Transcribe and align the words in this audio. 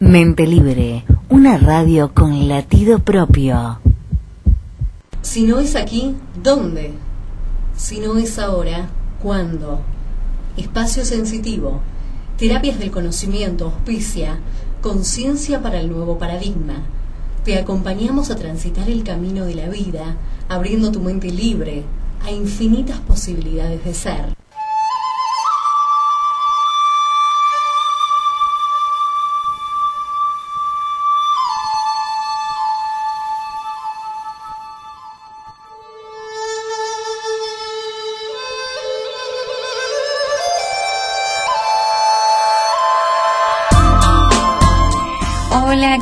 Mente 0.00 0.46
Libre, 0.46 1.04
una 1.28 1.58
radio 1.58 2.14
con 2.14 2.46
latido 2.46 3.00
propio. 3.00 3.80
Si 5.22 5.42
no 5.42 5.58
es 5.58 5.74
aquí, 5.74 6.14
¿dónde? 6.40 6.92
Si 7.76 7.98
no 7.98 8.16
es 8.16 8.38
ahora, 8.38 8.90
¿cuándo? 9.20 9.80
Espacio 10.56 11.04
sensitivo. 11.04 11.80
Terapias 12.36 12.78
del 12.78 12.92
conocimiento 12.92 13.64
auspicia. 13.64 14.38
Conciencia 14.82 15.60
para 15.62 15.80
el 15.80 15.90
nuevo 15.90 16.16
paradigma. 16.16 16.84
Te 17.44 17.58
acompañamos 17.58 18.30
a 18.30 18.36
transitar 18.36 18.88
el 18.88 19.02
camino 19.02 19.46
de 19.46 19.56
la 19.56 19.68
vida, 19.68 20.14
abriendo 20.48 20.92
tu 20.92 21.00
mente 21.00 21.32
libre 21.32 21.82
a 22.24 22.30
infinitas 22.30 23.00
posibilidades 23.00 23.84
de 23.84 23.94
ser. 23.94 24.37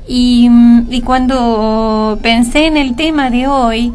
Y, 0.08 0.48
y 0.90 1.02
cuando 1.02 2.20
pensé 2.22 2.68
en 2.68 2.78
el 2.78 2.96
tema 2.96 3.32
de 3.32 3.48
hoy, 3.48 3.92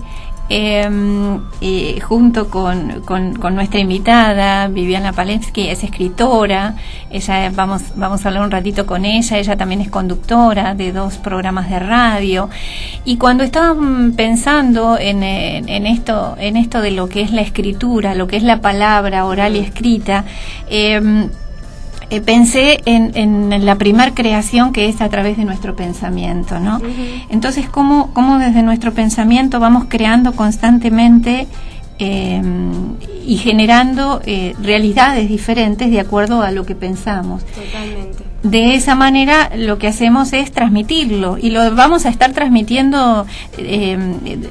eh, 0.51 2.01
junto 2.01 2.49
con, 2.49 3.03
con, 3.03 3.55
nuestra 3.55 3.81
invitada, 3.81 4.69
Viviana 4.69 5.13
Palensky, 5.13 5.69
es 5.69 5.85
escritora, 5.85 6.75
ella 7.11 7.51
vamos, 7.55 7.83
vamos 7.97 8.25
a 8.25 8.29
hablar 8.29 8.45
un 8.45 8.51
ratito 8.51 8.87
con 8.87 9.05
ella, 9.05 9.39
ella 9.39 9.57
también 9.57 9.81
es 9.81 9.91
conductora 9.91 10.75
de 10.75 10.93
dos 10.93 11.19
programas 11.19 11.69
de 11.69 11.79
radio, 11.79 12.49
y 13.05 13.17
cuando 13.17 13.45
estaban 13.45 14.13
pensando 14.13 14.99
en, 14.99 15.23
en, 15.23 15.87
esto, 15.87 16.37
en 16.39 16.57
esto 16.57 16.81
de 16.81 16.93
lo 16.93 17.09
que 17.09 17.23
es 17.23 17.33
la 17.33 17.43
escritura, 17.43 18.15
lo 18.15 18.27
que 18.27 18.37
es 18.37 18.43
la 18.43 18.61
palabra 18.61 19.27
oral 19.27 19.57
y 19.57 19.61
escrita, 19.61 20.25
eh, 20.69 21.29
eh, 22.11 22.21
pensé 22.21 22.81
en, 22.87 23.13
en, 23.17 23.67
la 23.67 23.77
primer 23.77 24.15
creación 24.15 24.73
que 24.73 24.89
es 24.89 25.01
a 25.01 25.09
través 25.09 25.37
de 25.37 25.45
nuestro 25.45 25.77
pensamiento, 25.77 26.59
¿no? 26.59 26.81
Entonces, 27.29 27.69
¿cómo, 27.69 28.13
¿cómo, 28.15 28.39
desde 28.39 28.63
nuestro 28.63 28.93
pensamiento 28.93 29.61
vamos 29.61 29.85
creando 29.89 30.33
constantemente 30.33 31.47
eh, 31.99 32.43
y 33.27 33.37
generando 33.37 34.23
eh, 34.25 34.55
realidades 34.63 35.29
diferentes 35.29 35.91
de 35.91 36.01
acuerdo 36.01 36.43
a 36.43 36.51
lo 36.51 36.65
que 36.65 36.75
pensamos? 36.75 37.45
Totalmente 37.45 38.28
de 38.43 38.77
esa 38.77 38.95
manera 38.95 39.51
lo 39.57 39.79
que 39.79 39.89
hacemos 39.89 40.33
es 40.33 40.53
transmitirlo 40.53 41.39
y 41.39 41.51
lo 41.51 41.75
vamos 41.75 42.07
a 42.07 42.09
estar 42.09 42.33
transmitiendo, 42.33 43.27
eh, 43.57 43.99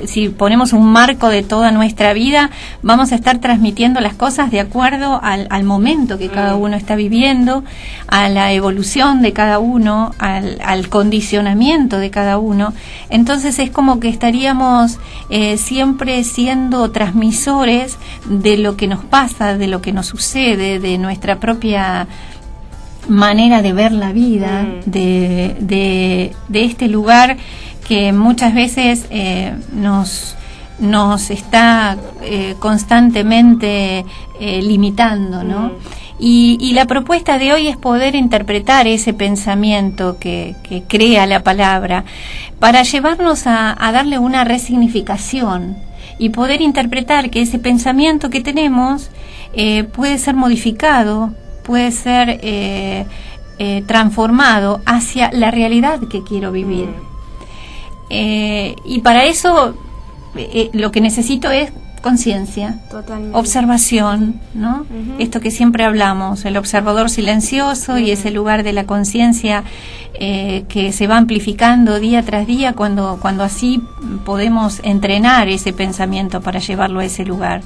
si 0.06 0.28
ponemos 0.28 0.74
un 0.74 0.92
marco 0.92 1.30
de 1.30 1.42
toda 1.42 1.72
nuestra 1.72 2.12
vida, 2.12 2.50
vamos 2.82 3.14
a 3.14 3.16
estar 3.16 3.40
transmitiendo 3.40 4.02
las 4.02 4.14
cosas 4.14 4.52
de 4.52 4.60
acuerdo 4.60 5.22
al, 5.24 5.64
momento 5.64 6.18
que 6.18 6.28
cada 6.28 6.56
mm. 6.56 6.62
uno 6.62 6.76
está 6.76 6.96
viviendo, 6.96 7.64
a 8.08 8.28
la 8.28 8.52
evolución 8.52 9.22
de 9.22 9.32
cada 9.32 9.60
uno, 9.60 10.12
al, 10.20 10.90
condicionamiento 10.90 11.98
de 11.98 12.10
cada 12.10 12.38
uno. 12.38 12.74
Entonces 13.10 13.58
es 13.60 13.72
como 13.72 14.00
que 14.00 14.10
estaríamos 14.10 15.00
eh, 15.30 15.58
siempre 15.58 16.24
siendo 16.26 16.92
transmisores 16.92 17.98
de 18.30 18.58
lo 18.58 18.76
que 18.76 18.88
nos 18.88 19.04
pasa, 19.06 19.58
de 19.58 19.68
lo 19.68 19.82
que 19.82 19.94
nos 19.94 20.08
sucede, 20.08 20.80
de 20.80 20.98
nuestra 20.98 21.40
propia 21.40 22.08
manera 23.08 23.62
de 23.62 23.74
ver 23.74 23.92
la 23.92 24.12
vida, 24.12 24.64
mm. 24.64 24.90
de, 24.90 25.56
de, 26.50 26.64
este 26.64 26.88
lugar 26.88 27.38
que 27.88 28.12
muchas 28.12 28.54
veces 28.54 29.06
eh, 29.10 29.54
nos, 29.74 30.36
nos 30.80 31.30
está 31.30 31.98
eh, 32.22 32.56
constantemente 32.60 34.06
eh, 34.40 34.62
limitando, 34.62 35.44
¿no? 35.44 35.70
Mm. 35.70 35.72
Y, 36.20 36.58
y, 36.60 36.74
la 36.74 36.86
propuesta 36.86 37.38
de 37.38 37.54
hoy 37.54 37.68
es 37.68 37.78
poder 37.78 38.16
interpretar 38.16 38.88
ese 38.88 39.14
pensamiento 39.14 40.18
que, 40.20 40.56
que 40.64 40.82
crea 40.82 41.28
la 41.28 41.44
palabra 41.44 42.06
para 42.60 42.82
llevarnos 42.82 43.46
a, 43.46 43.76
a 43.78 43.92
darle 43.92 44.18
una 44.18 44.44
resignificación 44.44 45.78
y 46.18 46.30
poder 46.30 46.62
interpretar 46.62 47.30
que 47.30 47.44
ese 47.44 47.60
pensamiento 47.60 48.32
que 48.32 48.42
tenemos 48.42 49.12
puede 49.94 50.18
ser 50.18 50.36
modificado 50.36 51.34
puede 51.68 51.92
ser 51.92 52.40
eh, 52.42 53.06
eh, 53.60 53.84
transformado 53.86 54.82
hacia 54.86 55.30
la 55.34 55.52
realidad 55.52 56.00
que 56.10 56.24
quiero 56.24 56.52
vivir. 56.52 56.88
Mm. 56.88 56.94
Eh, 58.10 58.76
y 58.86 59.02
para 59.02 59.26
eso 59.26 59.76
lo 60.72 60.92
que 60.92 61.02
necesito 61.02 61.52
es 61.52 61.72
conciencia, 62.02 62.80
observación, 63.34 64.40
¿no? 64.54 64.86
Esto 65.18 65.42
que 65.42 65.50
siempre 65.52 65.84
hablamos, 65.84 66.46
el 66.46 66.56
observador 66.56 67.10
silencioso 67.10 67.98
y 67.98 68.12
ese 68.12 68.30
lugar 68.32 68.64
de 68.64 68.72
la 68.72 68.86
conciencia 68.86 69.64
que 70.14 70.92
se 70.94 71.08
va 71.08 71.18
amplificando 71.18 72.00
día 72.00 72.22
tras 72.22 72.46
día 72.46 72.74
cuando, 72.74 73.18
cuando 73.20 73.44
así 73.44 73.82
podemos 74.26 74.80
entrenar 74.84 75.50
ese 75.50 75.74
pensamiento 75.74 76.40
para 76.40 76.60
llevarlo 76.60 77.00
a 77.00 77.06
ese 77.06 77.26
lugar. 77.26 77.62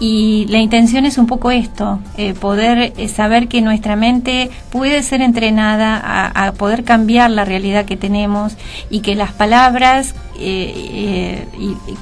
Y 0.00 0.46
la 0.48 0.58
intención 0.58 1.04
es 1.04 1.18
un 1.18 1.26
poco 1.26 1.50
esto, 1.50 2.00
eh, 2.16 2.32
poder 2.32 2.94
eh, 2.96 3.06
saber 3.08 3.48
que 3.48 3.60
nuestra 3.60 3.96
mente 3.96 4.50
puede 4.70 5.02
ser 5.02 5.20
entrenada 5.20 6.00
a, 6.34 6.52
poder 6.52 6.84
cambiar 6.84 7.30
la 7.30 7.44
realidad 7.44 7.84
que 7.84 7.98
tenemos 7.98 8.54
y 8.88 9.00
que 9.00 9.14
las 9.14 9.32
palabras 9.32 10.14
eh, 10.38 11.44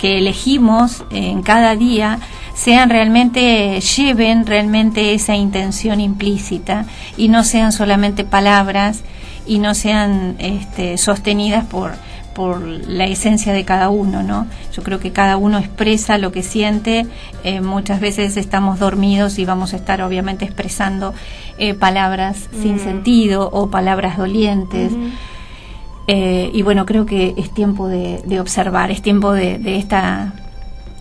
que 0.01 0.19
elegimos 0.19 1.05
en 1.11 1.43
cada 1.43 1.75
día 1.75 2.21
sean 2.55 2.89
realmente, 2.89 3.81
lleven 3.81 4.47
realmente 4.47 5.15
esa 5.15 5.35
intención 5.35 6.01
implícita 6.01 6.87
y 7.17 7.29
no 7.29 7.43
sean 7.43 7.73
solamente 7.73 8.23
palabras 8.25 9.03
y 9.45 9.59
no 9.59 9.75
sean 9.75 10.37
este, 10.39 10.99
sostenidas 10.99 11.65
por 11.65 11.95
por 12.39 12.61
la 12.61 13.07
esencia 13.07 13.53
de 13.53 13.65
cada 13.65 13.89
uno, 13.89 14.23
¿no? 14.23 14.47
Yo 14.73 14.85
creo 14.85 15.01
que 15.01 15.11
cada 15.11 15.37
uno 15.37 15.59
expresa 15.59 16.19
lo 16.19 16.31
que 16.31 16.45
siente, 16.45 17.05
eh, 17.43 17.61
muchas 17.61 17.99
veces 17.99 18.37
estamos 18.37 18.79
dormidos 18.79 19.41
y 19.41 19.45
vamos 19.45 19.73
a 19.73 19.77
estar 19.77 20.03
obviamente 20.03 20.45
expresando 20.45 21.15
eh, 21.59 21.75
palabras 21.75 22.49
sin 22.63 22.77
mm. 22.77 22.79
sentido 22.79 23.51
o 23.53 23.71
palabras 23.71 24.19
dolientes. 24.19 24.93
Eh, 26.07 26.53
y 26.55 26.63
bueno, 26.63 26.87
creo 26.87 27.07
que 27.07 27.35
es 27.37 27.53
tiempo 27.53 27.89
de, 27.89 28.39
observar, 28.41 28.93
es 28.93 29.03
tiempo 29.03 29.33
de, 29.33 29.61
esta 29.77 30.33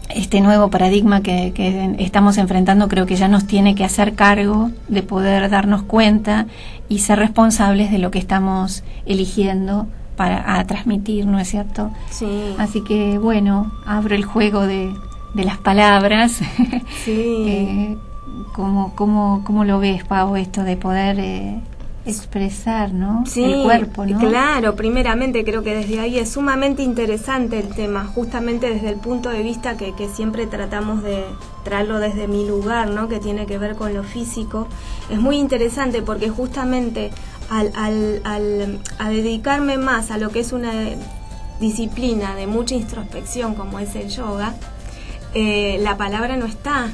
este 0.10 0.42
nuevo 0.42 0.72
paradigma 0.72 1.22
que, 1.22 1.52
que, 1.54 1.98
estamos 2.00 2.40
enfrentando 2.40 2.88
creo 2.88 3.06
que 3.06 3.16
ya 3.16 3.28
nos 3.28 3.46
tiene 3.46 3.76
que 3.76 3.84
hacer 3.84 4.16
cargo 4.16 4.72
de 4.88 5.04
poder 5.04 5.52
darnos 5.52 5.84
cuenta 5.84 6.48
y 6.90 7.00
ser 7.00 7.20
responsables 7.20 7.92
de 7.92 8.00
lo 8.00 8.10
que 8.10 8.18
estamos 8.18 8.84
eligiendo 9.06 9.86
para 10.18 10.58
a 10.60 10.66
transmitir, 10.66 11.26
¿no 11.26 11.40
es 11.40 11.48
cierto? 11.48 11.92
Sí. 12.10 12.56
Así 12.58 12.82
que 12.82 13.18
bueno, 13.18 13.72
abro 13.86 14.16
el 14.16 14.26
juego 14.26 14.68
de, 14.68 14.94
de 15.34 15.46
las 15.46 15.58
palabras. 15.58 16.40
Sí. 17.06 17.46
eh, 17.48 17.98
¿cómo, 18.54 18.94
cómo, 18.96 19.44
cómo, 19.46 19.64
lo 19.64 19.80
ves, 19.80 20.04
Pau, 20.04 20.36
esto 20.36 20.64
de 20.64 20.76
poder 20.76 21.20
eh, 21.20 21.62
expresar, 22.06 22.94
¿no? 22.94 23.24
Sí, 23.26 23.44
el 23.44 23.64
cuerpo, 23.64 24.06
¿no? 24.06 24.20
Claro, 24.20 24.76
primeramente 24.76 25.46
creo 25.46 25.64
que 25.64 25.76
desde 25.76 26.00
ahí 26.00 26.18
es 26.18 26.32
sumamente 26.32 26.82
interesante 26.84 27.60
el 27.60 27.70
tema, 27.70 28.06
justamente 28.06 28.70
desde 28.70 28.90
el 28.90 28.98
punto 28.98 29.30
de 29.30 29.44
vista 29.44 29.78
que, 29.78 29.94
que 29.94 30.10
siempre 30.10 30.48
tratamos 30.48 31.04
de 31.04 31.24
traerlo 31.64 32.00
desde 32.00 32.28
mi 32.28 32.48
lugar, 32.48 32.90
¿no? 32.90 33.08
Que 33.08 33.20
tiene 33.20 33.46
que 33.46 33.58
ver 33.58 33.76
con 33.76 33.94
lo 33.94 34.04
físico. 34.04 34.68
Es 35.10 35.20
muy 35.20 35.38
interesante 35.38 36.02
porque 36.02 36.30
justamente 36.30 37.12
al, 37.50 37.72
al, 37.76 38.22
al, 38.24 38.80
a 38.98 39.10
dedicarme 39.10 39.78
más 39.78 40.12
a 40.12 40.18
lo 40.18 40.30
que 40.30 40.40
es 40.40 40.52
una 40.52 40.72
disciplina 41.60 42.36
de 42.36 42.48
mucha 42.48 42.76
introspección 42.76 43.56
como 43.56 43.80
es 43.80 43.96
el 43.96 44.10
yoga, 44.10 44.54
eh, 45.34 45.78
la 45.82 45.98
palabra 45.98 46.38
no 46.38 46.46
está. 46.46 46.90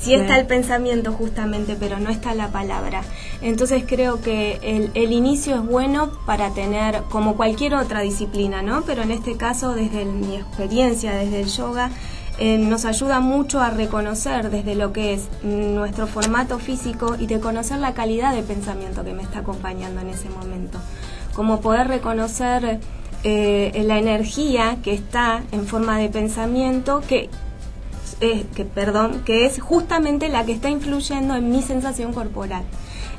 Sí 0.00 0.14
está 0.14 0.38
el 0.38 0.46
pensamiento 0.46 1.12
justamente, 1.12 1.76
pero 1.78 1.98
no 1.98 2.08
está 2.08 2.32
la 2.32 2.48
palabra. 2.48 3.02
Entonces 3.42 3.82
creo 3.84 4.20
que 4.20 4.60
el, 4.62 4.92
el, 4.94 5.10
inicio 5.10 5.56
es 5.56 5.64
bueno 5.64 6.12
para 6.24 6.50
tener, 6.54 7.02
como 7.10 7.36
cualquier 7.36 7.74
otra 7.74 8.00
disciplina, 8.00 8.62
¿no? 8.62 8.82
Pero 8.82 9.02
en 9.02 9.10
este 9.10 9.36
caso, 9.36 9.74
desde 9.74 10.04
mi 10.04 10.36
experiencia, 10.36 11.16
desde 11.16 11.40
el 11.40 11.48
yoga, 11.48 11.90
eh, 12.40 12.56
nos 12.56 12.84
ayuda 12.84 13.18
mucho 13.18 13.60
a 13.60 13.70
reconocer 13.70 14.50
desde 14.50 14.76
lo 14.76 14.92
que 14.92 15.12
es 15.14 15.28
nuestro 15.42 16.06
formato 16.06 16.60
físico 16.60 17.16
y 17.18 17.26
de 17.26 17.40
conocer 17.40 17.78
la 17.78 17.94
calidad 17.94 18.32
de 18.32 18.42
pensamiento 18.42 19.04
que 19.04 19.12
me 19.12 19.22
está 19.22 19.40
acompañando 19.40 20.00
en 20.00 20.08
ese 20.08 20.30
momento. 20.30 20.78
Como 21.34 21.60
poder 21.60 21.88
reconocer 21.88 22.78
eh, 23.24 23.82
la 23.84 23.98
energía 23.98 24.78
que 24.84 24.94
está 24.94 25.42
en 25.50 25.66
forma 25.66 25.98
de 25.98 26.10
pensamiento 26.10 27.02
que, 27.08 27.28
eh, 28.20 28.46
que, 28.54 28.64
perdón, 28.64 29.22
que 29.24 29.44
es 29.44 29.60
justamente 29.60 30.28
la 30.28 30.44
que 30.44 30.52
está 30.52 30.70
influyendo 30.70 31.34
en 31.34 31.50
mi 31.50 31.62
sensación 31.62 32.12
corporal. 32.12 32.62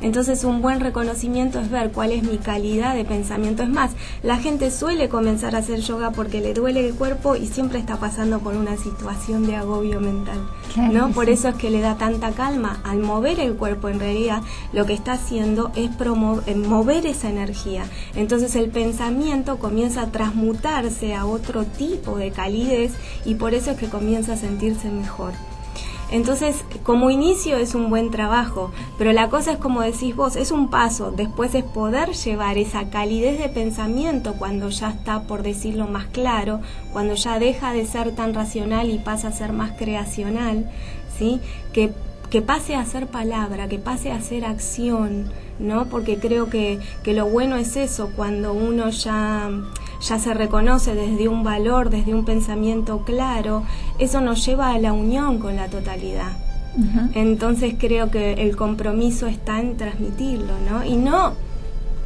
Entonces 0.02 0.44
un 0.44 0.62
buen 0.62 0.80
reconocimiento 0.80 1.60
es 1.60 1.70
ver 1.70 1.92
cuál 1.92 2.12
es 2.12 2.24
mi 2.24 2.38
calidad 2.38 2.96
de 2.96 3.06
pensamiento. 3.06 3.64
Es 3.64 3.70
más, 3.70 3.92
la 4.24 4.38
gente 4.38 4.72
suele 4.72 5.10
comenzar 5.10 5.56
a 5.56 5.60
hacer 5.60 5.82
yoga 5.82 6.12
porque 6.12 6.42
le 6.42 6.54
duele 6.54 6.88
el 6.88 6.96
cuerpo 6.96 7.36
y 7.36 7.48
siempre 7.48 7.80
está 7.80 7.98
pasando 7.98 8.40
por 8.40 8.56
una 8.56 8.78
situación 8.78 9.46
de 9.46 9.56
agobio 9.56 10.00
mental. 10.00 10.40
¿no? 10.92 11.10
Por 11.12 11.30
eso 11.30 11.50
es 11.50 11.56
que 11.56 11.70
le 11.70 11.82
da 11.82 11.96
tanta 11.96 12.32
calma. 12.32 12.80
Al 12.84 13.00
mover 13.00 13.40
el 13.40 13.56
cuerpo 13.56 13.90
en 13.90 14.00
realidad 14.00 14.42
lo 14.74 14.86
que 14.86 14.94
está 14.94 15.14
haciendo 15.14 15.72
es 15.76 15.90
promover, 15.96 16.56
mover 16.56 17.06
esa 17.06 17.30
energía. 17.30 17.84
Entonces 18.16 18.56
el 18.56 18.70
pensamiento 18.70 19.60
comienza 19.60 20.04
a 20.04 20.12
transmutarse 20.12 21.14
a 21.16 21.26
otro 21.26 21.66
tipo 21.66 22.18
de 22.18 22.32
calidez 22.32 22.94
y 23.26 23.36
por 23.36 23.54
eso 23.54 23.72
es 23.72 23.78
que 23.78 23.90
comienza 23.90 24.34
a 24.34 24.38
sentirse 24.38 24.90
mejor. 24.90 25.34
Entonces, 26.12 26.64
como 26.84 27.12
inicio 27.12 27.58
es 27.58 27.76
un 27.76 27.90
buen 27.90 28.10
trabajo, 28.10 28.72
pero 28.98 29.14
la 29.14 29.30
cosa 29.30 29.52
es 29.52 29.58
como 29.58 29.82
decís 29.82 30.16
vos, 30.16 30.36
es 30.36 30.52
un 30.52 30.70
paso, 30.70 31.12
después 31.12 31.54
es 31.54 31.64
poder 31.64 32.14
llevar 32.14 32.58
esa 32.58 32.90
calidez 32.90 33.40
de 33.40 33.50
pensamiento 33.50 34.34
cuando 34.34 34.70
ya 34.70 34.90
está, 34.90 35.24
por 35.24 35.44
decirlo 35.44 35.88
más 35.88 36.08
claro, 36.08 36.62
cuando 36.94 37.14
ya 37.14 37.38
deja 37.38 37.74
de 37.74 37.86
ser 37.86 38.16
tan 38.16 38.34
racional 38.34 38.90
y 38.90 38.98
pasa 38.98 39.28
a 39.28 39.32
ser 39.32 39.54
más 39.54 39.74
creacional, 39.74 40.70
¿sí? 41.16 41.42
Que, 41.74 41.92
que 42.32 42.42
pase 42.42 42.76
a 42.76 42.86
ser 42.86 43.08
palabra, 43.08 43.68
que 43.68 43.78
pase 43.78 44.12
a 44.12 44.20
ser 44.20 44.46
acción, 44.46 45.32
¿no? 45.60 45.86
Porque 45.86 46.18
creo 46.18 46.50
que, 46.50 46.80
que 47.04 47.14
lo 47.14 47.28
bueno 47.28 47.56
es 47.56 47.76
eso, 47.76 48.10
cuando 48.16 48.54
uno 48.54 48.90
ya 48.90 49.50
ya 50.02 50.20
se 50.20 50.34
reconoce 50.34 50.96
desde 50.96 51.28
un 51.28 51.44
valor, 51.44 51.90
desde 51.90 52.14
un 52.14 52.26
pensamiento 52.26 53.04
claro, 53.04 53.64
eso 53.98 54.22
nos 54.22 54.46
lleva 54.46 54.72
a 54.74 54.80
la 54.80 54.94
unión 54.94 55.40
con 55.40 55.56
la 55.56 55.68
totalidad. 55.68 56.32
Entonces 57.14 57.76
creo 57.78 58.10
que 58.10 58.34
el 58.34 58.56
compromiso 58.56 59.28
está 59.28 59.60
en 59.60 59.76
transmitirlo, 59.76 60.54
¿no? 60.70 60.86
Y 60.86 60.96
no 60.96 61.34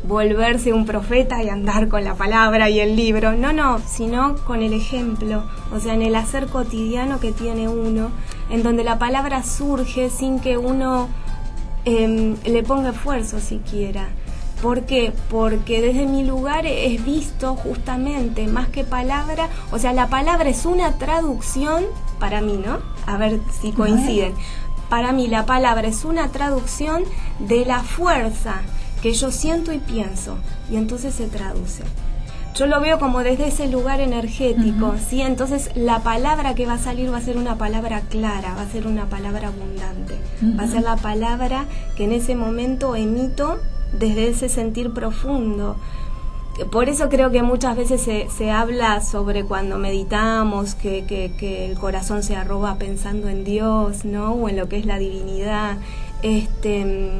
volverse 0.08 0.74
un 0.74 0.86
profeta 0.86 1.42
y 1.44 1.50
andar 1.50 1.88
con 1.88 2.04
la 2.04 2.16
palabra 2.16 2.70
y 2.70 2.80
el 2.80 2.96
libro, 2.96 3.34
no, 3.34 3.54
no, 3.54 3.80
sino 3.86 4.36
con 4.46 4.62
el 4.62 4.74
ejemplo, 4.74 5.44
o 5.74 5.80
sea, 5.80 5.94
en 5.94 6.02
el 6.02 6.16
hacer 6.16 6.48
cotidiano 6.48 7.20
que 7.20 7.32
tiene 7.32 7.70
uno, 7.70 8.10
en 8.50 8.64
donde 8.64 8.84
la 8.84 9.00
palabra 9.00 9.44
surge 9.44 10.10
sin 10.10 10.40
que 10.40 10.58
uno 10.58 11.08
em, 11.86 12.36
le 12.46 12.64
ponga 12.64 12.90
esfuerzo 12.90 13.40
siquiera. 13.40 14.10
¿Por 14.64 14.86
qué? 14.86 15.12
Porque 15.30 15.82
desde 15.82 16.06
mi 16.06 16.24
lugar 16.24 16.66
es 16.66 17.04
visto 17.04 17.58
justamente 17.58 18.48
más 18.48 18.70
que 18.70 18.86
palabra, 18.86 19.50
o 19.74 19.78
sea, 19.78 19.92
la 19.92 20.08
palabra 20.08 20.48
es 20.50 20.66
una 20.66 20.94
traducción 20.94 21.84
para 22.18 22.40
mí, 22.40 22.58
¿no? 22.66 22.80
A 23.06 23.18
ver 23.18 23.42
si 23.62 23.74
coinciden. 23.74 24.34
Para 24.90 25.12
mí 25.12 25.28
la 25.28 25.46
palabra 25.46 25.86
es 25.90 26.06
una 26.06 26.30
traducción 26.30 27.04
de 27.40 27.66
la 27.66 27.82
fuerza 27.84 28.62
que 29.02 29.12
yo 29.12 29.32
siento 29.32 29.74
y 29.74 29.80
pienso, 29.80 30.38
y 30.72 30.78
entonces 30.78 31.14
se 31.14 31.28
traduce. 31.28 31.84
Yo 32.56 32.66
lo 32.66 32.80
veo 32.80 33.00
como 33.00 33.20
desde 33.20 33.48
ese 33.48 33.68
lugar 33.68 34.00
energético, 34.00 34.96
¿sí? 35.10 35.20
Entonces 35.20 35.72
la 35.76 36.04
palabra 36.04 36.56
que 36.56 36.66
va 36.66 36.76
a 36.76 36.78
salir 36.78 37.12
va 37.12 37.18
a 37.18 37.22
ser 37.22 37.36
una 37.36 37.58
palabra 37.58 38.00
clara, 38.10 38.54
va 38.56 38.62
a 38.62 38.70
ser 38.70 38.88
una 38.88 39.08
palabra 39.08 39.50
abundante, 39.50 40.18
va 40.58 40.64
a 40.64 40.68
ser 40.68 40.84
la 40.84 40.96
palabra 40.96 41.66
que 41.98 42.06
en 42.06 42.14
ese 42.14 42.36
momento 42.36 42.96
emito 42.96 43.60
desde 43.94 44.30
ese 44.30 44.50
sentir 44.50 44.92
profundo. 44.92 45.76
Por 46.72 46.88
eso 46.88 47.10
creo 47.10 47.32
que 47.32 47.42
muchas 47.42 47.76
veces 47.76 48.02
se, 48.02 48.28
se 48.30 48.52
habla 48.52 49.02
sobre 49.02 49.44
cuando 49.44 49.80
meditamos, 49.80 50.76
que, 50.76 51.06
que, 51.06 51.36
que 51.38 51.66
el 51.66 51.80
corazón 51.80 52.22
se 52.22 52.36
arroba 52.36 52.76
pensando 52.78 53.28
en 53.28 53.44
Dios, 53.44 54.06
¿no? 54.06 54.34
O 54.34 54.50
en 54.50 54.58
lo 54.58 54.70
que 54.70 54.78
es 54.78 54.86
la 54.86 55.00
divinidad. 55.00 55.78
Este, 56.22 57.12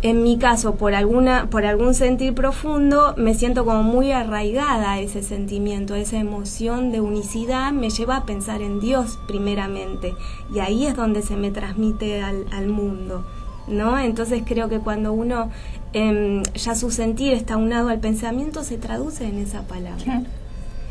en 0.00 0.22
mi 0.22 0.38
caso, 0.38 0.76
por 0.76 0.94
alguna, 0.94 1.50
por 1.50 1.66
algún 1.66 1.92
sentir 1.92 2.32
profundo, 2.32 3.14
me 3.16 3.34
siento 3.34 3.64
como 3.64 3.82
muy 3.82 4.12
arraigada 4.12 4.92
a 4.92 5.00
ese 5.00 5.24
sentimiento, 5.24 5.96
esa 5.96 6.18
emoción 6.18 6.92
de 6.92 7.00
unicidad, 7.00 7.72
me 7.72 7.90
lleva 7.90 8.18
a 8.18 8.24
pensar 8.24 8.62
en 8.62 8.78
Dios 8.78 9.18
primeramente. 9.26 10.14
Y 10.54 10.60
ahí 10.60 10.86
es 10.86 10.94
donde 10.94 11.22
se 11.22 11.36
me 11.36 11.50
transmite 11.50 12.22
al, 12.22 12.46
al 12.52 12.68
mundo. 12.68 13.24
¿No? 13.68 13.98
Entonces 13.98 14.42
creo 14.46 14.68
que 14.68 14.78
cuando 14.78 15.12
uno 15.12 15.50
em, 15.92 16.42
ya 16.54 16.74
su 16.74 16.90
sentir 16.90 17.32
está 17.32 17.56
unado 17.56 17.88
al 17.88 17.98
pensamiento 17.98 18.64
se 18.64 18.78
traduce 18.78 19.26
en 19.26 19.38
esa 19.38 19.62
palabra. 19.62 20.02
Claro, 20.02 20.26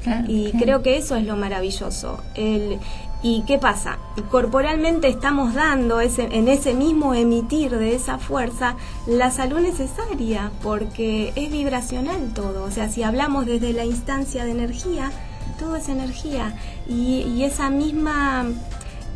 claro, 0.04 0.26
y 0.28 0.52
claro. 0.52 0.64
creo 0.64 0.84
que 0.84 0.98
eso 0.98 1.16
es 1.16 1.26
lo 1.26 1.36
maravilloso. 1.36 2.20
El, 2.36 2.80
¿Y 3.24 3.42
qué 3.48 3.58
pasa? 3.58 3.98
Corporalmente 4.30 5.08
estamos 5.08 5.56
dando 5.56 6.00
ese, 6.02 6.30
en 6.32 6.48
ese 6.48 6.76
mismo 6.76 7.16
emitir 7.16 7.72
de 7.72 7.96
esa 7.96 8.20
fuerza 8.20 8.76
la 9.08 9.32
salud 9.32 9.60
necesaria, 9.60 10.52
porque 10.62 11.34
es 11.36 11.52
vibracional 11.52 12.34
todo. 12.36 12.64
O 12.64 12.72
sea, 12.72 12.90
si 12.90 13.02
hablamos 13.02 13.48
desde 13.48 13.74
la 13.74 13.86
instancia 13.86 14.46
de 14.46 14.52
energía, 14.52 15.12
todo 15.58 15.76
es 15.76 15.90
energía. 15.90 16.54
Y, 16.88 17.24
y 17.24 17.44
esa 17.44 17.72
misma 17.72 18.46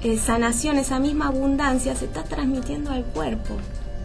eh, 0.03 0.17
sanación, 0.17 0.77
esa 0.77 0.99
misma 0.99 1.27
abundancia 1.27 1.95
se 1.95 2.05
está 2.05 2.23
transmitiendo 2.23 2.91
al 2.91 3.03
cuerpo. 3.03 3.55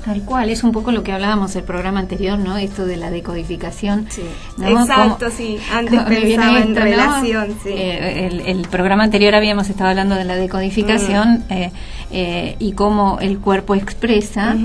Tal 0.05 0.23
cual, 0.23 0.50
es 0.50 0.62
un 0.62 0.71
poco 0.71 0.93
lo 0.93 1.03
que 1.03 1.11
hablábamos 1.11 1.57
el 1.57 1.65
programa 1.65 1.99
anterior, 1.99 2.38
¿no? 2.38 2.57
Esto 2.59 2.87
de 2.87 2.97
la 2.97 3.11
decodificación. 3.11 4.07
Sí. 4.09 4.23
¿no? 4.57 4.69
Exacto, 4.83 5.17
Cómo- 5.26 5.31
sí. 5.37 5.59
Antes 5.73 6.09
viene 6.09 6.26
pensaba 6.37 6.50
en 6.61 6.69
esto, 6.69 6.75
¿no? 6.79 6.81
relación, 6.87 7.49
sí. 7.61 7.71
Eh, 7.71 8.26
el, 8.29 8.41
el 8.43 8.69
programa 8.69 9.03
anterior 9.03 9.35
habíamos 9.35 9.69
estado 9.69 9.91
hablando 9.91 10.15
de 10.15 10.23
la 10.25 10.37
decodificación 10.37 11.45
Mm. 11.49 11.53
eh, 11.53 11.73
eh, 12.13 12.55
y 12.59 12.73
cómo 12.73 13.19
el 13.21 13.39
cuerpo 13.39 13.75
expresa 13.75 14.57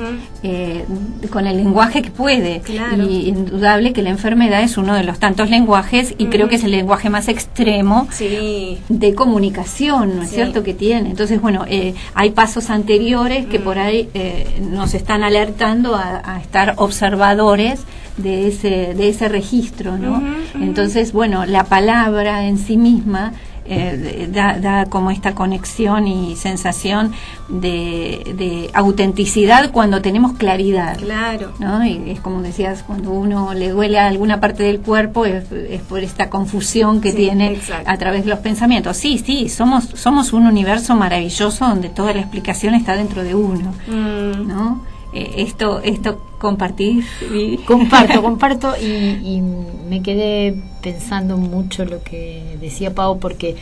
eh, 0.44 0.86
con 1.32 1.48
el 1.48 1.58
lenguaje 1.58 2.02
que 2.02 2.12
puede. 2.12 2.60
Claro. 2.62 3.04
Y 3.10 3.28
indudable 3.30 3.94
que 3.94 4.02
la 4.04 4.10
enfermedad 4.12 4.62
es 4.62 4.78
uno 4.78 4.94
de 4.94 5.04
los 5.04 5.18
tantos 5.20 5.50
lenguajes 5.50 6.14
y 6.18 6.28
creo 6.28 6.48
que 6.50 6.56
es 6.56 6.64
el 6.64 6.72
lenguaje 6.72 7.10
más 7.10 7.28
extremo 7.28 8.08
Sí. 8.12 8.78
de 8.90 9.14
comunicación, 9.16 10.16
¿no 10.18 10.22
es 10.24 10.30
Sí. 10.30 10.36
cierto?, 10.36 10.64
que 10.64 10.74
tiene. 10.74 11.10
Entonces, 11.10 11.42
bueno, 11.42 11.66
eh, 11.68 11.94
hay 12.14 12.30
pasos 12.32 12.70
anteriores 12.70 13.46
que 13.48 13.60
por 13.60 13.80
ahí 13.80 14.10
eh, 14.14 14.46
nos 14.72 14.94
están 14.94 15.24
alertando 15.24 15.96
a, 15.96 16.22
a 16.24 16.40
estar 16.42 16.76
observadores 16.78 17.82
de 18.18 18.48
ese, 18.48 18.94
de 18.94 19.10
ese 19.10 19.30
registro, 19.30 19.98
¿no? 19.98 20.22
Entonces, 20.56 21.12
bueno, 21.14 21.46
la 21.46 21.64
palabra 21.64 22.46
en 22.46 22.58
sí 22.58 22.78
misma 22.78 23.32
eh, 23.72 24.30
da, 24.32 24.58
da 24.60 24.86
como 24.86 25.12
esta 25.12 25.34
conexión 25.34 26.08
y 26.08 26.36
sensación 26.36 27.12
de, 27.50 28.34
de 28.38 28.70
autenticidad 28.74 29.72
cuando 29.72 30.02
tenemos 30.02 30.34
claridad. 30.34 30.98
Claro. 30.98 31.52
¿no? 31.60 31.86
Y 31.86 32.12
es 32.12 32.20
como 32.20 32.42
decías, 32.42 32.84
cuando 32.84 33.12
uno 33.12 33.54
le 33.54 33.70
duele 33.70 34.00
a 34.00 34.08
alguna 34.08 34.40
parte 34.40 34.64
del 34.64 34.80
cuerpo 34.80 35.26
es, 35.26 35.52
es 35.52 35.82
por 35.82 36.00
esta 36.04 36.30
confusión 36.30 37.02
que 37.02 37.12
Sí, 37.12 37.18
tiene 37.18 37.52
exacto. 37.54 37.90
a 37.90 37.98
través 37.98 38.24
de 38.24 38.30
los 38.30 38.40
pensamientos. 38.40 38.98
Sí, 38.98 39.18
sí, 39.26 39.50
somos 39.50 39.86
somos 39.96 40.34
un 40.34 40.46
universo 40.48 40.96
maravilloso 40.96 41.66
donde 41.68 41.90
toda 41.90 42.14
la 42.14 42.22
explicación 42.22 42.74
está 42.76 42.96
dentro 42.96 43.24
de 43.24 43.36
uno, 43.36 43.74
Mm. 43.88 44.48
¿no? 44.48 44.82
Eh, 45.14 45.34
esto 45.38 45.82
esto 45.82 46.20
compartir 46.40 47.04
y 47.34 47.58
Comparto, 47.58 48.22
comparto 48.22 48.74
y, 48.82 48.86
y 48.86 49.42
me 49.42 50.02
quedé 50.02 50.56
pensando 50.82 51.36
mucho 51.38 51.84
lo 51.84 52.02
que 52.02 52.58
decía 52.62 52.94
Pau 52.96 53.20
porque 53.20 53.58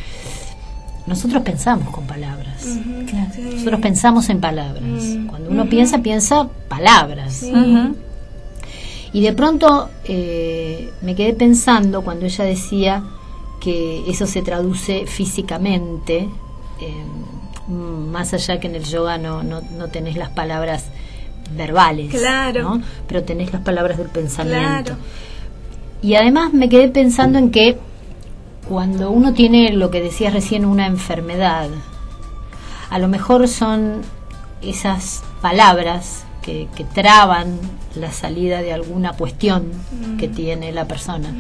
nosotros 1.08 1.42
pensamos 1.42 1.90
con 1.90 2.06
palabras. 2.06 2.66
Ujú, 2.66 3.06
Claro. 3.08 3.32
sí. 3.34 3.42
Nosotros 3.42 3.80
pensamos 3.82 4.30
en 4.30 4.40
palabras. 4.42 4.84
Mm. 5.04 5.26
Cuando 5.28 5.50
uno 5.50 5.66
piensa, 5.68 6.00
piensa 6.04 6.50
palabras. 6.68 7.34
Sí. 7.34 7.52
Y 9.12 9.22
de 9.22 9.34
pronto 9.34 9.90
eh, 10.06 10.92
me 11.02 11.16
quedé 11.16 11.34
pensando 11.34 12.04
cuando 12.04 12.26
ella 12.28 12.46
decía 12.46 13.04
que 13.60 14.04
eso 14.08 14.28
se 14.28 14.44
traduce 14.44 15.08
físicamente, 15.08 16.30
eh, 16.80 16.94
más 17.68 18.34
allá 18.34 18.60
que 18.60 18.68
en 18.68 18.76
el 18.76 18.84
yoga 18.84 19.18
no, 19.18 19.42
no, 19.44 19.62
no 19.78 19.88
tenés 19.88 20.16
las 20.16 20.30
palabras 20.30 20.86
verbales, 21.56 22.12
Claro. 22.12 22.76
¿no? 22.76 22.82
pero 23.08 23.24
tenés 23.24 23.52
las 23.54 23.62
palabras 23.62 23.98
del 23.98 24.08
pensamiento. 24.10 24.94
Claro. 24.94 24.96
Y 26.02 26.16
además 26.16 26.54
me 26.54 26.70
quedé 26.70 26.88
pensando 26.90 27.38
en 27.40 27.52
que 27.52 27.78
cuando 28.68 29.12
uno 29.12 29.34
tiene 29.34 29.74
lo 29.74 29.90
que 29.90 30.02
decías 30.02 30.34
recién, 30.34 30.64
una 30.66 30.86
enfermedad, 30.86 31.68
a 32.90 33.00
lo 33.00 33.08
mejor 33.08 33.48
son 33.48 34.02
esas 34.62 35.24
palabras 35.42 36.24
que, 36.42 36.68
que 36.76 36.84
traban 36.84 37.58
la 37.96 38.12
salida 38.12 38.62
de 38.62 38.72
alguna 38.74 39.14
cuestión 39.14 39.72
que 40.20 40.28
tiene 40.28 40.72
la 40.72 40.86
persona. 40.86 41.34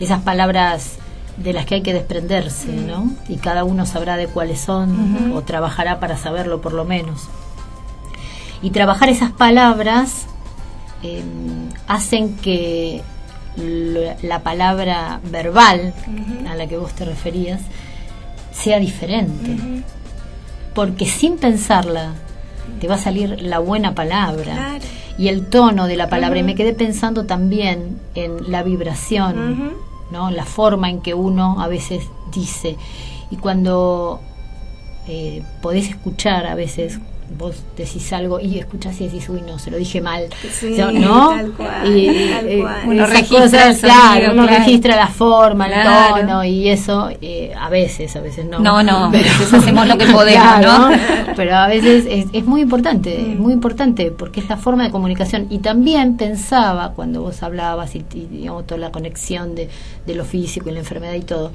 Esas 0.00 0.22
palabras 0.22 0.96
de 1.36 1.52
las 1.52 1.66
que 1.66 1.76
hay 1.76 1.82
que 1.82 1.92
desprenderse, 1.92 2.68
¿no? 2.72 3.10
Y 3.28 3.36
cada 3.36 3.64
uno 3.64 3.86
sabrá 3.86 4.16
de 4.16 4.26
cuáles 4.28 4.60
son 4.60 5.32
o 5.34 5.42
trabajará 5.42 6.00
para 6.00 6.16
saberlo 6.16 6.60
por 6.60 6.72
lo 6.72 6.84
menos. 6.84 7.28
Y 8.64 8.70
trabajar 8.70 9.10
esas 9.10 9.30
palabras 9.30 10.24
eh, 11.02 11.22
hacen 11.86 12.36
que 12.36 13.02
la 14.22 14.40
palabra 14.42 15.20
verbal 15.30 15.92
a 16.48 16.54
la 16.54 16.66
que 16.66 16.76
vos 16.78 16.92
te 16.94 17.04
referías 17.04 17.60
sea 18.52 18.78
diferente. 18.80 19.56
Porque 20.74 21.04
sin 21.06 21.36
pensarla 21.36 22.14
te 22.80 22.88
va 22.88 22.94
a 22.94 22.98
salir 22.98 23.42
la 23.42 23.58
buena 23.58 23.94
palabra 23.94 24.54
Claro. 24.54 24.84
y 25.18 25.28
el 25.28 25.46
tono 25.46 25.86
de 25.86 25.96
la 25.96 26.08
palabra. 26.08 26.38
Y 26.38 26.42
me 26.42 26.54
quedé 26.54 26.72
pensando 26.72 27.26
también 27.26 28.00
en 28.14 28.50
la 28.50 28.62
vibración. 28.62 29.74
¿no? 30.10 30.30
la 30.30 30.44
forma 30.44 30.90
en 30.90 31.00
que 31.00 31.12
uno 31.12 31.60
a 31.60 31.66
veces 31.68 32.04
dice. 32.32 32.76
Y 33.30 33.36
cuando 33.36 34.20
eh, 35.08 35.42
podés 35.60 35.88
escuchar 35.90 36.46
a 36.46 36.54
veces 36.54 36.98
vos 37.38 37.62
decís 37.76 38.12
algo 38.12 38.38
y 38.38 38.58
escuchás 38.58 39.00
y 39.00 39.04
decís 39.04 39.28
uy 39.28 39.42
no 39.46 39.58
se 39.58 39.70
lo 39.70 39.76
dije 39.78 40.00
mal 40.00 40.24
Sí, 40.52 40.76
¿no? 40.76 41.30
tal 41.30 41.52
cual, 41.52 41.96
y 41.96 42.30
tal 42.30 42.48
eh. 42.48 42.64
Uno 42.86 43.06
registra 43.06 43.40
cosas, 43.40 43.80
sonido, 43.80 43.98
claro, 43.98 44.32
uno 44.32 44.42
claro. 44.46 44.58
registra 44.58 44.96
la 44.96 45.06
forma 45.08 45.66
Claro. 45.66 46.16
el 46.16 46.26
tono 46.26 46.44
y 46.44 46.68
eso 46.68 47.10
eh, 47.22 47.52
a 47.58 47.68
veces 47.70 48.14
a 48.16 48.20
veces 48.20 48.44
no 48.46 48.58
No, 48.58 48.82
no, 48.82 49.06
a 49.06 49.08
veces 49.10 49.52
hacemos 49.52 49.88
lo 49.88 49.96
que 49.98 50.06
podemos, 50.06 50.60
¿no? 50.62 50.90
pero 51.36 51.56
a 51.56 51.66
veces 51.66 52.04
es, 52.08 52.26
es 52.32 52.44
muy 52.44 52.60
importante 52.60 53.32
es 53.32 53.38
muy 53.38 53.52
importante 53.52 54.10
porque 54.10 54.40
es 54.40 54.48
la 54.48 54.56
forma 54.56 54.84
de 54.84 54.90
comunicación 54.90 55.46
y 55.50 55.58
también 55.58 56.16
pensaba 56.16 56.92
cuando 56.92 57.22
vos 57.22 57.42
hablabas 57.42 57.94
y, 57.96 58.04
y, 58.14 58.26
digamos 58.26 58.66
toda 58.66 58.78
la 58.80 58.92
conexión 58.92 59.54
de, 59.54 59.68
de 60.06 60.14
lo 60.14 60.24
físico 60.24 60.68
y 60.68 60.72
la 60.72 60.80
enfermedad 60.80 61.14
y 61.14 61.22
todo 61.22 61.50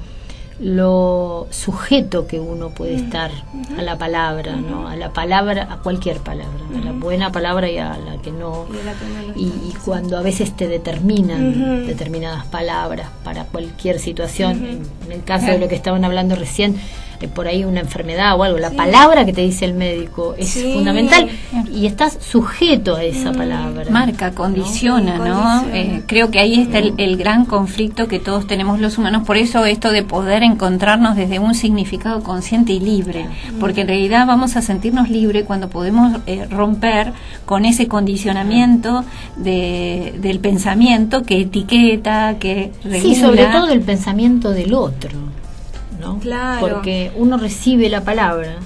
lo 0.60 1.46
sujeto 1.50 2.26
que 2.26 2.38
uno 2.38 2.68
puede 2.68 2.94
estar 2.94 3.30
a 3.78 3.82
la 3.82 3.96
palabra, 3.96 4.56
¿no? 4.56 4.88
A 4.88 4.94
la 4.94 5.10
palabra, 5.10 5.66
a 5.70 5.78
cualquier 5.78 6.18
palabra, 6.18 6.60
a 6.76 6.84
la 6.84 6.92
buena 6.92 7.32
palabra 7.32 7.70
y 7.70 7.78
a 7.78 7.96
la 7.96 8.20
que 8.20 8.30
no. 8.30 8.66
Y 9.34 9.74
cuando 9.84 10.18
a 10.18 10.22
veces 10.22 10.54
te 10.56 10.68
determinan 10.68 11.86
determinadas 11.86 12.46
palabras 12.46 13.08
para 13.24 13.44
cualquier 13.44 13.98
situación, 13.98 14.52
en, 14.52 14.82
en 15.06 15.12
el 15.12 15.24
caso 15.24 15.46
de 15.46 15.58
lo 15.58 15.68
que 15.68 15.76
estaban 15.76 16.04
hablando 16.04 16.36
recién, 16.36 16.76
eh, 17.20 17.28
por 17.28 17.46
ahí 17.46 17.64
una 17.64 17.80
enfermedad 17.80 18.38
o 18.38 18.42
algo, 18.42 18.58
la 18.58 18.70
palabra 18.70 19.24
que 19.24 19.32
te 19.32 19.40
dice 19.42 19.64
el 19.64 19.74
médico 19.74 20.34
es 20.38 20.48
Sí. 20.50 20.72
fundamental 20.74 21.28
y 21.74 21.86
estás 21.86 22.18
sujeto 22.20 22.96
a 22.96 23.04
esa 23.04 23.32
palabra. 23.32 23.84
marca, 23.90 24.32
condiciona, 24.32 25.18
¿no? 25.18 25.64
Eh, 25.72 26.02
creo 26.06 26.30
que 26.30 26.38
ahí 26.40 26.60
está 26.60 26.78
el, 26.78 26.94
el 26.98 27.16
gran 27.16 27.44
conflicto 27.44 28.08
que 28.08 28.18
todos 28.18 28.46
tenemos 28.46 28.80
los 28.80 28.98
humanos. 28.98 29.24
Por 29.26 29.36
eso 29.36 29.64
esto 29.64 29.90
de 29.92 30.02
poder 30.02 30.42
encontrarnos 30.42 31.16
desde 31.16 31.38
un 31.38 31.54
significado 31.54 32.22
consciente 32.22 32.72
y 32.72 32.80
libre, 32.80 33.26
porque 33.58 33.82
en 33.82 33.88
realidad 33.88 34.26
vamos 34.26 34.56
a 34.56 34.62
sentirnos 34.62 35.10
libres 35.10 35.44
cuando 35.44 35.68
podemos 35.68 36.18
eh, 36.26 36.46
romper 36.50 37.12
con 37.46 37.64
ese 37.64 37.88
condicionamiento 37.88 39.04
de, 39.36 40.14
del 40.20 40.38
pensamiento 40.40 41.22
que 41.22 41.40
etiqueta, 41.42 42.36
que 42.38 42.72
regula. 42.84 43.00
Sí, 43.00 43.14
sobre 43.20 43.44
todo 43.46 43.68
el 43.68 43.80
pensamiento 43.80 44.50
del 44.50 44.74
otro, 44.74 45.10
¿no? 46.00 46.18
Claro. 46.18 46.60
Porque 46.60 47.12
uno 47.16 47.36
recibe 47.36 47.88
la 47.88 48.02
palabra 48.02 48.56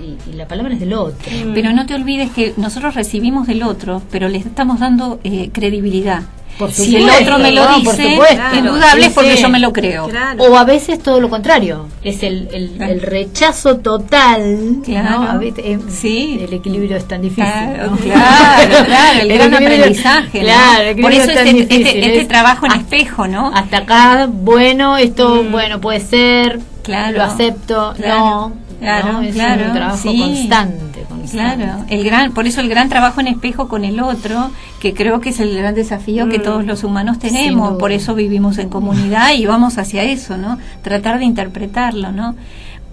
y, 0.00 0.30
y 0.30 0.34
la 0.34 0.46
palabra 0.48 0.74
es 0.74 0.80
del 0.80 0.92
otro. 0.94 1.30
Pero 1.54 1.72
no 1.72 1.86
te 1.86 1.94
olvides 1.94 2.30
que 2.30 2.54
nosotros 2.56 2.94
recibimos 2.94 3.46
del 3.46 3.62
otro, 3.62 4.02
pero 4.10 4.28
le 4.28 4.38
estamos 4.38 4.78
dando 4.80 5.20
eh, 5.24 5.50
credibilidad. 5.52 6.22
Por 6.58 6.72
si 6.72 6.96
el 6.96 7.06
otro 7.10 7.38
me 7.38 7.50
lo 7.52 7.68
no, 7.68 7.78
dice, 7.80 8.12
supuesto. 8.12 8.56
indudable 8.56 9.02
Sí, 9.02 9.08
es 9.08 9.12
porque 9.12 9.36
sí. 9.36 9.42
yo 9.42 9.50
me 9.50 9.58
lo 9.60 9.74
creo. 9.74 10.08
Claro. 10.08 10.42
O 10.42 10.56
a 10.56 10.64
veces 10.64 11.02
todo 11.02 11.20
lo 11.20 11.28
contrario, 11.28 11.86
es 12.02 12.22
el, 12.22 12.48
el, 12.50 12.70
Claro. 12.70 12.92
el 12.94 13.02
rechazo 13.02 13.76
total. 13.76 14.78
Claro. 14.82 15.20
¿no? 15.20 15.30
A 15.32 15.36
veces, 15.36 15.62
eh, 15.66 15.78
Sí. 15.90 16.38
El 16.40 16.54
equilibrio 16.54 16.96
es 16.96 17.06
tan 17.06 17.20
difícil. 17.20 17.44
Claro, 17.44 17.90
¿no? 17.90 17.96
claro, 17.98 18.84
claro, 18.86 19.20
el 19.20 19.28
gran 19.34 19.52
aprendizaje. 19.52 20.40
Claro, 20.40 20.82
el 20.88 21.00
Por 21.02 21.12
eso 21.12 21.30
es 21.30 21.36
este, 21.36 21.44
difícil, 21.52 21.86
este, 21.88 22.00
este 22.06 22.20
es 22.22 22.28
trabajo 22.28 22.64
en 22.64 22.72
hasta- 22.72 22.84
espejo, 22.96 23.26
¿no? 23.28 23.52
Hasta 23.54 23.76
acá, 23.76 24.26
bueno, 24.30 24.96
esto, 24.96 25.44
bueno, 25.44 25.78
puede 25.82 26.00
ser, 26.00 26.58
Claro. 26.86 27.18
lo 27.18 27.24
acepto, 27.24 27.94
Claro, 27.96 28.24
no, 28.24 28.52
claro, 28.78 29.12
no, 29.12 29.22
es 29.22 29.34
claro, 29.34 29.64
un 29.66 29.72
trabajo 29.72 29.96
sí. 30.10 30.18
constante, 30.20 31.04
constante. 31.08 31.64
Claro, 31.64 31.84
el 31.88 32.04
gran, 32.04 32.32
por 32.32 32.46
eso 32.46 32.60
el 32.60 32.68
gran 32.68 32.88
trabajo 32.88 33.20
en 33.20 33.26
espejo 33.26 33.66
con 33.66 33.84
el 33.84 33.98
otro, 34.00 34.50
que 34.80 34.94
creo 34.94 35.20
que 35.20 35.30
es 35.30 35.40
el 35.40 35.56
gran 35.56 35.74
desafío 35.74 36.28
que 36.28 36.38
todos 36.38 36.64
los 36.64 36.84
humanos 36.84 37.18
tenemos, 37.18 37.76
por 37.78 37.90
eso 37.90 38.14
vivimos 38.14 38.58
en 38.58 38.68
comunidad 38.68 39.34
y 39.34 39.46
vamos 39.46 39.78
hacia 39.78 40.04
eso, 40.04 40.36
¿no? 40.36 40.58
Tratar 40.82 41.18
de 41.18 41.24
interpretarlo, 41.24 42.12
¿no? 42.12 42.36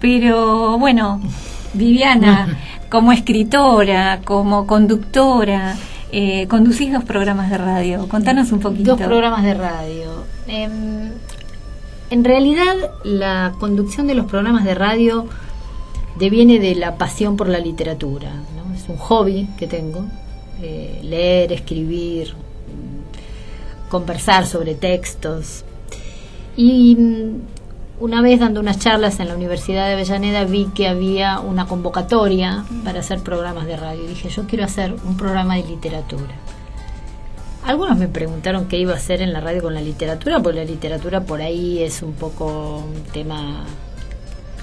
Pero 0.00 0.76
bueno, 0.78 1.20
Viviana, 1.72 2.58
como 2.90 3.12
escritora, 3.12 4.20
como 4.24 4.66
conductora, 4.66 5.76
eh, 6.12 6.46
conducís 6.48 6.92
dos 6.92 7.04
programas 7.04 7.50
de 7.50 7.58
radio. 7.58 8.08
Contanos 8.08 8.52
un 8.52 8.60
poquito. 8.60 8.96
Dos 8.96 9.06
programas 9.06 9.42
de 9.42 9.54
radio. 9.54 10.24
Em, 10.46 11.10
en 12.14 12.22
realidad, 12.22 12.92
la 13.02 13.54
conducción 13.58 14.06
de 14.06 14.14
los 14.14 14.26
programas 14.26 14.64
de 14.64 14.76
radio 14.76 15.26
deviene 16.16 16.60
de 16.60 16.76
la 16.76 16.96
pasión 16.96 17.36
por 17.36 17.48
la 17.48 17.58
literatura. 17.58 18.30
¿no? 18.56 18.72
Es 18.72 18.88
un 18.88 18.96
hobby 18.98 19.48
que 19.58 19.66
tengo. 19.66 20.04
eh, 20.62 21.00
leer, 21.02 21.52
escribir, 21.52 22.34
conversar 23.88 24.46
sobre 24.46 24.76
textos. 24.76 25.64
Y 26.56 26.94
mm, 26.94 27.40
una 27.98 28.22
vez 28.22 28.38
dando 28.38 28.60
unas 28.60 28.78
charlas 28.78 29.18
en 29.18 29.26
la 29.26 29.34
Universidad 29.34 29.88
de 29.88 29.94
Avellaneda 29.94 30.44
vi 30.44 30.66
que 30.66 30.86
había 30.86 31.40
una 31.40 31.66
convocatoria 31.66 32.64
para 32.84 33.00
hacer 33.00 33.18
programas 33.24 33.66
de 33.66 33.76
radio. 33.76 34.06
Dije, 34.06 34.28
yo 34.28 34.46
quiero 34.46 34.64
hacer 34.64 34.94
un 35.04 35.16
programa 35.16 35.56
de 35.56 35.64
literatura. 35.64 36.43
Algunos 37.64 37.96
me 37.96 38.08
preguntaron 38.08 38.66
qué 38.66 38.78
iba 38.78 38.92
a 38.92 38.96
hacer 38.96 39.22
en 39.22 39.32
la 39.32 39.40
radio 39.40 39.62
con 39.62 39.74
la 39.74 39.80
literatura, 39.80 40.40
porque 40.40 40.58
la 40.58 40.64
literatura 40.64 41.22
por 41.22 41.40
ahí 41.40 41.82
es 41.82 42.02
un 42.02 42.12
poco 42.12 42.84
un 42.86 43.02
tema 43.12 43.64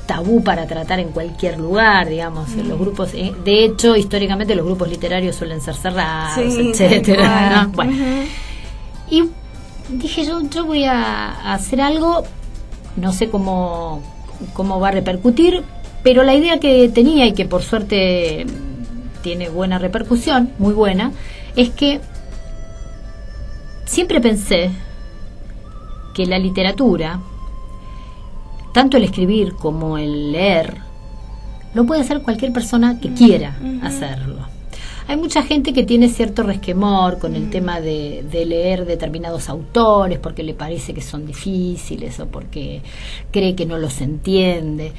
tabú 0.06 0.44
para 0.44 0.68
tratar 0.68 1.00
en 1.00 1.10
cualquier 1.10 1.58
lugar, 1.58 2.10
digamos. 2.10 2.54
Los 2.56 2.78
grupos, 2.78 3.14
eh, 3.14 3.34
de 3.44 3.66
hecho, 3.66 3.96
históricamente 3.96 4.54
los 4.56 4.66
grupos 4.66 4.88
literarios 4.90 5.36
suelen 5.36 5.62
ser 5.62 5.76
cerrados, 5.76 6.36
Sí, 6.36 6.70
etcétera. 6.70 7.70
Bueno, 7.74 7.94
y 9.10 9.24
dije 9.90 10.24
yo, 10.26 10.42
yo 10.42 10.66
voy 10.66 10.84
a, 10.84 11.32
a 11.32 11.54
hacer 11.54 11.82
algo, 11.82 12.24
no 12.98 13.14
sé 13.14 13.30
cómo, 13.30 14.04
cómo 14.54 14.80
va 14.80 14.90
a 14.90 14.92
repercutir, 14.92 15.64
pero 16.04 16.24
la 16.24 16.36
idea 16.36 16.60
que 16.60 16.90
tenía 16.90 17.26
y 17.26 17.34
que 17.34 17.46
por 17.46 17.64
suerte 17.64 18.46
tiene 19.24 19.50
buena 19.50 19.80
repercusión, 19.80 20.52
muy 20.60 20.74
buena, 20.74 21.12
es 21.56 21.70
que 21.70 22.00
siempre 23.92 24.22
pensé 24.22 24.72
que 26.14 26.26
la 26.26 26.40
literatura, 26.40 27.20
tanto 28.74 28.96
el 28.96 29.04
escribir 29.04 29.54
como 29.56 29.98
el 29.98 30.32
leer, 30.32 30.78
lo 31.74 31.86
puede 31.86 32.02
hacer 32.02 32.22
cualquier 32.22 32.54
persona 32.54 33.02
que 33.02 33.14
quiera 33.14 33.54
hacerlo. 33.84 34.48
Hay 35.08 35.18
mucha 35.18 35.44
gente 35.44 35.74
que 35.74 35.84
tiene 35.84 36.08
cierto 36.08 36.44
resquemor 36.44 37.20
con 37.20 37.36
el 37.36 37.50
tema 37.50 37.82
de, 37.82 38.24
de 38.32 38.46
leer 38.46 38.86
determinados 38.86 39.50
autores 39.50 40.20
porque 40.20 40.44
le 40.44 40.54
parece 40.54 40.94
que 40.94 41.02
son 41.02 41.26
difíciles 41.26 42.18
o 42.22 42.28
porque 42.28 42.82
cree 43.30 43.56
que 43.56 43.66
no 43.66 43.78
los 43.78 44.00
entiende. 44.00 44.94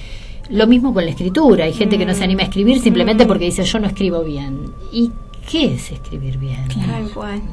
Lo 0.51 0.67
mismo 0.67 0.93
con 0.93 1.07
la 1.07 1.13
escritura. 1.13 1.65
Hay 1.65 1.73
gente 1.73 1.97
que 1.97 2.05
no 2.05 2.13
se 2.13 2.25
anima 2.25 2.43
a 2.43 2.45
escribir 2.45 2.79
simplemente 2.81 3.25
porque 3.25 3.47
dice 3.47 3.65
yo 3.65 3.79
no 3.79 3.87
escribo 3.87 4.23
bien. 4.23 4.61
¿Y 4.93 5.11
qué 5.51 5.75
es 5.75 5.93
escribir 5.93 6.37
bien? 6.37 6.67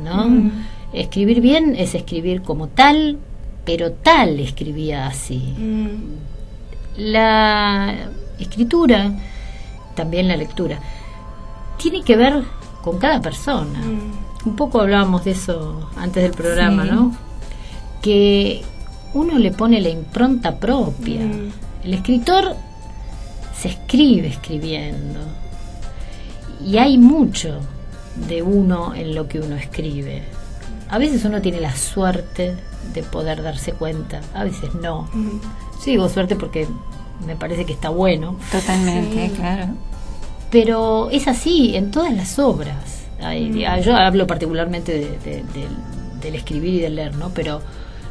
¿no? 0.03 0.51
Escribir 0.93 1.39
bien 1.41 1.75
es 1.77 1.93
escribir 1.95 2.41
como 2.41 2.67
tal, 2.67 3.17
pero 3.65 3.91
tal 3.91 4.39
escribía 4.39 5.07
así. 5.07 5.53
Mm, 5.57 5.97
La 6.97 7.95
escritura, 8.39 9.11
también 9.95 10.27
la 10.27 10.35
lectura, 10.35 10.79
tiene 11.77 12.03
que 12.03 12.17
ver 12.17 12.43
con 12.83 12.97
cada 12.97 13.21
persona. 13.21 13.79
mm, 13.79 14.47
Un 14.47 14.55
poco 14.55 14.79
hablábamos 14.81 15.25
de 15.25 15.31
eso 15.31 15.89
antes 15.97 16.23
del 16.23 16.31
programa, 16.31 16.83
Sí. 16.85 16.89
¿no? 16.91 17.15
Que 18.01 18.61
uno 19.13 19.37
le 19.37 19.51
pone 19.51 19.81
la 19.81 19.89
impronta 19.89 20.57
propia. 20.57 21.21
Mm. 21.25 21.51
El 21.83 21.93
escritor 21.93 22.55
se 23.57 23.67
escribe 23.69 24.27
escribiendo. 24.29 25.19
Y 26.65 26.77
hay 26.77 26.97
mucho 26.97 27.59
de 28.27 28.41
uno 28.41 28.93
en 28.95 29.13
lo 29.15 29.27
que 29.27 29.39
uno 29.39 29.55
escribe. 29.57 30.23
A 30.89 30.97
veces 30.97 31.23
uno 31.25 31.41
tiene 31.41 31.59
la 31.59 31.75
suerte 31.75 32.55
de 32.93 33.03
poder 33.03 33.43
darse 33.43 33.73
cuenta, 33.73 34.21
a 34.33 34.43
veces 34.43 34.73
no. 34.75 35.07
Sí, 35.81 35.91
digo 35.91 36.09
suerte 36.09 36.35
porque 36.35 36.67
me 37.25 37.35
parece 37.35 37.65
que 37.65 37.73
está 37.73 37.89
bueno. 37.89 38.35
Totalmente, 38.51 39.29
Sí. 39.29 39.33
claro. 39.35 39.67
Pero 40.51 41.09
es 41.11 41.27
así 41.27 41.75
en 41.75 41.91
todas 41.91 42.13
las 42.13 42.39
obras. 42.39 43.03
Hay- 43.21 43.63
ah, 43.65 43.79
Yo 43.79 43.95
hablo 43.95 44.25
particularmente 44.25 44.93
de- 44.93 45.17
de- 45.19 45.43
del- 45.53 46.21
del 46.21 46.35
escribir 46.35 46.75
y 46.75 46.79
del 46.79 46.95
leer, 46.95 47.15
¿no? 47.15 47.29
Pero 47.29 47.61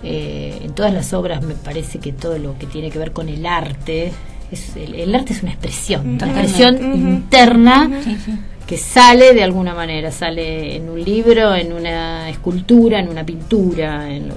eh, 0.05 0.61
en 0.63 0.73
todas 0.75 0.95
las 0.95 1.13
obras 1.13 1.43
me 1.43 1.55
parece 1.55 1.99
que 1.99 2.13
todo 2.13 2.39
lo 2.39 2.57
que 2.57 2.67
tiene 2.67 2.89
que 2.91 3.01
ver 3.01 3.13
con 3.13 3.29
el 3.29 3.45
arte, 3.45 4.13
es, 4.53 4.77
el, 4.77 4.95
el 4.95 5.13
arte 5.13 5.33
es 5.33 5.43
una 5.43 5.51
expresión, 5.51 6.09
una 6.11 6.27
expresión 6.27 6.77
interna 6.95 7.91
Sí, 8.05 8.17
sí. 8.25 8.33
Que 8.69 8.77
sale 8.77 9.33
de 9.33 9.43
alguna 9.43 9.75
manera, 9.75 10.13
sale 10.13 10.77
en 10.77 10.91
un 10.91 11.03
libro, 11.03 11.55
en 11.55 11.73
una 11.73 12.29
escultura, 12.29 13.01
en 13.01 13.09
una 13.09 13.25
pintura, 13.25 14.09
en, 14.15 14.31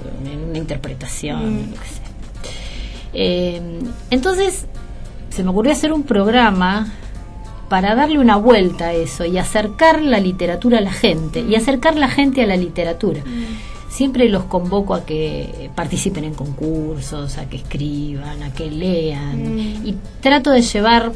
una 0.48 0.58
interpretación, 0.58 1.54
Mm. 1.66 1.70
lo 1.70 1.80
que 1.80 1.88
sea. 1.88 2.02
Eh, 3.14 3.60
entonces, 4.10 4.66
se 5.28 5.44
me 5.44 5.50
ocurrió 5.50 5.72
hacer 5.72 5.92
un 5.92 6.02
programa 6.04 6.90
para 7.68 7.94
darle 7.94 8.18
una 8.18 8.36
vuelta 8.36 8.86
a 8.88 8.92
eso 8.94 9.24
y 9.26 9.36
acercar 9.38 10.02
la 10.02 10.18
literatura 10.18 10.78
a 10.78 10.80
la 10.82 10.92
gente 10.92 11.40
y 11.40 11.54
acercar 11.54 11.96
la 11.96 12.08
gente 12.08 12.42
a 12.42 12.46
la 12.46 12.56
literatura. 12.56 13.22
Siempre 13.90 14.28
los 14.30 14.44
convoco 14.44 14.94
a 14.94 15.04
que 15.04 15.70
participen 15.74 16.24
en 16.24 16.34
concursos, 16.34 17.36
a 17.36 17.48
que 17.50 17.56
escriban, 17.58 18.42
a 18.42 18.52
que 18.54 18.70
lean 18.70 19.56
Mm. 19.56 19.86
y 19.86 19.94
trato 20.20 20.50
de 20.50 20.62
llevar 20.62 21.12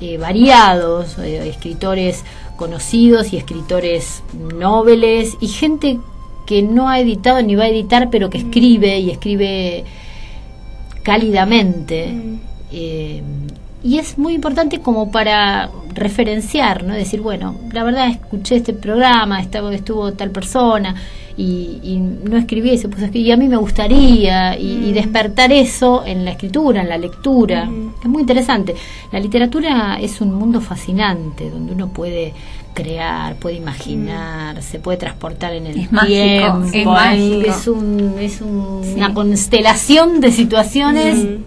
eh, 0.00 0.16
variados 0.18 1.18
eh, 1.18 1.48
escritores 1.48 2.24
conocidos 2.56 3.32
y 3.32 3.36
escritores 3.36 4.22
nobles 4.54 5.36
y 5.40 5.48
gente 5.48 5.98
que 6.46 6.62
no 6.62 6.88
ha 6.88 7.00
editado 7.00 7.42
ni 7.42 7.54
va 7.54 7.64
a 7.64 7.68
editar 7.68 8.08
pero 8.10 8.30
que 8.30 8.38
escribe 8.38 8.98
y 8.98 9.10
escribe 9.10 9.84
cálidamente 11.02 12.08
Mm. 12.12 12.40
eh, 12.72 13.22
y 13.82 13.98
es 13.98 14.18
muy 14.18 14.34
importante 14.34 14.80
como 14.80 15.12
para 15.12 15.70
referenciar, 15.94 16.82
¿no? 16.82 16.94
Decir, 16.94 17.20
bueno, 17.20 17.54
la 17.72 17.84
verdad 17.84 18.08
escuché 18.08 18.56
este 18.56 18.72
programa, 18.72 19.40
estaba, 19.40 19.72
estuvo 19.72 20.12
tal 20.14 20.30
persona 20.30 20.96
y, 21.38 21.78
y 21.84 21.96
no 21.98 22.36
escribí, 22.36 22.76
se 22.76 22.88
puso 22.88 23.02
a 23.02 23.04
escribir, 23.06 23.28
y 23.28 23.32
a 23.32 23.36
mí 23.36 23.48
me 23.48 23.56
gustaría, 23.56 24.58
y, 24.58 24.88
y 24.88 24.92
despertar 24.92 25.52
eso 25.52 26.02
en 26.04 26.24
la 26.24 26.32
escritura, 26.32 26.82
en 26.82 26.88
la 26.88 26.98
lectura. 26.98 27.64
Mm. 27.66 27.94
Es 28.02 28.08
muy 28.08 28.20
interesante. 28.22 28.74
La 29.12 29.20
literatura 29.20 29.98
es 30.00 30.20
un 30.20 30.34
mundo 30.34 30.60
fascinante, 30.60 31.48
donde 31.48 31.72
uno 31.72 31.88
puede 31.88 32.34
crear, 32.74 33.36
puede 33.36 33.54
imaginar, 33.56 34.60
se 34.62 34.78
puede 34.80 34.98
transportar 34.98 35.52
en 35.54 35.66
el 35.68 35.78
Es 35.78 35.92
mágico, 35.92 36.62
tiempo. 36.72 36.90
mágico. 36.92 37.50
es 37.50 37.66
un- 37.68 38.14
es 38.20 38.40
un- 38.40 38.80
Sí. 38.84 38.94
una 38.96 39.14
constelación 39.14 40.20
de 40.20 40.32
situaciones 40.32 41.18
Mm. 41.24 41.44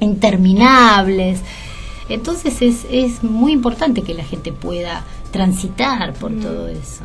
interminables. 0.00 1.40
Entonces 2.08 2.60
es, 2.62 2.86
es 2.90 3.22
muy 3.22 3.52
importante 3.52 4.02
que 4.02 4.14
la 4.14 4.24
gente 4.24 4.52
pueda 4.52 5.04
transitar 5.30 6.12
por 6.14 6.32
todo 6.40 6.68
eso. 6.68 7.02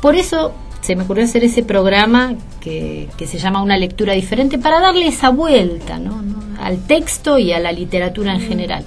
Por 0.00 0.16
eso 0.16 0.52
se 0.80 0.96
me 0.96 1.02
ocurrió 1.02 1.24
hacer 1.24 1.44
ese 1.44 1.62
programa 1.62 2.34
que, 2.60 3.08
que 3.16 3.26
se 3.26 3.38
llama 3.38 3.62
Una 3.62 3.76
lectura 3.76 4.12
diferente 4.14 4.58
para 4.58 4.80
darle 4.80 5.08
esa 5.08 5.30
vuelta 5.30 5.98
¿no? 5.98 6.22
¿no? 6.22 6.38
al 6.62 6.78
texto 6.86 7.38
y 7.38 7.52
a 7.52 7.58
la 7.58 7.72
literatura 7.72 8.34
en 8.34 8.40
general. 8.40 8.84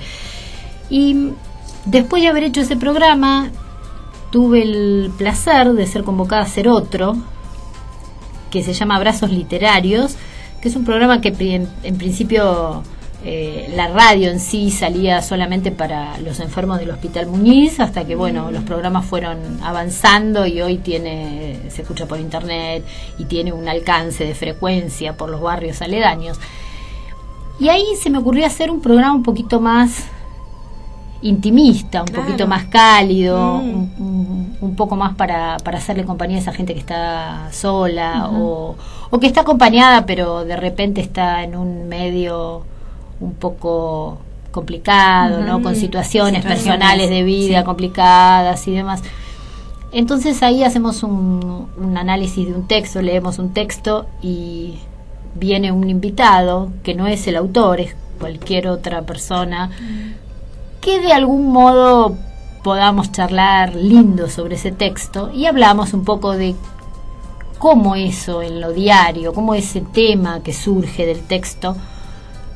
Y 0.89 1.29
después 1.85 2.21
de 2.21 2.29
haber 2.29 2.43
hecho 2.43 2.61
ese 2.61 2.75
programa, 2.75 3.51
tuve 4.31 4.63
el 4.63 5.11
placer 5.17 5.73
de 5.73 5.87
ser 5.87 6.03
convocada 6.03 6.41
a 6.41 6.45
hacer 6.45 6.67
otro, 6.67 7.15
que 8.49 8.63
se 8.63 8.73
llama 8.73 8.97
Abrazos 8.97 9.31
Literarios, 9.31 10.15
que 10.61 10.69
es 10.69 10.75
un 10.75 10.83
programa 10.83 11.21
que 11.21 11.29
en 11.83 11.97
principio 11.97 12.83
eh, 13.23 13.71
la 13.75 13.87
radio 13.89 14.31
en 14.31 14.39
sí 14.39 14.71
salía 14.71 15.21
solamente 15.21 15.71
para 15.71 16.17
los 16.19 16.39
enfermos 16.39 16.79
del 16.79 16.89
Hospital 16.89 17.27
Muñiz, 17.27 17.79
hasta 17.79 18.03
que 18.05 18.15
bueno, 18.15 18.49
los 18.51 18.63
programas 18.63 19.05
fueron 19.05 19.37
avanzando 19.63 20.45
y 20.47 20.61
hoy 20.61 20.77
tiene, 20.77 21.59
se 21.69 21.83
escucha 21.83 22.07
por 22.07 22.19
internet 22.19 22.83
y 23.19 23.25
tiene 23.25 23.53
un 23.53 23.67
alcance 23.67 24.23
de 24.25 24.33
frecuencia 24.33 25.13
por 25.17 25.29
los 25.29 25.39
barrios 25.41 25.81
aledaños. 25.81 26.39
Y 27.59 27.69
ahí 27.69 27.85
se 28.01 28.09
me 28.09 28.17
ocurrió 28.17 28.45
hacer 28.47 28.71
un 28.71 28.81
programa 28.81 29.13
un 29.13 29.21
poquito 29.23 29.59
más 29.61 30.05
intimista, 31.21 32.01
un 32.01 32.07
Claro. 32.07 32.23
poquito 32.25 32.47
más 32.47 32.63
cálido, 32.65 33.59
Mm. 33.59 33.69
un, 33.69 33.93
un- 33.99 34.57
un 34.61 34.75
poco 34.75 34.95
más 34.95 35.15
para, 35.15 35.57
para 35.63 35.77
hacerle 35.77 36.03
compañía 36.05 36.37
a 36.37 36.39
esa 36.41 36.53
gente 36.53 36.73
que 36.73 36.79
está 36.79 37.49
sola 37.51 38.29
o, 38.31 38.75
o 39.11 39.19
que 39.19 39.27
está 39.27 39.41
acompañada 39.41 40.05
pero 40.07 40.43
de 40.45 40.55
repente 40.55 41.01
está 41.01 41.43
en 41.43 41.55
un 41.55 41.87
medio 41.87 42.63
un 43.21 43.33
poco 43.33 44.17
complicado, 44.51 45.41
¿no? 45.41 45.61
Con 45.61 45.75
situaciones, 45.75 46.41
Situaciones, 46.41 46.45
personales 46.45 47.09
de 47.09 47.23
vida 47.23 47.59
sí. 47.59 47.65
complicadas 47.65 48.67
y 48.67 48.71
demás. 48.71 49.01
Entonces 49.93 50.43
ahí 50.43 50.63
hacemos 50.63 51.03
un, 51.03 51.69
un 51.77 51.97
análisis 51.97 52.47
de 52.47 52.53
un 52.53 52.67
texto, 52.67 53.01
leemos 53.01 53.39
un 53.39 53.53
texto 53.53 54.05
y 54.21 54.75
viene 55.35 55.71
un 55.71 55.89
invitado 55.89 56.69
que 56.83 56.93
no 56.95 57.07
es 57.07 57.27
el 57.27 57.35
autor, 57.35 57.79
es 57.79 57.95
cualquier 58.19 58.67
otra 58.67 59.01
persona 59.01 59.71
que 60.81 60.99
de 60.99 61.13
algún 61.13 61.51
modo 61.51 62.15
podamos 62.63 63.11
charlar 63.11 63.75
lindo 63.75 64.29
sobre 64.29 64.55
ese 64.55 64.71
texto 64.71 65.31
y 65.33 65.45
hablamos 65.45 65.93
un 65.93 66.03
poco 66.03 66.33
de 66.33 66.55
cómo 67.57 67.95
eso 67.95 68.41
en 68.41 68.61
lo 68.61 68.71
diario, 68.71 69.33
cómo 69.33 69.53
ese 69.55 69.81
tema 69.81 70.41
que 70.43 70.53
surge 70.53 71.05
del 71.05 71.21
texto 71.21 71.75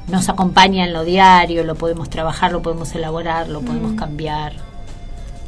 nos 0.08 0.30
acompaña 0.30 0.86
en 0.86 0.94
lo 0.94 1.04
diario, 1.04 1.64
lo 1.64 1.76
podemos 1.76 2.10
trabajar, 2.10 2.52
lo 2.52 2.62
podemos 2.62 2.94
elaborar, 2.96 3.50
lo 3.50 3.62
podemos 3.62 3.94
cambiar. 3.94 4.54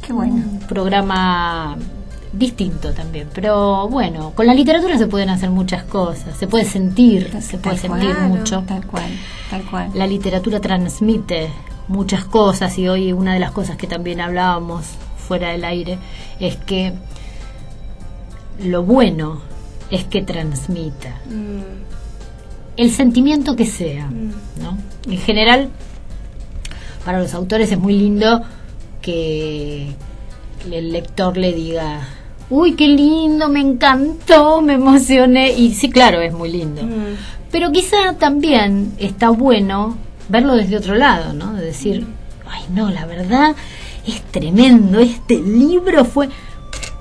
Qué 0.02 0.12
bueno. 0.12 0.34
Un 0.34 0.60
programa 0.60 1.76
distinto 2.32 2.92
también, 2.92 3.28
pero 3.34 3.88
bueno, 3.88 4.32
con 4.34 4.46
la 4.46 4.54
literatura 4.54 4.98
se 4.98 5.06
pueden 5.06 5.30
hacer 5.30 5.50
muchas 5.50 5.84
cosas, 5.84 6.36
se 6.36 6.46
puede 6.46 6.64
sentir, 6.64 7.30
se 7.40 7.58
puede 7.58 7.76
Tal 7.76 7.90
sentir 7.90 8.18
mucho. 8.20 8.62
Tal 8.66 8.86
cual, 8.86 9.10
tal 9.50 9.62
cual. 9.64 9.90
La 9.94 10.06
literatura 10.06 10.60
transmite 10.60 11.50
muchas 11.88 12.24
cosas 12.24 12.78
y 12.78 12.88
hoy 12.88 13.12
una 13.12 13.32
de 13.34 13.40
las 13.40 13.52
cosas 13.52 13.76
que 13.76 13.86
también 13.86 14.20
hablábamos 14.20 14.84
fuera 15.16 15.50
del 15.50 15.64
aire 15.64 15.98
es 16.38 16.56
que 16.56 16.92
lo 18.62 18.82
bueno 18.82 19.40
es 19.90 20.04
que 20.04 20.22
transmita 20.22 21.14
Mm, 21.26 21.87
el 22.78 22.90
sentimiento 22.90 23.54
que 23.56 23.66
sea, 23.66 24.06
Mm. 24.06 24.62
¿no? 24.62 24.78
En 25.12 25.18
general, 25.18 25.68
para 27.04 27.18
los 27.20 27.34
autores 27.34 27.70
es 27.70 27.78
muy 27.78 27.92
lindo 27.92 28.42
que 29.02 29.88
el 30.70 30.92
lector 30.92 31.36
le 31.36 31.52
diga, 31.52 32.00
uy, 32.50 32.72
qué 32.74 32.88
lindo, 32.88 33.48
me 33.48 33.60
encantó, 33.60 34.60
me 34.60 34.74
emocioné, 34.74 35.52
y 35.52 35.74
sí, 35.74 35.90
claro, 35.90 36.20
es 36.20 36.32
muy 36.32 36.50
lindo. 36.50 36.82
mm, 36.82 37.16
Pero 37.50 37.72
quizá 37.72 38.14
también 38.18 38.92
está 38.98 39.30
bueno 39.30 39.96
verlo 40.28 40.54
desde 40.54 40.76
otro 40.76 40.94
lado, 40.94 41.32
¿no? 41.32 41.54
De 41.54 41.64
decir, 41.64 42.06
ay, 42.46 42.62
no, 42.74 42.90
la 42.90 43.06
verdad 43.06 43.54
es 44.06 44.22
tremendo, 44.30 45.00
este 45.00 45.38
libro 45.40 46.04
fue... 46.04 46.28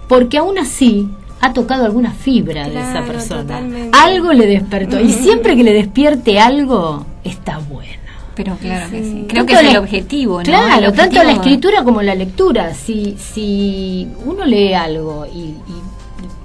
Porque 0.07 0.37
aún 0.37 0.57
así 0.57 1.09
ha 1.41 1.53
tocado 1.53 1.85
alguna 1.85 2.11
fibra 2.11 2.67
de 2.67 2.79
esa 2.79 3.03
persona. 3.03 3.41
totalmente. 3.41 3.97
Algo 3.97 4.33
le 4.33 4.45
despertó. 4.47 4.99
Y 4.99 5.11
siempre 5.13 5.55
que 5.55 5.63
le 5.63 5.73
despierte 5.73 6.39
algo, 6.39 7.05
está 7.23 7.57
bueno. 7.59 7.91
Pero 8.35 8.55
claro 8.57 8.89
que 8.91 9.03
Sí. 9.03 9.25
Creo 9.27 9.45
Tanto 9.45 9.45
que 9.47 9.53
es 9.53 9.67
el 9.67 9.73
la- 9.73 9.79
objetivo, 9.79 10.37
¿no? 10.37 10.43
Claro, 10.43 10.87
El 10.89 10.93
tanto 10.93 11.23
la 11.23 11.31
escritura 11.31 11.83
como 11.83 12.01
la 12.03 12.13
lectura. 12.15 12.73
Si, 12.75 13.15
si 13.17 14.07
uno 14.25 14.45
lee 14.45 14.73
algo 14.73 15.25
y, 15.25 15.39
y 15.39 15.57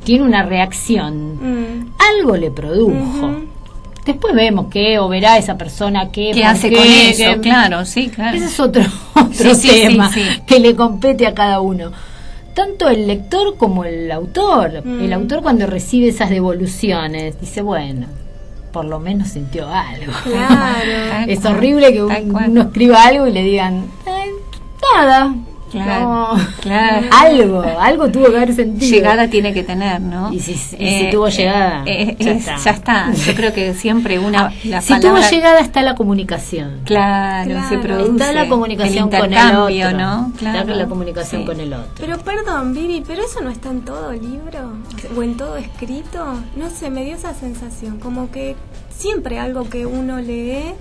tiene 0.04 0.24
una 0.24 0.42
reacción, 0.42 1.34
mm. 1.36 1.92
algo 2.18 2.36
le 2.36 2.50
produjo. 2.50 3.42
Después 4.06 4.34
vemos 4.34 4.66
qué 4.70 4.98
o 4.98 5.08
verá 5.08 5.38
esa 5.38 5.56
persona 5.56 6.10
qué, 6.10 6.32
¿Qué 6.34 6.44
hace 6.44 6.70
qué, 6.70 6.76
con 6.76 6.84
eso? 6.86 7.34
qué- 7.34 7.40
Claro, 7.40 7.84
sí, 7.84 8.08
claro. 8.08 8.36
Ese 8.36 8.46
es 8.46 8.58
otro, 8.58 8.82
otro 9.14 9.54
Sí, 9.54 9.68
sí, 9.68 9.80
tema 9.82 10.10
sí, 10.12 10.20
sí. 10.22 10.40
que 10.46 10.58
le 10.60 10.74
compete 10.74 11.26
a 11.26 11.34
cada 11.34 11.60
uno. 11.60 11.92
Tanto 12.54 12.88
el 12.88 13.06
lector 13.06 13.56
como 13.56 13.84
el 13.84 14.10
autor. 14.12 14.84
Mm. 14.84 15.00
El 15.04 15.12
autor 15.14 15.42
cuando 15.42 15.66
recibe 15.66 16.08
esas 16.08 16.28
devoluciones 16.30 17.40
dice, 17.40 17.62
bueno, 17.62 18.06
por 18.72 18.84
lo 18.84 18.98
menos 18.98 19.28
sintió 19.28 19.68
algo. 19.68 20.12
Claro. 20.24 21.26
Es 21.28 21.44
horrible 21.44 21.92
que 21.92 22.02
un- 22.02 22.34
uno 22.34 22.62
escriba 22.62 23.04
algo 23.04 23.26
y 23.26 23.32
le 23.32 23.42
digan, 23.42 23.86
"Eh, 24.06 24.30
nada. 24.96 25.34
Claro, 25.72 26.36
No. 26.36 26.46
claro. 26.60 27.06
Algo, 27.10 27.62
algo 27.62 28.08
tuvo 28.10 28.30
que 28.30 28.36
haber 28.36 28.54
sentido. 28.54 28.90
Llegada 28.92 29.28
tiene 29.28 29.54
que 29.54 29.62
tener, 29.62 30.00
¿no? 30.00 30.30
Y 30.32 30.38
si- 30.38 30.52
y 30.52 30.56
si 31.00 31.08
tuvo 31.10 31.28
llegada, 31.28 31.82
eh, 31.86 32.14
ya 32.18 32.30
es- 32.32 32.40
está. 32.40 32.56
ya 32.58 32.70
está. 32.70 33.12
Yo 33.12 33.34
creo 33.34 33.52
que 33.54 33.72
siempre 33.74 34.18
una 34.18 34.52
la 34.64 34.82
si 34.82 34.92
palabra 34.92 35.20
tuvo 35.22 35.30
llegada 35.30 35.60
está 35.60 35.82
la 35.82 35.94
comunicación. 35.94 36.80
claro, 36.84 37.50
Claro. 37.50 37.68
se 37.70 37.78
produce 37.78 38.10
Está 38.12 38.32
la 38.32 38.48
comunicación 38.48 39.08
el 39.12 39.20
con 39.20 39.32
el 39.32 39.56
otro. 39.56 39.98
¿no? 39.98 40.32
Está 40.34 40.64
la 40.64 40.86
comunicación 40.86 41.40
Sí. 41.42 41.46
con 41.46 41.58
el 41.60 41.72
otro. 41.72 41.92
Pero 41.98 42.18
perdón, 42.18 42.74
Vivi, 42.74 43.02
¿pero 43.06 43.22
eso 43.22 43.40
no 43.40 43.48
está 43.50 43.70
en 43.70 43.80
todo 43.82 44.12
libro? 44.12 44.72
¿O 45.16 45.22
en 45.22 45.36
todo 45.38 45.56
escrito? 45.56 46.24
No 46.56 46.68
sé, 46.70 46.90
me 46.90 47.04
dio 47.04 47.14
esa 47.16 47.32
sensación, 47.34 47.98
como 47.98 48.30
que 48.30 48.56
siempre 48.94 49.38
algo 49.38 49.68
que 49.70 49.86
uno 49.86 50.18
lee, 50.20 50.74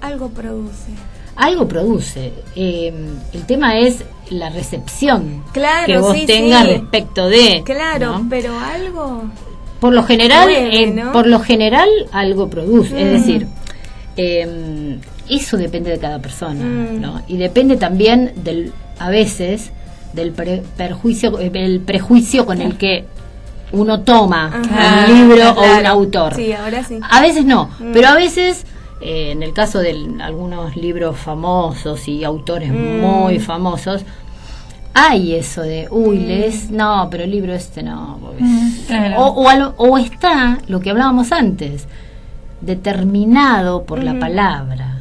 algo 0.00 0.30
produce. 0.30 0.90
Algo 1.36 1.66
produce. 1.66 2.32
Eh, 2.54 2.92
el 3.32 3.44
tema 3.46 3.76
es 3.78 4.04
la 4.30 4.50
recepción 4.50 5.42
Claro, 5.52 5.86
que 5.86 5.98
vos 5.98 6.14
sí, 6.16 6.26
tengas 6.26 6.64
sí. 6.64 6.70
respecto 6.72 7.28
de. 7.28 7.62
Claro, 7.64 8.18
¿no? 8.20 8.26
pero 8.30 8.58
algo... 8.58 9.24
Por 9.80 9.92
lo 9.92 10.02
general, 10.04 10.48
eh, 10.50 10.86
¿no? 10.86 11.12
por 11.12 11.26
lo 11.26 11.40
general 11.40 11.88
algo 12.12 12.48
produce. 12.48 12.96
Es 13.00 13.06
Mm. 13.08 13.12
decir, 13.20 13.46
eh, 14.16 14.98
eso 15.28 15.56
depende 15.56 15.90
de 15.90 15.98
cada 15.98 16.18
persona, 16.20 16.64
Mm. 16.64 17.00
¿no? 17.00 17.22
Y 17.28 17.36
depende 17.36 17.76
también 17.76 18.32
del, 18.36 18.72
a 18.98 19.10
veces, 19.10 19.70
del 20.12 20.32
pre- 20.32 20.62
perjuicio, 20.76 21.38
eh, 21.40 21.50
el 21.54 21.80
prejuicio 21.80 22.46
con 22.46 22.60
el 22.60 22.76
que 22.76 23.04
uno 23.72 24.00
toma 24.02 24.46
Ajá, 24.46 25.06
un 25.10 25.14
libro 25.18 25.50
o 25.50 25.78
un 25.78 25.86
autor. 25.86 26.34
Sí, 26.36 26.52
ahora 26.52 26.84
sí. 26.84 26.98
A 27.02 27.20
veces 27.20 27.44
no, 27.44 27.70
Mm. 27.80 27.92
pero 27.92 28.08
a 28.08 28.14
veces, 28.14 28.64
eh, 29.00 29.32
en 29.32 29.42
el 29.42 29.52
caso 29.52 29.80
de 29.80 30.16
algunos 30.20 30.76
libros 30.76 31.16
famosos 31.18 32.06
y 32.08 32.24
autores 32.24 32.70
Mm. 32.72 33.00
muy 33.00 33.38
famosos, 33.38 34.02
hay 34.94 35.34
eso 35.34 35.62
de, 35.62 35.88
uy, 35.90 36.18
Mm. 36.18 36.26
lees, 36.26 36.70
no, 36.70 37.08
pero 37.10 37.24
el 37.24 37.30
libro 37.32 37.52
este 37.52 37.82
no. 37.82 38.18
Mm, 38.38 38.66
es-". 38.68 38.86
claro. 38.86 39.20
o, 39.20 39.42
o, 39.42 39.48
a 39.48 39.56
lo- 39.56 39.74
o 39.76 39.98
está 39.98 40.58
lo 40.68 40.80
que 40.80 40.90
hablábamos 40.90 41.32
antes, 41.32 41.86
determinado 42.60 43.84
por 43.84 44.02
la 44.02 44.18
palabra. 44.18 44.93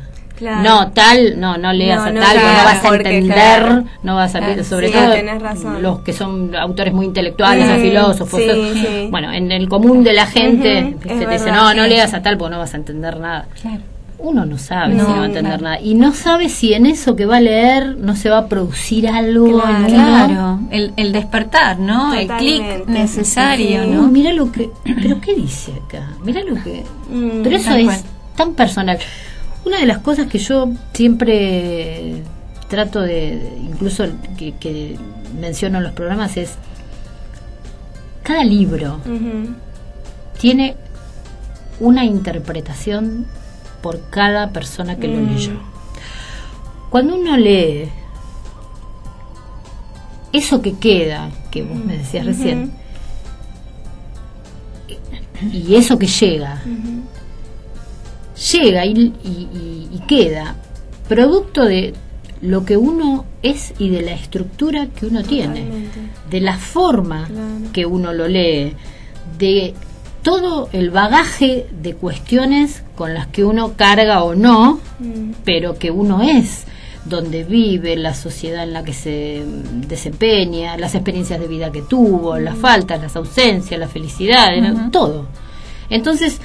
Claro. 0.44 0.62
No, 0.62 0.92
tal, 0.92 1.40
no, 1.40 1.58
no 1.58 1.72
leas 1.74 2.00
No, 2.00 2.06
a 2.06 2.12
no, 2.12 2.20
tal, 2.22 2.30
porque 2.36 2.44
no 2.48 2.54
claro, 2.54 2.66
vas 2.66 2.86
a 2.86 2.96
entender, 2.96 3.34
claro. 3.36 3.84
no 4.04 4.16
vas 4.16 4.36
a 4.36 4.40
Claro, 4.40 4.64
sobre 4.64 4.88
sí, 4.88 4.94
todo 4.94 5.12
tenés 5.14 5.42
razón. 5.42 5.82
los 5.82 6.00
que 6.00 6.14
son 6.14 6.56
autores 6.56 6.94
muy 6.94 7.06
intelectuales, 7.06 7.66
Mm, 7.68 7.72
o 7.72 7.76
filósofos, 7.82 8.40
sí, 8.42 8.50
eso- 8.50 8.74
sí. 8.74 9.08
bueno, 9.10 9.32
en 9.32 9.52
el 9.52 9.70
común 9.70 10.04
de 10.04 10.14
la 10.14 10.26
gente 10.28 10.96
es 11.06 11.20
te 11.20 11.28
dice, 11.28 11.52
no, 11.52 11.74
no 11.74 11.88
leas 11.88 12.14
a 12.14 12.22
tal 12.22 12.38
porque 12.38 12.52
no 12.54 12.60
vas 12.60 12.74
a 12.74 12.78
entender 12.78 13.20
nada. 13.20 13.46
Claro. 13.62 13.80
Uno 14.20 14.46
no 14.46 14.58
sabe 14.58 14.94
No, 14.96 15.04
si 15.06 15.10
no 15.12 15.18
va 15.18 15.24
a 15.24 15.26
entender 15.26 15.60
claro. 15.60 15.64
nada. 15.64 15.80
Y 15.82 15.96
no 15.96 16.14
sabe 16.14 16.48
si 16.48 16.74
en 16.74 16.86
eso 16.86 17.16
que 17.18 17.26
va 17.26 17.38
a 17.38 17.42
leer 17.42 17.98
no 17.98 18.16
se 18.16 18.30
va 18.30 18.38
a 18.38 18.48
producir 18.48 19.08
algo. 19.10 19.60
Claro. 19.62 19.76
en 19.78 19.84
uno. 19.86 19.88
Claro, 20.28 20.60
el, 20.72 20.94
el 20.96 21.12
despertar, 21.12 21.78
¿no? 21.80 22.14
El 22.14 22.28
clic 22.28 22.88
necesario, 22.88 23.86
¿no? 23.86 24.08
mira 24.08 24.32
lo 24.32 24.50
que... 24.52 24.70
¿Pero 25.02 25.20
qué 25.20 25.36
dice 25.36 25.74
acá? 25.86 26.08
Mira 26.24 26.42
lo 26.42 26.56
que... 26.64 26.84
Mm, 27.10 27.44
Pero 27.44 27.56
eso 27.58 27.72
es 27.76 27.84
cual. 27.86 28.00
tan 28.38 28.54
personal. 28.54 28.98
Una 29.66 29.80
de 29.80 29.86
las 29.86 30.00
cosas 30.00 30.28
que 30.28 30.40
yo 30.40 30.70
siempre 30.94 32.22
trato 32.68 33.02
de, 33.02 33.58
incluso 33.62 34.06
que, 34.38 34.54
que 34.60 34.98
menciono 35.40 35.78
en 35.78 35.84
los 35.86 35.94
programas 35.94 36.36
es, 36.38 36.56
cada 38.24 38.44
libro 38.44 39.00
tiene 40.40 40.76
una 41.80 42.04
interpretación 42.06 43.26
por 43.82 44.10
cada 44.10 44.50
persona 44.52 44.96
que 44.98 45.08
lo 45.08 45.20
Mm. 45.22 45.34
leyó. 45.34 45.52
Cuando 46.90 47.16
uno 47.16 47.36
lee 47.38 47.90
eso 50.32 50.62
que 50.62 50.74
queda, 50.78 51.30
que 51.52 51.64
vos 51.64 51.78
me 51.84 51.98
decías 51.98 52.26
recién, 52.26 52.72
y 55.52 55.76
eso 55.76 55.98
que 56.00 56.08
llega, 56.08 56.62
llega 58.36 58.86
y, 58.86 58.92
y- 59.24 59.90
y- 59.92 60.00
queda 60.08 60.56
producto 61.08 61.64
de 61.66 61.94
lo 62.42 62.66
que 62.66 62.76
uno 62.78 63.26
es 63.42 63.74
y 63.80 63.90
de 63.90 64.02
la 64.02 64.12
estructura 64.14 64.88
que 64.88 65.06
uno 65.06 65.24
tiene, 65.24 65.66
de 66.30 66.42
la 66.42 66.58
forma 66.58 67.28
Claro. 67.28 67.72
que 67.72 67.86
uno 67.86 68.12
lo 68.14 68.28
lee, 68.28 68.74
de 69.38 69.74
todo 70.24 70.70
el 70.74 70.90
bagaje 70.90 71.68
de 71.82 71.96
cuestiones 71.96 72.84
con 72.96 73.14
las 73.14 73.28
que 73.28 73.44
uno 73.44 73.74
carga 73.78 74.24
o 74.24 74.36
no, 74.36 74.80
Mm. 75.00 75.32
pero 75.46 75.78
que 75.78 75.92
uno 75.92 76.22
es, 76.22 76.66
donde 77.06 77.44
vive, 77.44 77.96
la 77.98 78.14
sociedad 78.14 78.64
en 78.64 78.72
la 78.74 78.84
que 78.86 78.94
se 78.94 79.44
desempeña, 79.88 80.78
las 80.78 80.96
experiencias 80.96 81.40
de 81.40 81.48
vida 81.48 81.72
que 81.72 81.82
tuvo, 81.82 82.38
las 82.40 82.58
faltas, 82.58 83.02
las 83.02 83.16
ausencias, 83.18 83.78
la 83.80 83.90
felicidad, 83.90 84.50
todo. 84.92 85.28
Entonces, 85.90 86.40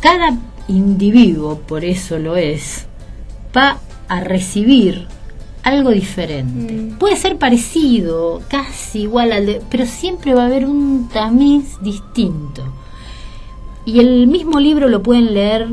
cada 0.00 0.36
individuo, 0.68 1.58
por 1.66 1.84
eso 1.84 2.18
lo 2.18 2.36
es, 2.36 2.86
va 3.56 3.78
a 4.08 4.20
recibir 4.20 5.06
algo 5.62 5.90
diferente. 5.90 6.72
Mm. 6.72 6.98
Puede 6.98 7.16
ser 7.16 7.36
parecido, 7.36 8.40
casi 8.48 9.02
igual 9.02 9.32
al 9.32 9.46
de, 9.46 9.62
pero 9.70 9.86
siempre 9.86 10.34
va 10.34 10.42
a 10.42 10.46
haber 10.46 10.66
un 10.66 11.08
tamiz 11.12 11.76
distinto. 11.82 12.62
Y 13.84 14.00
el 14.00 14.26
mismo 14.26 14.60
libro 14.60 14.88
lo 14.88 15.02
pueden 15.02 15.34
leer 15.34 15.68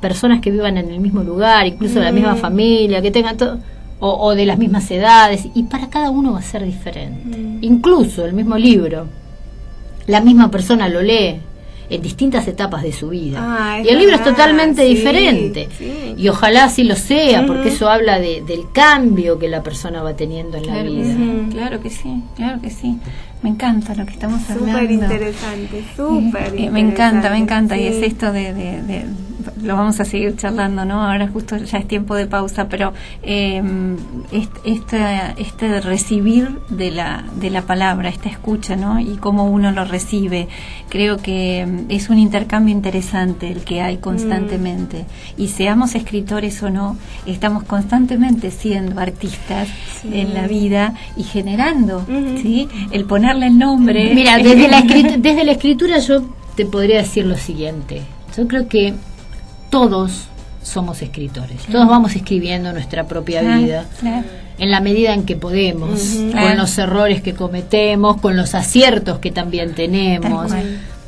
personas 0.00 0.40
que 0.40 0.50
vivan 0.50 0.76
en 0.76 0.90
el 0.90 1.00
mismo 1.00 1.22
lugar, 1.22 1.66
incluso 1.66 1.98
de 1.98 2.04
la 2.04 2.12
misma 2.12 2.34
Mm. 2.34 2.38
familia, 2.38 3.02
que 3.02 3.10
tengan 3.10 3.36
todo, 3.36 3.58
o, 3.98 4.10
o 4.10 4.34
de 4.34 4.44
las 4.44 4.58
mismas 4.58 4.90
edades, 4.90 5.46
y 5.54 5.62
para 5.64 5.88
cada 5.88 6.10
uno 6.10 6.34
va 6.34 6.40
a 6.40 6.42
ser 6.42 6.64
diferente. 6.64 7.38
Mm. 7.38 7.58
Incluso 7.62 8.24
el 8.26 8.34
mismo 8.34 8.56
libro, 8.58 9.06
la 10.06 10.20
misma 10.20 10.50
persona 10.50 10.88
lo 10.88 11.00
lee 11.02 11.40
en 11.88 12.02
distintas 12.02 12.46
etapas 12.48 12.82
de 12.82 12.92
su 12.92 13.08
vida. 13.08 13.38
Ah, 13.40 13.80
y 13.80 13.88
el 13.88 13.98
libro 13.98 14.16
es 14.16 14.24
totalmente 14.24 14.82
sí, 14.82 14.94
diferente. 14.94 15.68
sí. 15.78 16.14
Y 16.16 16.28
ojalá 16.28 16.64
así 16.64 16.84
lo 16.84 16.96
sea, 16.96 17.46
porque 17.46 17.68
eso 17.68 17.88
habla 17.88 18.18
de, 18.18 18.42
del 18.42 18.70
cambio 18.72 19.38
que 19.38 19.48
la 19.48 19.62
persona 19.62 20.02
va 20.02 20.14
teniendo 20.16 20.56
en 20.56 20.66
la 20.66 20.82
que 20.82 20.88
vida. 20.88 21.14
sí, 21.14 21.46
claro 21.52 21.80
que 21.80 21.90
sí, 21.90 22.22
claro 22.36 22.60
que 22.60 22.70
sí. 22.70 22.98
Me 23.42 23.50
encanta 23.50 23.94
lo 23.94 24.04
que 24.06 24.12
estamos 24.14 24.40
hablando. 24.50 24.72
Súper 24.72 24.90
interesante, 24.90 25.84
súper 25.96 26.54
Eh, 26.56 26.70
me 26.70 26.80
encanta, 26.80 27.30
me 27.30 27.38
encanta. 27.38 27.76
Y 27.76 27.86
es 27.86 28.02
esto 28.02 28.32
de, 28.32 28.52
de- 28.54 28.82
de- 28.82 29.06
Lo 29.62 29.76
vamos 29.76 30.00
a 30.00 30.04
seguir 30.04 30.34
charlando, 30.36 30.84
¿no? 30.84 31.00
Ahora 31.02 31.28
justo 31.28 31.56
ya 31.56 31.78
es 31.78 31.86
tiempo 31.86 32.16
de 32.16 32.26
pausa, 32.26 32.68
pero 32.68 32.92
eh, 33.22 33.62
este 34.64 35.80
recibir 35.80 36.58
de 36.68 36.90
la, 36.90 37.24
de 37.40 37.50
la 37.50 37.62
palabra, 37.62 38.08
esta 38.08 38.28
escucha, 38.28 38.76
¿no? 38.76 38.98
Y 39.00 39.16
cómo 39.16 39.44
uno 39.44 39.70
lo 39.72 39.84
recibe. 39.84 40.48
Creo 40.88 41.18
que 41.18 41.64
mm, 41.66 41.90
es 41.90 42.08
un 42.10 42.18
intercambio 42.18 42.74
interesante 42.74 43.50
el 43.50 43.60
que 43.62 43.80
hay 43.82 43.98
constantemente. 43.98 45.04
Y 45.36 45.48
seamos 45.48 45.94
escritores 45.94 46.62
o 46.62 46.70
no, 46.70 46.96
estamos 47.26 47.62
constantemente 47.64 48.50
siendo 48.50 49.00
artistas 49.00 49.68
Sí. 50.02 50.10
en 50.20 50.34
la 50.34 50.46
vida 50.46 50.94
y 51.16 51.22
generando. 51.22 52.04
¿sí? 52.42 52.68
El 52.90 53.04
el 53.42 53.58
nombre. 53.58 54.12
Mira, 54.14 54.36
desde 54.42 54.68
la, 54.68 54.80
escrit- 54.82 55.16
desde 55.18 55.44
la 55.44 55.52
escritura 55.52 55.98
yo 55.98 56.22
te 56.56 56.66
podría 56.66 56.98
decir 56.98 57.26
lo 57.26 57.36
siguiente. 57.36 58.02
Yo 58.36 58.46
creo 58.48 58.68
que 58.68 58.94
todos 59.70 60.28
somos 60.62 61.00
escritores. 61.02 61.62
Todos 61.70 61.88
vamos 61.88 62.14
escribiendo 62.16 62.72
nuestra 62.72 63.06
propia 63.06 63.40
Claro, 63.40 63.60
vida. 63.62 63.84
claro. 64.00 64.24
En 64.58 64.70
la 64.70 64.80
medida 64.80 65.12
en 65.12 65.24
que 65.24 65.36
podemos, 65.36 66.00
con 66.00 66.30
Claro. 66.30 66.56
los 66.58 66.76
errores 66.78 67.20
que 67.22 67.34
cometemos, 67.34 68.20
con 68.20 68.36
los 68.36 68.54
aciertos 68.54 69.18
que 69.18 69.30
también 69.30 69.74
tenemos. 69.74 70.50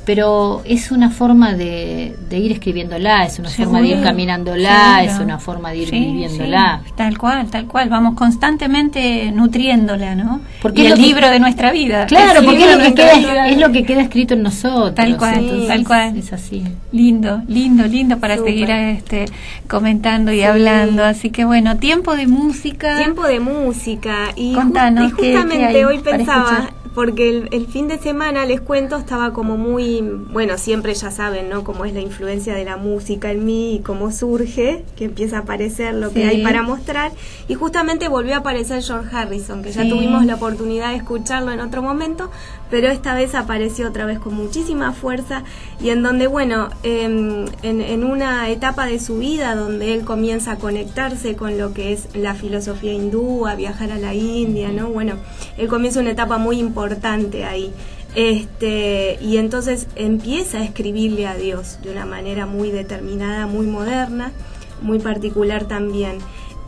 Pero 0.08 0.62
es 0.64 0.90
una 0.90 1.10
forma 1.10 1.52
de, 1.52 2.16
de 2.30 2.38
ir 2.38 2.52
escribiéndola, 2.52 3.26
es 3.26 3.38
una 3.38 3.50
forma 3.50 3.82
de 3.82 3.88
ir 3.88 4.02
caminándola, 4.02 5.00
Seguro. 5.00 5.12
es 5.12 5.20
una 5.20 5.38
forma 5.38 5.70
de 5.72 5.76
ir 5.76 5.90
Sí, 5.90 5.98
viviéndola. 6.00 6.80
sí, 6.86 6.92
tal 6.96 7.18
cual, 7.18 7.50
tal 7.50 7.66
cual. 7.66 7.90
Vamos 7.90 8.14
constantemente 8.14 9.30
nutriéndola, 9.32 10.14
¿no? 10.14 10.40
Porque 10.62 10.80
y 10.82 10.86
es 10.86 10.92
el 10.92 10.96
que- 10.98 11.02
libro 11.08 11.28
de 11.28 11.38
nuestra 11.40 11.72
vida. 11.72 12.06
Claro, 12.06 12.42
porque 12.42 12.64
es 12.64 12.76
lo, 12.78 12.82
que 12.84 12.94
queda, 12.94 13.14
vida. 13.18 13.48
es 13.48 13.58
lo 13.58 13.70
que 13.70 13.84
queda 13.84 14.00
escrito 14.00 14.32
en 14.32 14.44
nosotros. 14.44 14.94
Tal 14.94 15.18
cual, 15.18 15.40
Entonces, 15.40 15.68
tal 15.68 15.84
cual. 15.86 16.16
Es 16.16 16.32
así. 16.32 16.64
Lindo, 16.90 17.42
lindo, 17.46 17.84
lindo 17.86 18.16
para 18.18 18.38
seguir 18.38 18.70
este 18.70 19.26
comentando 19.68 20.32
y 20.32 20.36
Sí. 20.38 20.42
hablando. 20.44 21.04
Así 21.04 21.28
que 21.28 21.44
bueno, 21.44 21.76
tiempo 21.76 22.16
de 22.16 22.26
música. 22.26 22.96
Tiempo 22.96 23.24
de 23.26 23.40
música. 23.40 24.30
Y, 24.36 24.52
ju- 24.52 24.54
Contanos, 24.54 25.12
y 25.12 25.16
¿qué- 25.16 25.32
justamente 25.36 25.58
qué 25.58 25.64
hay 25.66 25.84
hoy 25.84 25.98
pensaba? 25.98 26.70
Porque 26.98 27.28
el, 27.28 27.48
el 27.52 27.68
fin 27.68 27.86
de 27.86 27.96
semana, 27.96 28.44
les 28.44 28.60
cuento, 28.60 28.96
estaba 28.96 29.32
como 29.32 29.56
muy, 29.56 30.00
bueno, 30.00 30.58
siempre 30.58 30.92
ya 30.94 31.12
saben, 31.12 31.48
¿no? 31.48 31.62
Cómo 31.62 31.84
es 31.84 31.94
la 31.94 32.00
influencia 32.00 32.54
de 32.54 32.64
la 32.64 32.76
música 32.76 33.30
en 33.30 33.44
mí 33.44 33.76
y 33.76 33.78
cómo 33.82 34.10
surge, 34.10 34.84
que 34.96 35.04
empieza 35.04 35.36
a 35.36 35.40
aparecer 35.42 35.94
lo 35.94 36.10
que 36.10 36.24
hay 36.24 36.42
para 36.42 36.62
mostrar. 36.62 37.12
Y 37.46 37.54
justamente 37.54 38.08
volvió 38.08 38.34
a 38.34 38.38
aparecer 38.38 38.82
George 38.82 39.16
Harrison, 39.16 39.62
que 39.62 39.70
ya 39.70 39.88
tuvimos 39.88 40.26
la 40.26 40.34
oportunidad 40.34 40.90
de 40.90 40.96
escucharlo 40.96 41.52
en 41.52 41.60
otro 41.60 41.82
momento, 41.82 42.32
pero 42.70 42.88
esta 42.88 43.14
vez 43.14 43.34
apareció 43.34 43.88
otra 43.88 44.04
vez 44.04 44.18
con 44.18 44.34
muchísima 44.34 44.92
fuerza 44.92 45.44
y 45.80 45.90
en 45.90 46.02
donde, 46.02 46.26
bueno, 46.26 46.68
em, 46.82 47.46
en, 47.62 48.04
una 48.04 48.48
etapa 48.50 48.86
de 48.86 48.98
su 48.98 49.18
vida 49.18 49.54
donde 49.54 49.94
él 49.94 50.04
comienza 50.04 50.52
a 50.52 50.56
conectarse 50.56 51.34
con 51.34 51.58
lo 51.58 51.72
que 51.72 51.92
es 51.92 52.08
la 52.14 52.34
filosofía 52.34 52.92
hindú, 52.92 53.46
a 53.46 53.54
viajar 53.54 53.92
a 53.92 53.98
la 53.98 54.14
India, 54.14 54.70
¿no? 54.70 54.88
Bueno, 54.88 55.14
él 55.56 55.68
comienza 55.68 56.00
una 56.00 56.10
etapa 56.10 56.38
muy 56.38 56.58
importante 56.58 57.44
ahí. 57.44 57.72
Este, 58.14 59.18
y 59.20 59.36
entonces 59.36 59.86
empieza 59.94 60.58
a 60.58 60.64
escribirle 60.64 61.26
a 61.26 61.34
Dios 61.34 61.78
de 61.82 61.92
una 61.92 62.06
manera 62.06 62.46
muy 62.46 62.70
determinada, 62.70 63.46
muy 63.46 63.66
moderna, 63.66 64.32
muy 64.80 64.98
particular 64.98 65.66
también. 65.66 66.18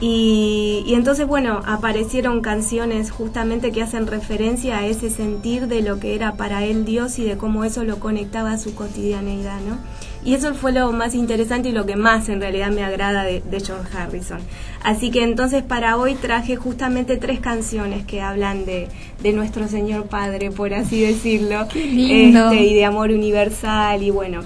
Y, 0.00 0.82
y 0.86 0.94
entonces, 0.94 1.26
bueno, 1.26 1.60
aparecieron 1.66 2.40
canciones 2.40 3.10
justamente 3.10 3.70
que 3.70 3.82
hacen 3.82 4.06
referencia 4.06 4.78
a 4.78 4.86
ese 4.86 5.10
sentir 5.10 5.66
de 5.66 5.82
lo 5.82 6.00
que 6.00 6.14
era 6.14 6.36
para 6.36 6.64
él 6.64 6.86
Dios 6.86 7.18
y 7.18 7.24
de 7.24 7.36
cómo 7.36 7.64
eso 7.64 7.84
lo 7.84 7.98
conectaba 8.00 8.52
a 8.52 8.58
su 8.58 8.74
cotidianeidad, 8.74 9.60
¿no? 9.60 9.78
Y 10.22 10.34
eso 10.34 10.54
fue 10.54 10.72
lo 10.72 10.92
más 10.92 11.14
interesante 11.14 11.70
y 11.70 11.72
lo 11.72 11.86
que 11.86 11.96
más 11.96 12.28
en 12.28 12.40
realidad 12.40 12.70
me 12.70 12.84
agrada 12.84 13.24
de, 13.24 13.40
de 13.40 13.60
George 13.60 13.96
Harrison. 13.96 14.38
Así 14.82 15.10
que 15.10 15.22
entonces 15.22 15.62
para 15.62 15.96
hoy 15.96 16.14
traje 16.14 16.56
justamente 16.56 17.16
tres 17.16 17.40
canciones 17.40 18.04
que 18.04 18.20
hablan 18.20 18.66
de, 18.66 18.88
de 19.22 19.32
nuestro 19.32 19.66
Señor 19.68 20.08
Padre, 20.08 20.50
por 20.50 20.74
así 20.74 21.00
decirlo, 21.00 21.66
Qué 21.72 21.86
lindo. 21.86 22.50
Este, 22.50 22.64
y 22.64 22.74
de 22.74 22.84
amor 22.84 23.10
universal 23.10 24.02
y 24.02 24.10
bueno, 24.10 24.42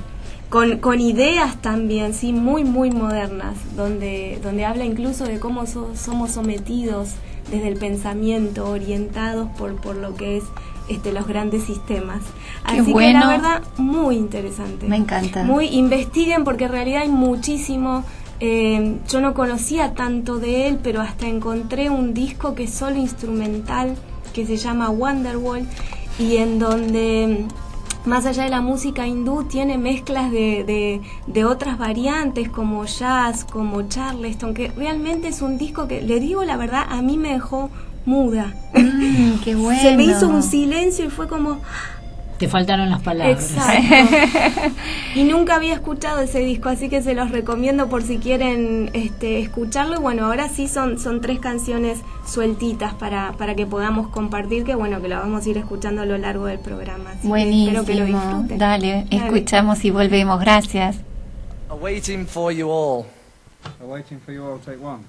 con, 0.50 0.78
con 0.78 1.00
ideas 1.00 1.60
también, 1.60 2.14
sí, 2.14 2.32
muy, 2.32 2.64
muy 2.64 2.90
modernas, 2.90 3.56
donde, 3.76 4.38
donde 4.42 4.64
habla 4.64 4.84
incluso 4.84 5.24
de 5.24 5.40
cómo 5.40 5.66
so- 5.66 5.92
somos 5.96 6.30
sometidos 6.32 7.10
desde 7.50 7.68
el 7.68 7.76
pensamiento, 7.76 8.68
orientados 8.70 9.48
por, 9.58 9.74
por 9.76 9.96
lo 9.96 10.14
que 10.14 10.36
es 10.38 10.44
este, 10.88 11.12
los 11.12 11.26
grandes 11.26 11.64
sistemas. 11.64 12.22
Qué 12.68 12.76
Así 12.78 12.86
que 12.86 12.92
bueno. 12.92 13.20
la 13.20 13.28
verdad, 13.28 13.62
muy 13.78 14.16
interesante. 14.16 14.86
Me 14.86 14.96
encanta. 14.96 15.42
Muy, 15.42 15.66
investiguen 15.68 16.44
porque 16.44 16.64
en 16.64 16.70
realidad 16.72 17.02
hay 17.02 17.08
muchísimo. 17.08 18.04
eh, 18.40 18.96
yo 19.10 19.20
no 19.20 19.34
conocía 19.34 19.94
tanto 19.94 20.38
de 20.38 20.68
él, 20.68 20.78
pero 20.82 21.00
hasta 21.00 21.26
encontré 21.26 21.90
un 21.90 22.14
disco 22.14 22.54
que 22.54 22.64
es 22.64 22.70
solo 22.72 22.96
instrumental, 22.98 23.96
que 24.32 24.46
se 24.46 24.56
llama 24.56 24.90
Wonderwall, 24.90 25.66
y 26.18 26.36
en 26.36 26.58
donde 26.58 27.44
más 28.04 28.26
allá 28.26 28.44
de 28.44 28.50
la 28.50 28.60
música 28.60 29.06
hindú, 29.06 29.44
tiene 29.44 29.78
mezclas 29.78 30.30
de, 30.30 30.64
de, 30.64 31.00
de 31.26 31.44
otras 31.44 31.78
variantes 31.78 32.48
como 32.48 32.84
jazz, 32.84 33.44
como 33.44 33.82
charleston, 33.88 34.54
que 34.54 34.68
realmente 34.68 35.28
es 35.28 35.42
un 35.42 35.58
disco 35.58 35.88
que, 35.88 36.02
le 36.02 36.20
digo 36.20 36.44
la 36.44 36.56
verdad, 36.56 36.86
a 36.88 37.02
mí 37.02 37.16
me 37.16 37.32
dejó 37.32 37.70
muda. 38.04 38.54
Mm, 38.74 39.40
qué 39.42 39.54
bueno. 39.54 39.80
Se 39.82 39.96
me 39.96 40.04
hizo 40.04 40.28
un 40.28 40.42
silencio 40.42 41.06
y 41.06 41.10
fue 41.10 41.28
como, 41.28 41.60
Te 42.38 42.48
faltaron 42.48 42.90
las 42.90 43.00
palabras. 43.02 43.52
Exacto. 43.52 44.74
y 45.14 45.24
nunca 45.24 45.54
había 45.54 45.72
escuchado 45.74 46.20
ese 46.20 46.40
disco, 46.40 46.68
así 46.68 46.88
que 46.88 47.00
se 47.00 47.14
los 47.14 47.30
recomiendo 47.30 47.88
por 47.88 48.02
si 48.02 48.18
quieren 48.18 48.90
este, 48.92 49.38
escucharlo. 49.38 49.94
Y 49.94 49.98
bueno, 49.98 50.26
ahora 50.26 50.48
sí 50.48 50.66
son, 50.66 50.98
son 50.98 51.20
tres 51.20 51.38
canciones 51.38 52.00
sueltitas 52.26 52.94
para, 52.94 53.32
para 53.38 53.54
que 53.54 53.66
podamos 53.66 54.08
compartir, 54.08 54.64
que 54.64 54.74
bueno, 54.74 55.00
que 55.00 55.08
lo 55.08 55.16
vamos 55.16 55.46
a 55.46 55.48
ir 55.50 55.58
escuchando 55.58 56.02
a 56.02 56.06
lo 56.06 56.18
largo 56.18 56.46
del 56.46 56.58
programa. 56.58 57.12
Así 57.12 57.28
Buenísimo. 57.28 57.80
espero 57.80 57.86
que 57.86 57.94
lo 57.94 58.18
disfruten. 58.18 58.58
Dale, 58.58 59.06
Dale. 59.10 59.24
escuchamos 59.24 59.84
y 59.84 59.90
volvemos. 59.90 60.40
Gracias. 60.40 60.96
Waiting 61.80 62.26
for 62.26 62.52
you 62.52 62.68
all. 62.70 63.06
Waiting 63.80 64.20
for 64.20 64.32
you 64.32 64.44
all, 64.44 64.58
take 64.58 64.78
one. 64.82 65.04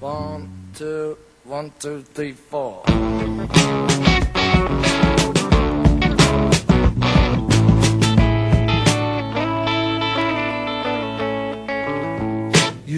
One, 0.00 0.48
two, 0.76 1.16
one, 1.44 1.72
two, 1.80 2.04
three, 2.14 2.32
four. 2.32 2.82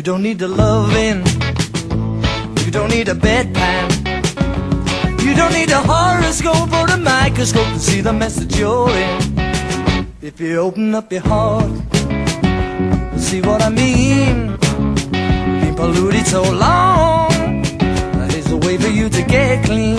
You 0.00 0.04
don't 0.04 0.22
need 0.22 0.38
the 0.38 0.48
loving. 0.48 1.18
You 2.64 2.70
don't 2.70 2.88
need 2.88 3.08
a 3.08 3.14
bedpan. 3.14 3.90
You 5.22 5.34
don't 5.34 5.52
need 5.52 5.68
a 5.68 5.82
horoscope 5.82 6.72
or 6.72 6.86
a 6.88 6.96
microscope 6.96 7.66
to 7.74 7.78
see 7.78 8.00
the 8.00 8.14
message 8.14 8.56
you're 8.58 8.88
in. 8.88 10.08
If 10.22 10.40
you 10.40 10.56
open 10.56 10.94
up 10.94 11.12
your 11.12 11.20
heart, 11.20 11.70
see 13.18 13.42
what 13.42 13.60
I 13.60 13.68
mean 13.68 14.56
been 15.60 15.74
polluted 15.76 16.26
so 16.26 16.44
long. 16.50 17.60
There's 18.30 18.50
a 18.50 18.56
way 18.56 18.78
for 18.78 18.88
you 18.88 19.10
to 19.10 19.22
get 19.22 19.66
clean 19.66 19.98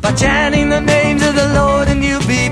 by 0.00 0.12
chanting 0.12 0.70
the 0.70 0.80
names 0.80 1.22
of 1.22 1.34
the 1.34 1.52
Lord, 1.52 1.88
and 1.88 2.02
you'll 2.02 2.26
be 2.26 2.48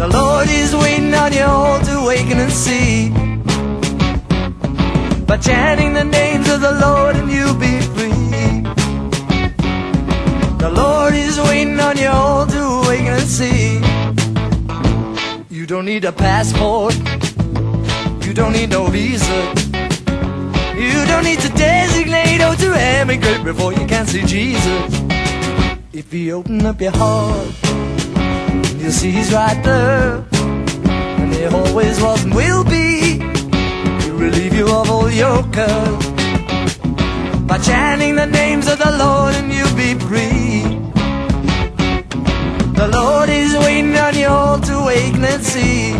the 0.00 0.08
Lord 0.08 0.48
is 0.48 0.74
waiting 0.74 1.12
on 1.12 1.30
you 1.30 1.42
all 1.42 1.78
to 1.78 1.98
awaken 1.98 2.38
and 2.40 2.50
see. 2.50 3.10
By 5.26 5.36
chanting 5.36 5.92
the 5.92 6.04
names 6.04 6.48
of 6.48 6.62
the 6.62 6.72
Lord 6.72 7.16
and 7.16 7.30
you'll 7.30 7.60
be 7.68 7.78
free. 7.92 8.62
The 10.56 10.72
Lord 10.74 11.12
is 11.12 11.38
waiting 11.38 11.78
on 11.78 11.98
you 11.98 12.08
all 12.08 12.46
to 12.46 12.62
awaken 12.80 13.12
and 13.12 13.28
see. 13.28 13.74
You 15.54 15.66
don't 15.66 15.84
need 15.84 16.06
a 16.06 16.12
passport. 16.12 16.94
You 18.24 18.32
don't 18.32 18.54
need 18.54 18.70
no 18.70 18.86
visa. 18.86 19.52
You 20.80 21.04
don't 21.12 21.24
need 21.24 21.40
to 21.40 21.50
designate 21.50 22.40
or 22.40 22.56
to 22.56 22.72
emigrate 22.72 23.44
before 23.44 23.74
you 23.74 23.86
can 23.86 24.06
see 24.06 24.22
Jesus. 24.24 24.94
If 25.92 26.14
you 26.14 26.36
open 26.36 26.64
up 26.64 26.80
your 26.80 26.92
heart 26.92 27.69
see 28.90 29.10
He's 29.10 29.32
right 29.32 29.62
there. 29.62 30.24
And 30.32 31.32
He 31.32 31.44
always 31.46 32.00
was 32.00 32.24
and 32.24 32.34
will 32.34 32.64
be. 32.64 33.18
He'll 34.02 34.16
relieve 34.16 34.54
you 34.54 34.66
of 34.66 34.90
all 34.90 35.10
your 35.10 35.42
cares. 35.52 36.06
By 37.46 37.58
chanting 37.58 38.16
the 38.16 38.26
names 38.26 38.66
of 38.68 38.78
the 38.78 38.92
Lord 38.98 39.34
and 39.34 39.52
you'll 39.52 39.76
be 39.76 39.94
free. 40.06 40.62
The 42.74 42.88
Lord 42.88 43.28
is 43.28 43.56
waiting 43.58 43.96
on 43.96 44.14
you 44.16 44.26
all 44.26 44.58
to 44.58 44.74
awaken 44.78 45.24
and 45.24 45.44
see. 45.44 45.92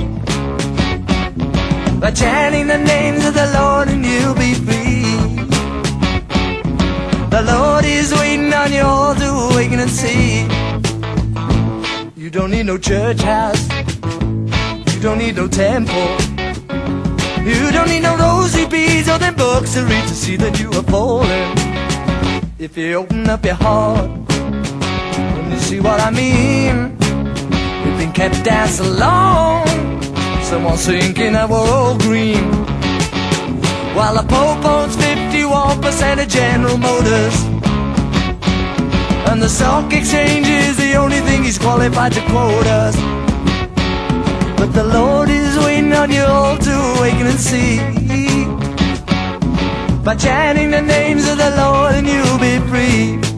By 2.00 2.10
chanting 2.12 2.66
the 2.66 2.78
names 2.78 3.24
of 3.24 3.34
the 3.34 3.52
Lord 3.58 3.88
and 3.88 4.04
you'll 4.04 4.34
be 4.34 4.54
free. 4.54 5.00
The 7.30 7.42
Lord 7.42 7.84
is 7.84 8.12
waiting 8.14 8.52
on 8.52 8.72
you 8.72 8.82
all 8.82 9.14
to 9.14 9.28
awaken 9.52 9.80
and 9.80 9.90
see. 9.90 10.59
You 12.30 12.38
don't 12.38 12.52
need 12.52 12.66
no 12.66 12.78
church 12.78 13.22
house. 13.22 13.68
You 14.94 15.00
don't 15.02 15.18
need 15.18 15.34
no 15.34 15.48
temple. 15.48 16.10
You 17.42 17.72
don't 17.72 17.88
need 17.88 18.04
no 18.04 18.16
rosy 18.16 18.68
beads 18.68 19.08
or 19.08 19.18
them 19.18 19.34
books 19.34 19.74
to 19.74 19.82
read 19.82 20.06
to 20.06 20.14
see 20.14 20.36
that 20.36 20.60
you 20.60 20.70
are 20.70 20.84
falling. 20.84 21.50
If 22.56 22.76
you 22.76 22.94
open 22.94 23.28
up 23.28 23.44
your 23.44 23.56
heart, 23.56 24.08
and 24.30 25.52
you 25.52 25.58
see 25.58 25.80
what 25.80 25.98
I 26.00 26.10
mean. 26.10 26.96
You've 27.84 27.98
been 27.98 28.12
kept 28.12 28.44
down 28.44 28.68
so 28.68 28.84
long. 28.84 29.66
Someone's 30.44 30.86
thinking 30.86 31.32
that 31.32 31.50
we're 31.50 31.58
all 31.58 31.98
green. 31.98 32.44
While 33.96 34.14
the 34.14 34.22
Pope 34.22 34.64
owns 34.64 34.94
51% 34.94 36.22
of 36.22 36.28
General 36.28 36.78
Motors. 36.78 37.36
And 39.28 39.42
the 39.42 39.48
stock 39.48 39.92
exchange 39.92 40.46
is 40.46 40.76
the 40.76 40.79
only 41.00 41.20
thing 41.20 41.42
he's 41.42 41.58
qualified 41.58 42.12
to 42.12 42.20
quote 42.32 42.66
us. 42.66 42.96
But 44.58 44.72
the 44.72 44.84
Lord 44.84 45.28
is 45.30 45.56
waiting 45.58 45.92
on 45.94 46.10
you 46.10 46.22
all 46.22 46.58
to 46.58 46.72
awaken 46.92 47.26
and 47.26 47.40
see. 47.40 47.78
By 50.04 50.14
chanting 50.16 50.70
the 50.70 50.82
names 50.82 51.28
of 51.28 51.38
the 51.38 51.50
Lord 51.56 51.94
and 51.94 52.06
you'll 52.06 52.38
be 52.38 52.58
free. 52.70 53.29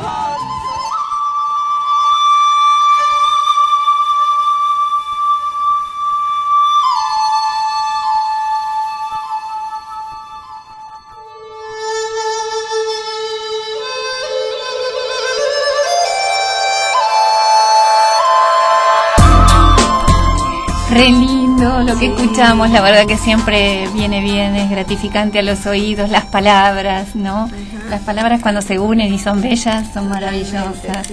Escuchamos, 22.40 22.69
la 22.69 22.79
verdad 22.79 23.06
que 23.06 23.17
siempre 23.17 23.90
viene 23.94 24.21
bien, 24.21 24.56
es 24.56 24.69
gratificante 24.69 25.40
a 25.40 25.42
los 25.42 25.65
oídos, 25.65 26.10
las 26.10 26.23
palabras, 26.23 27.13
¿no? 27.13 27.50
Las 27.90 28.02
palabras 28.04 28.42
cuando 28.42 28.62
se 28.62 28.79
unen 28.79 29.13
y 29.13 29.19
son 29.19 29.42
bellas, 29.42 29.92
son 29.94 30.08
maravillosas. 30.08 31.06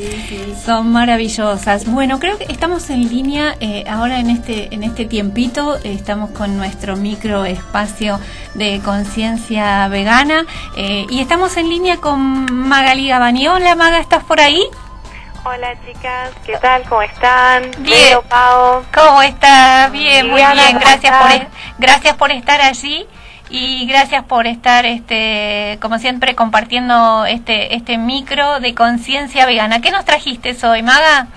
Son 0.64 0.92
maravillosas. 0.92 1.84
Bueno, 1.86 2.20
creo 2.20 2.38
que 2.38 2.44
estamos 2.44 2.90
en 2.90 3.08
línea 3.08 3.56
eh, 3.58 3.82
ahora 3.88 4.20
en 4.20 4.30
este 4.30 4.72
en 4.72 4.84
este 4.84 5.04
tiempito, 5.04 5.78
eh, 5.78 5.94
estamos 5.94 6.30
con 6.30 6.56
nuestro 6.56 6.94
micro 6.94 7.44
espacio 7.44 8.20
de 8.54 8.80
conciencia 8.84 9.88
vegana 9.88 10.46
eh, 10.76 11.06
y 11.10 11.18
estamos 11.18 11.56
en 11.56 11.68
línea 11.68 11.96
con 11.96 12.46
Magali 12.54 13.08
Gabani. 13.08 13.48
Hola 13.48 13.74
Maga, 13.74 13.98
¿estás 13.98 14.22
por 14.22 14.38
ahí? 14.38 14.62
Hola 15.48 15.76
chicas, 15.86 16.32
¿qué 16.44 16.56
tal? 16.56 16.82
¿Cómo 16.88 17.02
están? 17.02 17.70
Bien. 17.78 18.18
Pau. 18.28 18.82
¿Cómo 18.92 19.22
estás? 19.22 19.92
Bien, 19.92 20.28
muy 20.28 20.40
bien. 20.40 20.72
¿cómo 20.72 20.80
Gracias 20.80 21.16
por 21.16 21.48
gracias 21.78 22.16
por 22.16 22.32
estar 22.32 22.60
allí 22.60 23.06
y 23.48 23.86
gracias 23.86 24.24
por 24.24 24.48
estar 24.48 24.84
este 24.86 25.78
como 25.80 26.00
siempre 26.00 26.34
compartiendo 26.34 27.26
este 27.26 27.76
este 27.76 27.96
micro 27.96 28.58
de 28.58 28.74
conciencia 28.74 29.46
vegana. 29.46 29.80
¿Qué 29.80 29.92
nos 29.92 30.04
trajiste 30.04 30.56
hoy, 30.66 30.82
Maga? 30.82 31.28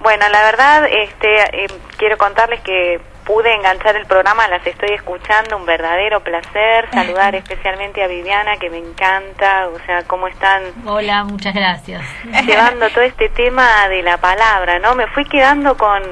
Bueno, 0.00 0.28
la 0.28 0.42
verdad, 0.42 0.84
este, 0.90 1.64
eh, 1.64 1.68
quiero 1.98 2.18
contarles 2.18 2.60
que 2.62 3.00
pude 3.26 3.52
enganchar 3.52 3.96
el 3.96 4.06
programa, 4.06 4.48
las 4.48 4.66
estoy 4.66 4.90
escuchando, 4.90 5.56
un 5.56 5.66
verdadero 5.66 6.20
placer. 6.20 6.88
Saludar 6.92 7.34
especialmente 7.34 8.02
a 8.02 8.06
Viviana, 8.06 8.56
que 8.56 8.70
me 8.70 8.78
encanta, 8.78 9.68
o 9.68 9.78
sea, 9.84 10.04
cómo 10.04 10.28
están 10.28 10.62
Hola, 10.86 11.24
muchas 11.24 11.54
gracias. 11.54 12.02
llevando 12.46 12.88
todo 12.90 13.02
este 13.02 13.28
tema 13.28 13.88
de 13.88 14.02
la 14.02 14.16
palabra, 14.16 14.78
¿no? 14.78 14.94
Me 14.94 15.06
fui 15.08 15.24
quedando 15.24 15.76
con 15.76 16.02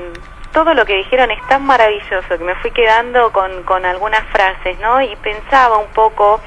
todo 0.52 0.74
lo 0.74 0.84
que 0.84 0.96
dijeron 0.96 1.30
es 1.30 1.44
tan 1.48 1.64
maravilloso 1.64 2.28
que 2.28 2.44
me 2.44 2.54
fui 2.56 2.70
quedando 2.70 3.32
con, 3.32 3.64
con 3.64 3.84
algunas 3.84 4.22
frases, 4.28 4.78
¿no? 4.78 5.00
Y 5.00 5.16
pensaba 5.16 5.78
un 5.78 5.88
poco 5.88 6.40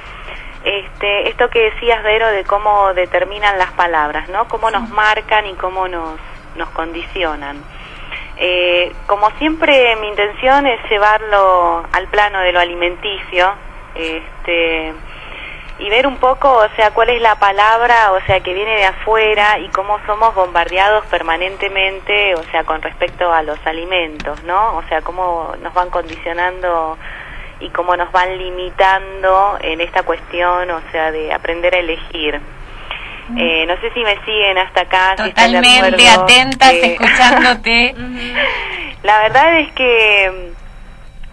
este, 0.64 1.30
esto 1.30 1.50
que 1.50 1.72
decías, 1.72 2.04
Vero, 2.04 2.28
de 2.28 2.44
cómo 2.44 2.94
determinan 2.94 3.58
las 3.58 3.72
palabras, 3.72 4.30
¿no? 4.30 4.48
Cómo 4.48 4.72
nos 4.72 4.90
marcan 4.90 5.46
y 5.46 5.54
cómo 5.56 5.88
nos, 5.88 6.20
nos 6.56 6.70
condicionan. 6.70 7.62
Eh, 8.40 8.94
como 9.08 9.32
siempre, 9.32 9.96
mi 9.98 10.10
intención 10.10 10.68
es 10.68 10.80
llevarlo 10.90 11.84
al 11.92 12.08
plano 12.08 12.40
de 12.42 12.52
lo 12.52 12.60
alimenticio, 12.60 13.52
este, 13.96 14.94
y 15.80 15.90
ver 15.90 16.08
un 16.08 16.18
poco, 16.18 16.52
o 16.52 16.70
sea, 16.76 16.92
cuál 16.92 17.10
es 17.10 17.22
la 17.22 17.36
palabra, 17.40 18.12
o 18.12 18.22
sea, 18.22 18.40
que 18.40 18.54
viene 18.54 18.78
de 18.78 18.86
afuera 18.86 19.60
y 19.60 19.68
cómo 19.70 20.00
somos 20.06 20.34
bombardeados 20.34 21.06
permanentemente, 21.06 22.36
o 22.36 22.44
sea, 22.44 22.64
con 22.64 22.82
respecto 22.82 23.32
a 23.32 23.44
los 23.44 23.60
alimentos, 23.66 24.44
¿no? 24.44 24.78
O 24.78 24.84
sea, 24.84 25.02
cómo 25.02 25.56
nos 25.62 25.74
van 25.74 25.90
condicionando 25.90 26.98
y 27.60 27.70
cómo 27.70 27.96
nos 27.96 28.12
van 28.12 28.38
limitando 28.38 29.58
en 29.62 29.82
esta 29.82 30.04
cuestión, 30.04 30.70
o 30.72 30.82
sea, 30.92 31.12
de 31.12 31.32
aprender 31.32 31.76
a 31.76 31.80
elegir. 31.80 32.40
Eh, 33.36 33.66
no 33.68 33.76
sé 33.82 33.92
si 33.92 34.00
me 34.02 34.16
siguen 34.24 34.58
hasta 34.58 34.82
acá. 34.82 35.16
Totalmente 35.18 36.08
atentas, 36.08 36.72
Eh, 36.72 36.94
escuchándote. 36.94 37.96
la 39.04 39.20
verdad 39.24 39.60
es 39.60 39.72
que 39.74 40.54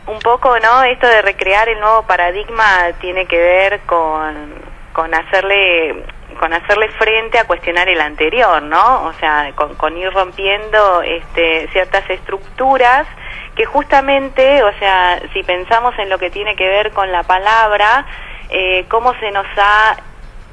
mm, 0.07 0.11
un 0.11 0.19
poco, 0.21 0.59
¿no? 0.59 0.83
Esto 0.85 1.07
de 1.07 1.23
recrear 1.23 1.69
el 1.69 1.79
nuevo 1.79 2.03
paradigma 2.03 2.93
tiene 3.01 3.27
que 3.27 3.39
ver 3.39 3.81
con, 3.87 4.55
con 4.93 5.15
hacerle 5.15 6.05
con 6.39 6.53
hacerle 6.53 6.89
frente 6.91 7.39
a 7.39 7.45
cuestionar 7.47 7.89
el 7.89 8.01
anterior, 8.01 8.61
¿no? 8.61 9.05
O 9.05 9.13
sea, 9.15 9.53
con, 9.55 9.77
con 9.77 9.97
ir 9.97 10.11
rompiendo 10.13 11.01
este, 11.03 11.69
ciertas 11.69 12.11
estructuras 12.11 13.07
que 13.55 13.65
justamente, 13.65 14.65
o 14.65 14.73
sea, 14.79 15.21
si 15.33 15.45
pensamos 15.45 15.97
en 15.99 16.09
lo 16.09 16.19
que 16.19 16.31
tiene 16.31 16.57
que 16.57 16.69
ver 16.69 16.91
con 16.91 17.13
la 17.13 17.23
palabra, 17.23 18.05
eh, 18.51 18.85
cómo 18.89 19.15
se 19.21 19.31
nos 19.31 19.47
ha 19.57 19.97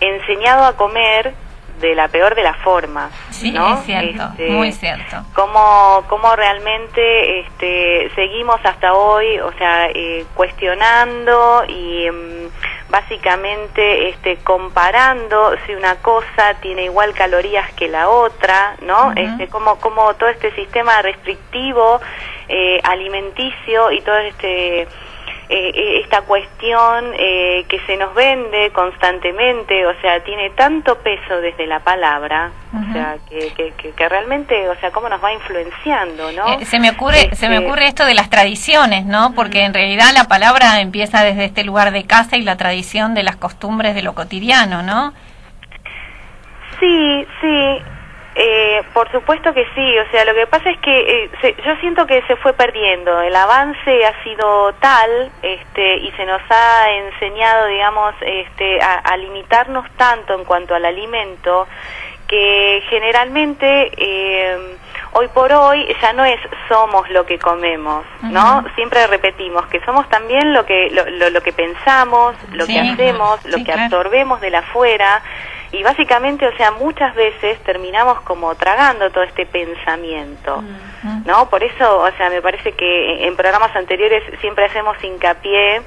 enseñado 0.01 0.65
a 0.65 0.75
comer 0.75 1.33
de 1.79 1.95
la 1.95 2.09
peor 2.09 2.35
de 2.35 2.43
las 2.43 2.57
formas, 2.57 3.11
Sí, 3.31 3.49
¿no? 3.51 3.73
es 3.73 3.85
cierto, 3.85 4.23
Este, 4.31 4.49
muy 4.51 4.71
cierto. 4.71 5.17
cómo, 5.33 6.03
cómo 6.09 6.35
realmente 6.35 7.39
este, 7.39 8.11
seguimos 8.13 8.59
hasta 8.63 8.93
hoy, 8.93 9.39
o 9.39 9.51
sea, 9.53 9.87
eh, 9.89 10.23
cuestionando 10.35 11.63
y 11.67 12.07
mm, 12.11 12.91
básicamente 12.91 14.09
este, 14.09 14.37
comparando 14.43 15.55
si 15.65 15.73
una 15.73 15.95
cosa 15.95 16.53
tiene 16.61 16.83
igual 16.85 17.13
calorías 17.13 17.71
que 17.73 17.87
la 17.87 18.09
otra, 18.09 18.75
¿no? 18.81 19.13
Este, 19.15 19.47
como, 19.47 19.77
como 19.79 20.13
todo 20.15 20.29
este 20.29 20.51
sistema 20.53 21.01
restrictivo, 21.01 21.99
eh, 22.47 22.79
alimenticio 22.83 23.91
y 23.91 24.01
todo 24.01 24.17
este... 24.17 24.87
eh, 25.53 25.71
eh, 25.75 25.99
esta 26.01 26.21
cuestión 26.21 27.11
eh, 27.13 27.65
que 27.67 27.77
se 27.81 27.97
nos 27.97 28.15
vende 28.15 28.71
constantemente, 28.71 29.85
o 29.85 29.93
sea, 29.99 30.23
tiene 30.23 30.51
tanto 30.51 30.95
peso 30.99 31.41
desde 31.41 31.67
la 31.67 31.81
palabra, 31.81 32.51
o 32.73 32.93
sea, 32.93 33.17
que, 33.29 33.51
que, 33.53 33.73
que, 33.73 33.91
que 33.91 34.07
realmente, 34.07 34.69
o 34.69 34.75
sea, 34.75 34.91
cómo 34.91 35.09
nos 35.09 35.21
va 35.21 35.33
influenciando, 35.33 36.31
¿no? 36.31 36.53
Eh, 36.53 36.63
se 36.63 36.79
me 36.79 36.89
ocurre, 36.91 37.35
se 37.35 37.49
me 37.49 37.55
Este, 37.55 37.67
ocurre 37.67 37.87
esto 37.87 38.05
de 38.05 38.13
las 38.13 38.29
tradiciones, 38.29 39.05
¿no? 39.05 39.33
Porque 39.35 39.65
en 39.65 39.73
realidad 39.73 40.11
la 40.13 40.29
palabra 40.29 40.79
empieza 40.79 41.21
desde 41.21 41.43
este 41.43 41.65
lugar 41.65 41.91
de 41.91 42.05
casa 42.05 42.37
y 42.37 42.43
la 42.43 42.55
tradición 42.55 43.13
de 43.13 43.23
las 43.23 43.35
costumbres 43.35 43.93
de 43.93 44.03
lo 44.03 44.15
cotidiano, 44.15 44.83
¿no? 44.83 45.11
Sí, 46.79 47.27
sí, 47.41 47.77
eh, 48.35 48.81
por 48.93 49.11
supuesto 49.11 49.53
que 49.53 49.65
sí, 49.75 49.99
o 49.99 50.09
sea, 50.11 50.23
lo 50.25 50.33
que 50.33 50.47
pasa 50.47 50.69
es 50.69 50.79
que 50.79 50.99
eh, 51.25 51.29
se- 51.41 51.55
yo 51.65 51.75
siento 51.77 52.05
que 52.07 52.21
se 52.23 52.35
fue 52.37 52.53
perdiendo, 52.53 53.19
el 53.21 53.35
avance 53.35 54.05
ha 54.05 54.23
sido 54.23 54.73
tal 54.75 55.31
este, 55.41 55.97
y 55.97 56.11
se 56.11 56.25
nos 56.25 56.41
ha 56.49 56.89
enseñado, 56.91 57.67
digamos, 57.67 58.15
este, 58.21 58.81
a, 58.81 58.95
a 58.99 59.17
limitarnos 59.17 59.85
tanto 59.97 60.33
en 60.35 60.45
cuanto 60.45 60.73
al 60.75 60.85
alimento 60.85 61.67
que 62.27 62.81
generalmente 62.89 63.91
eh, 63.97 64.77
hoy 65.11 65.27
por 65.33 65.51
hoy 65.51 65.85
ya 66.01 66.13
no 66.13 66.23
es 66.23 66.39
somos 66.69 67.09
lo 67.09 67.25
que 67.25 67.37
comemos, 67.37 68.05
¿no? 68.21 68.63
Siempre 68.75 69.05
repetimos 69.07 69.65
que 69.67 69.81
somos 69.81 70.07
también 70.07 70.53
lo 70.53 70.65
que 70.65 70.89
lo, 70.91 71.03
lo- 71.09 71.29
lo 71.29 71.41
que 71.41 71.51
pensamos, 71.51 72.35
lo 72.53 72.65
Sí, 72.65 72.73
que 72.73 72.79
hacemos, 72.79 73.43
lo 73.45 73.57
sí, 73.57 73.65
que 73.65 73.73
claro. 73.73 73.83
absorbemos 73.83 74.39
de 74.39 74.49
la 74.49 74.59
afuera 74.59 75.21
y 75.71 75.83
básicamente, 75.83 76.45
o 76.47 76.55
sea, 76.57 76.71
muchas 76.71 77.15
veces 77.15 77.57
terminamos 77.63 78.19
como 78.21 78.53
tragando 78.55 79.09
todo 79.11 79.23
este 79.23 79.45
pensamiento, 79.45 80.61
Mm. 81.03 81.25
¿no? 81.25 81.49
Por 81.49 81.63
eso, 81.63 81.99
o 81.99 82.11
sea, 82.17 82.29
me 82.29 82.41
parece 82.41 82.73
que 82.73 83.25
en 83.25 83.35
programas 83.35 83.75
anteriores 83.75 84.21
siempre 84.41 84.65
hacemos 84.65 85.01
hincapié 85.03 85.81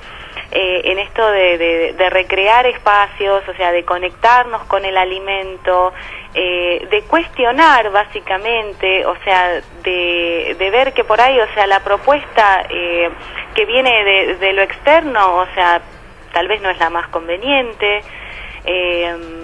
eh, 0.51 0.81
en 0.85 0.99
esto 0.99 1.27
de, 1.31 1.59
de- 1.59 1.93
de 1.95 2.11
recrear 2.11 2.67
espacios, 2.67 3.43
o 3.49 3.55
sea, 3.55 3.73
de 3.73 3.85
conectarnos 3.85 4.63
con 4.65 4.85
el 4.85 4.97
alimento, 4.97 5.93
eh, 6.35 6.87
de 6.91 7.03
cuestionar 7.03 7.91
básicamente, 7.91 9.05
o 9.07 9.17
sea, 9.25 9.61
de, 9.83 10.57
de 10.59 10.71
ver 10.71 10.93
que 10.93 11.05
por 11.05 11.21
ahí, 11.21 11.39
o 11.41 11.53
sea, 11.55 11.67
la 11.67 11.81
propuesta 11.81 12.65
eh, 12.69 13.11
que 13.55 13.65
viene 13.65 14.05
de, 14.05 14.35
de 14.37 14.53
lo 14.53 14.63
externo, 14.63 15.37
o 15.37 15.47
sea, 15.55 15.81
tal 16.33 16.49
vez 16.49 16.61
no 16.63 16.71
es 16.71 16.79
la 16.79 16.91
más 16.91 17.09
conveniente. 17.09 18.03
Eh, 18.65 19.44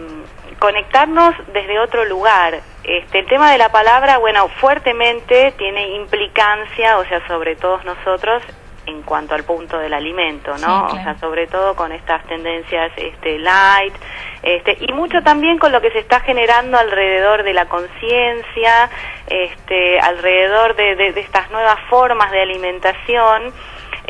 conectarnos 0.61 1.35
desde 1.53 1.81
otro 1.81 2.05
lugar. 2.05 2.61
Este, 2.85 3.19
el 3.19 3.27
tema 3.27 3.51
de 3.51 3.59
la 3.59 3.71
palabra, 3.73 4.19
bueno, 4.19 4.47
fuertemente 4.61 5.53
tiene 5.59 5.89
implicancia, 5.97 6.99
o 6.99 7.05
sea, 7.07 7.27
sobre 7.27 7.57
todos 7.57 7.85
nosotros 7.85 8.43
en 8.87 9.03
cuanto 9.03 9.35
al 9.35 9.45
punto 9.45 9.79
del 9.79 9.93
alimento, 9.95 10.53
¿no? 10.53 10.59
Sí, 10.59 10.65
claro. 10.65 10.87
O 10.89 11.03
sea, 11.03 11.19
sobre 11.19 11.47
todo 11.47 11.77
con 11.77 11.93
estas 11.93 12.25
tendencias 12.25 12.91
este 12.97 13.39
light, 13.39 13.95
este 14.43 14.77
y 14.81 14.93
mucho 14.93 15.23
también 15.23 15.59
con 15.59 15.71
lo 15.71 15.81
que 15.81 15.91
se 15.91 15.99
está 16.01 16.21
generando 16.21 16.79
alrededor 16.79 17.43
de 17.43 17.53
la 17.53 17.67
conciencia, 17.67 18.91
este 19.29 20.01
alrededor 20.01 20.75
de, 20.75 20.97
de- 20.97 21.13
de 21.13 21.21
estas 21.21 21.51
nuevas 21.51 21.79
formas 21.89 22.31
de 22.33 22.41
alimentación 22.43 23.53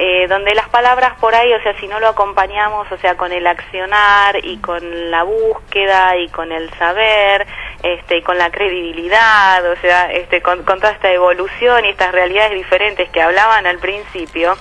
eh, 0.03 0.27
donde 0.29 0.55
las 0.55 0.67
palabras 0.71 1.13
por 1.21 1.35
ahí, 1.35 1.53
o 1.53 1.63
sea, 1.63 1.79
si 1.79 1.87
no 1.87 2.01
lo 2.01 2.09
acompañamos, 2.09 2.91
o 2.91 2.97
sea, 2.97 3.19
con 3.19 3.33
el 3.33 3.47
accionar 3.47 4.43
y 4.43 4.57
con 4.57 5.11
la 5.11 5.25
búsqueda 5.25 6.17
y 6.17 6.27
con 6.29 6.53
el 6.53 6.71
saber, 6.71 7.47
este, 7.83 8.17
y 8.17 8.23
con 8.23 8.39
la 8.39 8.51
credibilidad, 8.51 9.63
o 9.71 9.77
sea, 9.77 10.11
este, 10.11 10.41
con, 10.41 10.65
con 10.65 10.79
toda 10.79 10.93
esta 10.93 11.13
evolución 11.13 11.85
y 11.85 11.91
estas 11.91 12.13
realidades 12.13 12.53
diferentes 12.53 13.11
que 13.11 13.21
hablaban 13.21 13.67
al 13.67 13.79
principio, 13.79 14.57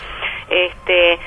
este, 0.49 1.17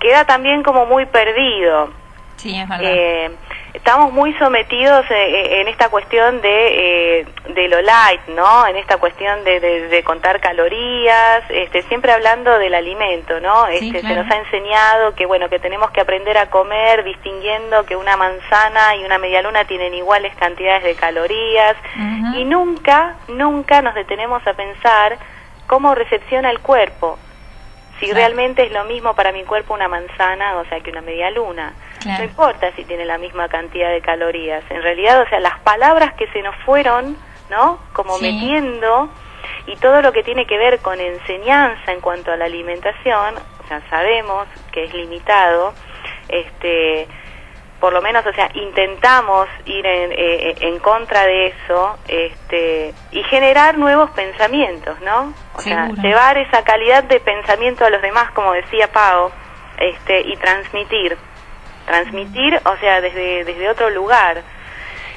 queda 0.00 0.24
también 0.24 0.62
como 0.62 0.86
muy 0.86 1.04
perdido. 1.04 1.90
Sí, 2.36 2.58
es 2.58 2.66
verdad. 2.66 2.90
Eh, 2.90 3.30
estamos 3.78 4.12
muy 4.12 4.34
sometidos 4.34 5.06
eh, 5.10 5.60
en 5.60 5.68
esta 5.68 5.88
cuestión 5.88 6.40
de, 6.42 7.20
eh, 7.20 7.26
de 7.54 7.68
lo 7.68 7.80
light, 7.80 8.20
¿no? 8.28 8.66
En 8.66 8.76
esta 8.76 8.96
cuestión 8.98 9.44
de, 9.44 9.60
de- 9.60 9.88
de 9.88 10.02
contar 10.02 10.40
calorías, 10.40 11.44
este, 11.48 11.82
siempre 11.82 12.12
hablando 12.12 12.58
del 12.58 12.74
alimento, 12.74 13.40
¿no? 13.40 13.66
Sí, 13.68 13.86
Este, 13.88 14.00
claro. 14.00 14.16
Se 14.16 14.20
nos 14.22 14.30
ha 14.32 14.36
enseñado 14.38 15.14
que, 15.14 15.26
bueno, 15.26 15.48
que 15.48 15.58
tenemos 15.58 15.90
que 15.90 16.00
aprender 16.00 16.36
a 16.38 16.50
comer 16.50 17.04
distinguiendo 17.04 17.84
que 17.86 17.96
una 17.96 18.16
manzana 18.16 18.96
y 18.96 19.04
una 19.04 19.18
medialuna 19.18 19.64
tienen 19.64 19.94
iguales 19.94 20.34
cantidades 20.36 20.82
de 20.84 20.94
calorías 20.94 21.76
y 22.34 22.44
nunca, 22.44 23.14
nunca 23.28 23.80
nos 23.82 23.94
detenemos 23.94 24.46
a 24.46 24.52
pensar 24.54 25.16
cómo 25.66 25.94
recepciona 25.94 26.50
el 26.50 26.58
cuerpo 26.60 27.18
Si 28.00 28.06
Claro. 28.06 28.18
realmente 28.20 28.62
es 28.64 28.72
lo 28.72 28.84
mismo 28.84 29.14
para 29.14 29.32
mi 29.32 29.42
cuerpo 29.44 29.74
una 29.74 29.88
manzana, 29.88 30.56
o 30.58 30.64
sea, 30.66 30.80
que 30.80 30.90
una 30.90 31.00
media 31.00 31.30
luna. 31.30 31.72
Claro. 32.00 32.18
No 32.18 32.24
importa 32.30 32.72
si 32.76 32.84
tiene 32.84 33.04
la 33.04 33.18
misma 33.18 33.48
cantidad 33.48 33.90
de 33.90 34.00
calorías. 34.00 34.62
En 34.70 34.82
realidad, 34.82 35.20
o 35.22 35.28
sea, 35.28 35.40
las 35.40 35.58
palabras 35.60 36.14
que 36.14 36.26
se 36.28 36.42
nos 36.42 36.54
fueron, 36.64 37.16
¿no? 37.50 37.78
Como 37.92 38.18
Sí. 38.18 38.30
metiendo 38.32 39.10
y 39.66 39.76
todo 39.76 40.02
lo 40.02 40.12
que 40.12 40.22
tiene 40.22 40.46
que 40.46 40.58
ver 40.58 40.80
con 40.80 40.98
enseñanza 41.00 41.92
en 41.92 42.00
cuanto 42.00 42.32
a 42.32 42.36
la 42.36 42.46
alimentación, 42.46 43.34
o 43.36 43.68
sea, 43.68 43.80
sabemos 43.90 44.46
que 44.72 44.84
es 44.84 44.94
limitado, 44.94 45.74
este 46.28 47.08
por 47.80 47.92
lo 47.92 48.02
menos, 48.02 48.26
o 48.26 48.32
sea, 48.32 48.50
intentamos 48.54 49.46
ir 49.64 49.86
en, 49.86 50.10
eh, 50.10 50.54
en 50.62 50.80
contra 50.80 51.24
de 51.24 51.46
eso 51.46 51.96
este, 52.08 52.92
y 53.12 53.22
generar 53.24 53.78
nuevos 53.78 54.10
pensamientos, 54.10 55.00
¿no? 55.02 55.32
O 55.54 55.60
sea, 55.60 55.88
llevar 56.02 56.38
esa 56.38 56.64
calidad 56.64 57.04
de 57.04 57.20
pensamiento 57.20 57.84
a 57.84 57.90
los 57.90 58.02
demás, 58.02 58.32
como 58.32 58.52
decía 58.52 58.90
Pau, 58.90 59.30
este, 59.78 60.22
y 60.22 60.36
transmitir. 60.38 61.16
Transmitir, 61.88 62.60
o 62.64 62.76
sea, 62.80 63.00
desde, 63.00 63.44
desde 63.44 63.68
otro 63.68 63.90
lugar. 63.90 64.42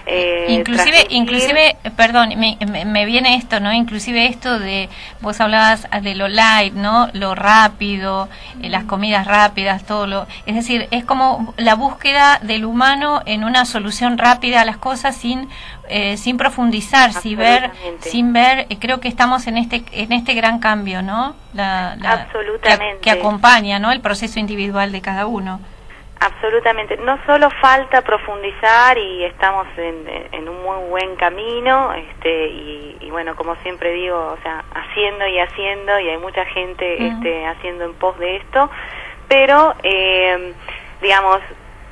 Eh, 0.08 0.48
inclusive 0.50 0.98
transmitir- 1.06 1.08
inclusive 1.12 1.78
perdón 1.96 2.30
me, 2.36 2.58
me- 2.68 2.86
me 2.86 3.06
viene 3.06 3.36
esto 3.36 3.60
no 3.60 3.72
inclusive 3.72 4.26
esto 4.26 4.58
de 4.58 4.90
vos 5.22 5.40
hablabas 5.40 5.88
de 6.02 6.16
lo 6.16 6.28
light 6.28 6.74
no 6.74 7.08
lo 7.14 7.36
rápido 7.36 8.28
eh, 8.64 8.70
las 8.70 8.86
comidas 8.86 9.28
rápidas 9.28 9.84
todo 9.86 10.08
lo 10.08 10.26
es 10.48 10.56
decir 10.56 10.88
es 10.90 11.06
como 11.06 11.54
la 11.58 11.76
búsqueda 11.76 12.40
del 12.42 12.66
humano 12.66 13.22
en 13.28 13.44
una 13.44 13.64
solución 13.66 14.18
rápida 14.18 14.62
a 14.62 14.66
las 14.66 14.78
cosas 14.78 15.16
sin 15.16 15.48
eh, 15.88 16.18
sin 16.18 16.36
profundizar 16.38 17.14
sin 17.14 17.38
ver 17.38 17.70
sin 18.00 18.34
ver 18.34 18.66
eh, 18.72 18.78
creo 18.80 19.00
que 19.02 19.08
estamos 19.08 19.46
en 19.46 19.58
este 19.60 19.84
en 19.92 20.14
este 20.14 20.34
gran 20.34 20.58
cambio 20.58 21.04
no 21.04 21.36
La- 21.54 21.96
la- 22.00 22.14
Absolutamente. 22.14 22.96
que, 22.96 23.02
que 23.02 23.12
acompaña 23.12 23.78
no 23.78 23.92
el 23.92 24.02
proceso 24.02 24.40
individual 24.40 24.92
de 24.92 25.02
cada 25.02 25.28
uno 25.28 25.60
Absolutamente. 26.24 26.98
No 26.98 27.18
solo 27.26 27.50
falta 27.50 28.04
profundizar 28.04 28.96
y 28.98 29.26
estamos 29.26 29.66
en, 29.76 30.08
en 30.32 30.48
un 30.48 30.62
muy 30.62 30.88
buen 30.90 31.16
camino, 31.16 31.94
este, 31.94 32.46
y, 32.48 32.98
y 33.02 33.10
bueno, 33.10 33.36
como 33.36 33.56
siempre 33.58 33.92
digo, 33.92 34.18
o 34.18 34.38
sea, 34.44 34.64
haciendo 34.76 35.26
y 35.28 35.40
haciendo, 35.40 36.00
y 36.00 36.10
hay 36.10 36.18
mucha 36.20 36.46
gente 36.46 37.08
este, 37.08 37.46
haciendo 37.48 37.86
en 37.86 37.94
pos 37.96 38.20
de 38.20 38.36
esto, 38.36 38.70
pero, 39.28 39.74
eh, 39.82 40.54
digamos, 41.02 41.40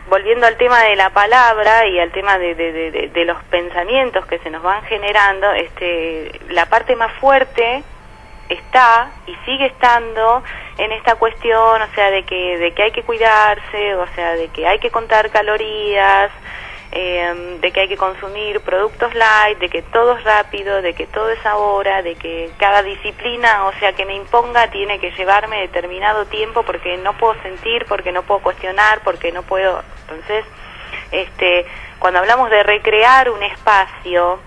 volviendo 0.10 0.46
al 0.46 0.58
tema 0.58 0.80
de 0.84 0.96
la 0.96 1.10
palabra 1.10 1.88
y 1.88 2.00
al 2.00 2.12
tema 2.12 2.38
de, 2.38 2.54
de- 2.54 2.72
de- 2.72 2.92
de- 2.92 3.08
de 3.10 3.26
los 3.26 3.42
pensamientos 3.46 4.28
que 4.28 4.38
se 4.40 4.52
nos 4.52 4.62
van 4.62 4.84
generando, 4.84 5.52
este, 5.54 6.32
la 6.50 6.68
parte 6.68 6.96
más 6.96 7.12
fuerte 7.14 7.84
está 8.50 9.12
y 9.28 9.36
sigue 9.46 9.68
estando 9.68 10.44
en 10.78 10.92
esta 10.92 11.16
cuestión, 11.16 11.82
o 11.82 11.88
sea, 11.94 12.12
de 12.12 12.24
que, 12.24 12.58
de 12.58 12.72
que 12.74 12.84
hay 12.84 12.92
que 12.92 13.04
cuidarse, 13.04 13.96
o 13.96 14.08
sea, 14.16 14.36
de 14.36 14.48
que 14.50 14.68
hay 14.68 14.80
que 14.80 14.90
contar 14.90 15.30
calorías, 15.30 16.32
eh, 16.92 17.58
de 17.62 17.72
que 17.72 17.82
hay 17.82 17.88
que 17.88 17.98
consumir 17.98 18.62
productos 18.62 19.14
light, 19.14 19.60
de 19.60 19.70
que 19.70 19.84
todo 19.84 20.18
es 20.18 20.24
rápido, 20.24 20.82
de 20.82 20.94
que 20.94 21.06
todo 21.06 21.30
es 21.30 21.46
ahora, 21.46 22.02
de 22.02 22.16
que 22.16 22.50
cada 22.58 22.82
disciplina, 22.82 23.66
o 23.66 23.74
sea, 23.74 23.94
que 23.94 24.06
me 24.06 24.16
imponga 24.16 24.72
tiene 24.72 25.00
que 25.00 25.12
llevarme 25.12 25.62
determinado 25.62 26.26
tiempo 26.26 26.64
porque 26.64 26.98
no 26.98 27.14
puedo 27.14 27.40
sentir, 27.44 27.86
porque 27.86 28.12
no 28.12 28.24
puedo 28.24 28.42
cuestionar, 28.42 29.02
porque 29.04 29.32
no 29.32 29.44
puedo. 29.44 29.84
Entonces, 30.02 30.46
este, 31.12 31.66
cuando 32.00 32.20
hablamos 32.20 32.50
de 32.50 32.64
recrear 32.64 33.30
un 33.30 33.44
espacio, 33.44 34.40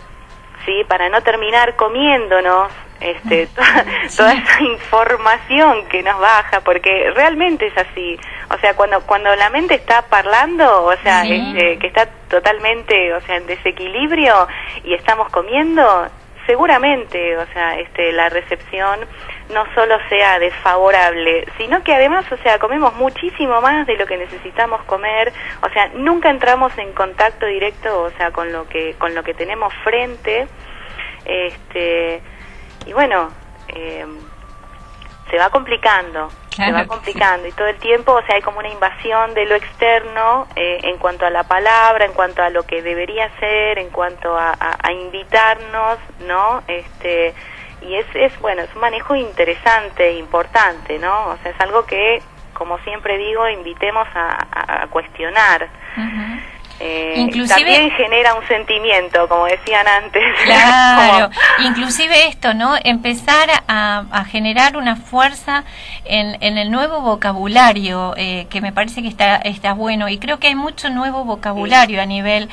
sí, 0.64 0.82
para 0.88 1.08
no 1.08 1.22
terminar 1.22 1.76
comiéndonos 1.76 2.72
este, 3.02 3.46
toda, 3.54 3.84
toda 4.16 4.32
esa 4.34 4.62
información 4.62 5.86
que 5.88 6.02
nos 6.02 6.18
baja, 6.20 6.60
porque 6.60 7.10
realmente 7.14 7.66
es 7.66 7.76
así. 7.76 8.18
O 8.50 8.58
sea, 8.58 8.74
cuando 8.74 9.00
cuando 9.02 9.34
la 9.36 9.50
mente 9.50 9.74
está 9.74 10.02
parlando, 10.02 10.84
o 10.84 10.96
sea, 11.02 11.22
Sí. 11.22 11.32
este, 11.54 11.78
que 11.78 11.86
está 11.86 12.06
totalmente, 12.28 13.12
o 13.14 13.20
sea, 13.22 13.36
en 13.36 13.46
desequilibrio 13.46 14.46
y 14.84 14.94
estamos 14.94 15.28
comiendo, 15.30 16.06
seguramente, 16.46 17.36
o 17.36 17.46
sea, 17.52 17.78
este, 17.78 18.12
la 18.12 18.28
recepción 18.28 19.00
no 19.54 19.64
solo 19.74 19.96
sea 20.08 20.38
desfavorable, 20.38 21.46
sino 21.56 21.82
que 21.84 21.94
además, 21.94 22.24
o 22.32 22.36
sea, 22.38 22.58
comemos 22.58 22.94
muchísimo 22.96 23.60
más 23.60 23.86
de 23.86 23.96
lo 23.96 24.06
que 24.06 24.16
necesitamos 24.16 24.82
comer, 24.84 25.32
o 25.62 25.68
sea, 25.70 25.90
nunca 25.94 26.30
entramos 26.30 26.76
en 26.78 26.92
contacto 26.94 27.46
directo, 27.46 28.02
o 28.02 28.10
sea, 28.16 28.30
con 28.32 28.50
lo 28.52 28.68
que 28.68 28.94
con 28.98 29.14
lo 29.14 29.22
que 29.22 29.34
tenemos 29.34 29.72
frente, 29.84 30.48
este, 31.24 32.20
y 32.86 32.92
bueno, 32.92 33.30
eh, 33.68 34.04
se 35.30 35.38
va 35.38 35.48
complicando, 35.50 36.30
se 36.66 36.72
va 36.72 36.80
complicando 36.88 37.46
y 37.48 37.52
todo 37.52 37.68
el 37.68 37.78
tiempo, 37.78 38.12
o 38.12 38.22
sea, 38.26 38.36
hay 38.36 38.42
como 38.42 38.58
una 38.58 38.68
invasión 38.68 39.32
de 39.34 39.46
lo 39.46 39.54
externo 39.54 40.46
eh, 40.56 40.80
en 40.82 40.98
cuanto 40.98 41.24
a 41.24 41.30
la 41.30 41.44
palabra, 41.44 42.04
en 42.04 42.12
cuanto 42.12 42.42
a 42.42 42.50
lo 42.50 42.64
que 42.64 42.82
debería 42.82 43.30
ser, 43.40 43.78
en 43.78 43.90
cuanto 43.90 44.36
a, 44.36 44.50
a- 44.50 44.76
a 44.82 44.92
invitarnos, 44.92 45.98
¿no? 46.20 46.62
Este 46.68 47.34
y 47.80 47.94
es, 47.96 48.06
es 48.14 48.38
bueno, 48.40 48.62
es 48.62 48.72
un 48.76 48.80
manejo 48.80 49.14
interesante, 49.16 50.12
importante, 50.12 50.98
¿no? 51.00 51.30
O 51.30 51.36
sea, 51.42 51.50
es 51.50 51.60
algo 51.60 51.84
que, 51.84 52.22
como 52.54 52.78
siempre 52.80 53.16
digo, 53.18 53.48
invitemos 53.48 54.06
a, 54.14 54.82
a- 54.82 54.86
cuestionar. 54.88 55.68
Ujú. 55.96 56.42
Eh, 56.84 57.14
Inclusive- 57.16 57.54
también 57.54 57.90
genera 57.92 58.34
un 58.34 58.44
sentimiento, 58.48 59.28
como 59.28 59.44
decían 59.46 59.86
antes. 59.86 60.22
Claro, 60.44 61.30
Como- 61.30 61.68
inclusive 61.68 62.26
esto, 62.26 62.54
¿no? 62.54 62.74
Empezar 62.82 63.48
a, 63.68 64.04
a 64.10 64.24
generar 64.24 64.76
una 64.76 64.96
fuerza 64.96 65.62
en, 66.04 66.36
en 66.40 66.58
el 66.58 66.72
nuevo 66.72 67.00
vocabulario, 67.02 68.14
eh, 68.16 68.46
que 68.50 68.60
me 68.60 68.72
parece 68.72 69.00
que 69.02 69.08
está, 69.08 69.36
está 69.36 69.74
bueno. 69.74 70.08
Y 70.08 70.18
creo 70.18 70.38
que 70.40 70.48
hay 70.48 70.54
mucho 70.56 70.90
nuevo 70.90 71.24
vocabulario 71.24 72.02
a 72.02 72.06
nivel, 72.06 72.48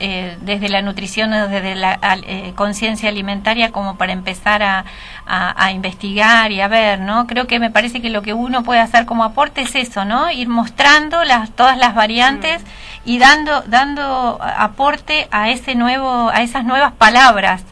eh, 0.00 0.36
desde 0.42 0.68
la 0.68 0.82
nutrición, 0.82 1.30
desde 1.30 1.74
la 1.74 1.98
eh, 2.26 2.52
conciencia 2.54 3.08
alimentaria, 3.08 3.72
como 3.72 3.96
para 3.96 4.12
empezar 4.12 4.62
a, 4.62 4.84
a- 5.26 5.64
a 5.64 5.72
investigar 5.72 6.52
y 6.52 6.60
a 6.60 6.68
ver, 6.68 7.00
¿no? 7.00 7.26
Creo 7.26 7.46
que 7.46 7.58
me 7.58 7.70
parece 7.70 8.02
que 8.02 8.10
lo 8.10 8.20
que 8.20 8.34
uno 8.34 8.62
puede 8.62 8.80
hacer 8.80 9.06
como 9.06 9.24
aporte 9.24 9.62
es 9.62 9.74
eso, 9.74 10.04
¿no? 10.04 10.30
Ir 10.30 10.48
mostrando 10.48 11.24
las, 11.24 11.50
todas 11.52 11.78
las 11.78 11.94
variantes 11.94 12.62
y 13.06 13.18
dando, 13.18 13.53
dando 13.62 14.38
aporte 14.40 15.28
a 15.30 15.50
ese 15.50 15.74
nuevo, 15.74 16.28
a 16.28 16.42
esas 16.42 16.64
nuevas 16.64 16.92
palabras. 16.92 17.64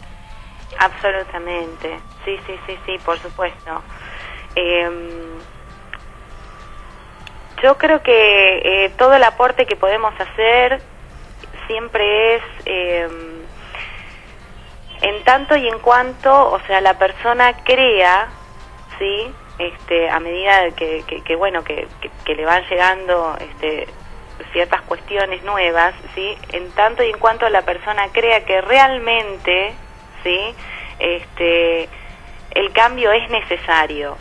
Absolutamente, 0.79 1.99
sí, 2.25 2.39
sí, 2.47 2.55
sí, 2.67 2.79
sí, 2.87 2.99
por 3.05 3.19
supuesto. 3.19 3.83
Em, 4.55 5.39
yo 7.63 7.79
creo 7.79 8.03
que 8.03 8.59
eh, 8.85 8.93
todo 8.99 9.15
el 9.15 9.25
aporte 9.25 9.67
que 9.67 9.77
podemos 9.77 10.13
hacer 10.19 10.83
siempre 11.67 12.37
es 12.37 12.43
em, 12.65 13.43
en 15.03 15.25
tanto 15.25 15.57
y 15.57 15.69
en 15.69 15.79
cuanto, 15.79 16.51
o 16.53 16.61
sea, 16.61 16.81
la 16.81 16.99
persona 16.99 17.53
crea, 17.65 18.29
sí, 18.99 19.33
este, 19.59 20.11
a 20.11 20.19
medida 20.21 20.71
que, 20.73 21.05
que, 21.07 21.23
que, 21.23 21.37
bueno, 21.37 21.63
que, 21.63 21.87
que 22.25 22.35
le 22.35 22.45
van 22.45 22.65
llegando, 22.69 23.37
este, 23.39 23.89
ciertas 24.53 24.83
cuestiones 24.83 25.43
nuevas, 25.45 25.95
sí, 26.15 26.37
en 26.53 26.71
tanto 26.73 27.03
y 27.03 27.11
en 27.11 27.19
cuanto 27.19 27.49
la 27.49 27.63
persona 27.63 28.09
crea 28.13 28.45
que 28.45 28.61
realmente, 28.61 29.75
sí, 30.23 30.55
este, 30.99 31.89
el 32.53 32.73
cambio 32.73 33.13
es 33.13 33.29
necesario. 33.31 34.17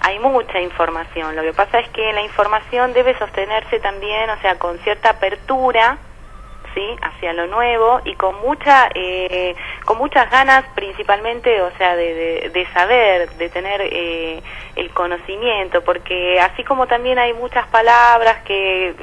Hay 0.00 0.18
mucha 0.20 0.60
información. 0.60 1.36
Lo 1.36 1.42
que 1.42 1.52
pasa 1.52 1.80
es 1.80 1.88
que 1.90 2.12
la 2.12 2.22
información 2.22 2.92
debe 2.94 3.18
sostenerse 3.18 3.80
también, 3.80 4.30
o 4.30 4.40
sea, 4.40 4.58
con 4.58 4.78
cierta 4.78 5.10
apertura, 5.10 5.98
sí, 6.76 6.96
hacia 7.00 7.32
lo 7.32 7.46
nuevo 7.46 8.02
y 8.04 8.14
con 8.14 8.38
mucha, 8.42 8.88
eh, 8.94 9.56
con 9.86 9.96
muchas 9.96 10.30
ganas, 10.30 10.64
principalmente, 10.74 11.62
o 11.62 11.70
sea, 11.78 11.96
de, 11.96 12.14
de, 12.14 12.50
de 12.50 12.66
saber, 12.72 13.30
de 13.30 13.48
tener 13.48 13.80
eh, 13.80 14.42
el 14.76 14.90
conocimiento, 14.90 15.82
porque 15.82 16.38
así 16.38 16.62
como 16.64 16.86
también 16.86 17.18
hay 17.18 17.32
muchas 17.32 17.66
palabras 17.68 18.42
que 18.44 18.94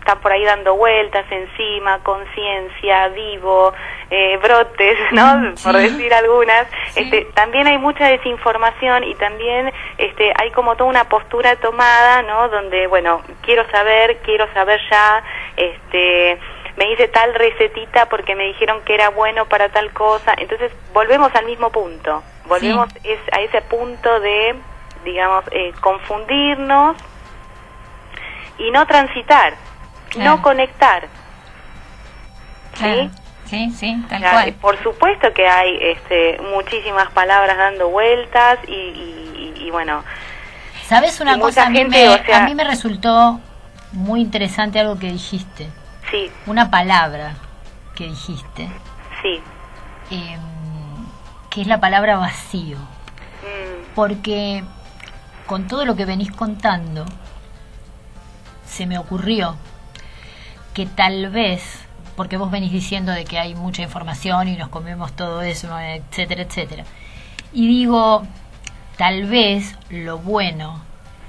están 0.00 0.20
por 0.20 0.32
ahí 0.32 0.44
dando 0.44 0.74
vueltas 0.74 1.26
encima, 1.30 1.98
conciencia, 2.02 3.08
vivo, 3.08 3.74
eh, 4.10 4.38
brotes, 4.42 4.98
¿no? 5.12 5.36
Mm, 5.36 5.54
Por 5.62 5.76
decir 5.76 6.14
algunas. 6.14 6.66
Sí. 6.90 7.00
Este, 7.00 7.26
también 7.34 7.66
hay 7.66 7.76
mucha 7.76 8.08
desinformación 8.08 9.04
y 9.04 9.14
también 9.16 9.70
este, 9.98 10.32
hay 10.40 10.50
como 10.52 10.76
toda 10.76 10.88
una 10.88 11.04
postura 11.08 11.56
tomada, 11.56 12.22
¿no? 12.22 12.48
Donde, 12.48 12.86
bueno, 12.86 13.22
quiero 13.42 13.68
saber, 13.70 14.18
quiero 14.24 14.50
saber 14.54 14.80
ya, 14.90 15.22
este, 15.56 16.38
me 16.78 16.90
hice 16.92 17.08
tal 17.08 17.34
recetita 17.34 18.06
porque 18.08 18.34
me 18.36 18.44
dijeron 18.44 18.80
que 18.86 18.94
era 18.94 19.10
bueno 19.10 19.44
para 19.46 19.68
tal 19.68 19.92
cosa. 19.92 20.32
Entonces, 20.38 20.72
volvemos 20.94 21.34
al 21.34 21.44
mismo 21.44 21.70
punto. 21.70 22.22
Volvemos 22.46 22.88
es, 23.04 23.18
a 23.32 23.40
ese 23.40 23.60
punto 23.62 24.20
de, 24.20 24.54
digamos, 25.04 25.44
eh, 25.50 25.72
confundirnos 25.80 26.96
y 28.58 28.70
no 28.70 28.86
transitar, 28.86 29.54
Claro. 30.10 30.30
no 30.36 30.42
conectar. 30.42 31.08
Claro. 32.76 33.02
¿Sí? 33.02 33.10
Sí, 33.46 33.70
sí, 33.70 34.04
tal 34.08 34.20
cual. 34.20 34.52
Por 34.60 34.82
supuesto 34.82 35.32
que 35.32 35.46
hay 35.48 35.78
este, 35.80 36.38
muchísimas 36.54 37.10
palabras 37.12 37.56
dando 37.56 37.88
vueltas 37.88 38.58
y, 38.68 38.72
y- 38.72 39.54
y- 39.58 39.66
y 39.66 39.70
bueno, 39.70 40.04
¿Sabes 40.86 41.20
una 41.20 41.38
cosa? 41.38 41.66
A 41.66 41.70
mí, 41.70 41.78
gente, 41.78 42.06
me, 42.06 42.14
o 42.14 42.24
sea- 42.24 42.38
a 42.38 42.46
mí 42.46 42.54
me 42.54 42.64
resultó 42.64 43.40
muy 43.92 44.20
interesante 44.22 44.78
algo 44.80 44.98
que 44.98 45.08
dijiste. 45.12 45.68
Sí, 46.10 46.30
Una 46.46 46.70
palabra 46.70 47.34
que 47.94 48.04
dijiste, 48.08 48.68
sí. 49.22 49.40
em, 50.10 50.40
que 51.50 51.60
es 51.62 51.66
la 51.66 51.80
palabra 51.80 52.16
vacío. 52.16 52.78
Mm, 52.78 53.94
Porque 53.94 54.64
con 55.46 55.66
todo 55.66 55.84
lo 55.84 55.96
que 55.96 56.04
venís 56.06 56.30
contando, 56.32 57.04
se 58.66 58.86
me 58.86 58.98
ocurrió 58.98 59.56
que 60.74 60.86
tal 60.86 61.30
vez, 61.30 61.80
porque 62.16 62.36
vos 62.36 62.50
venís 62.50 62.70
diciendo 62.72 63.12
de 63.12 63.24
que 63.24 63.38
hay 63.38 63.54
mucha 63.54 63.82
información 63.82 64.48
y 64.48 64.56
nos 64.56 64.68
comemos 64.68 65.12
todo 65.12 65.42
eso, 65.42 65.76
etcétera, 65.78 66.42
etcétera. 66.42 66.84
Y 67.52 67.66
digo, 67.66 68.22
tal 68.96 69.24
vez 69.26 69.76
lo 69.90 70.18
bueno 70.18 70.80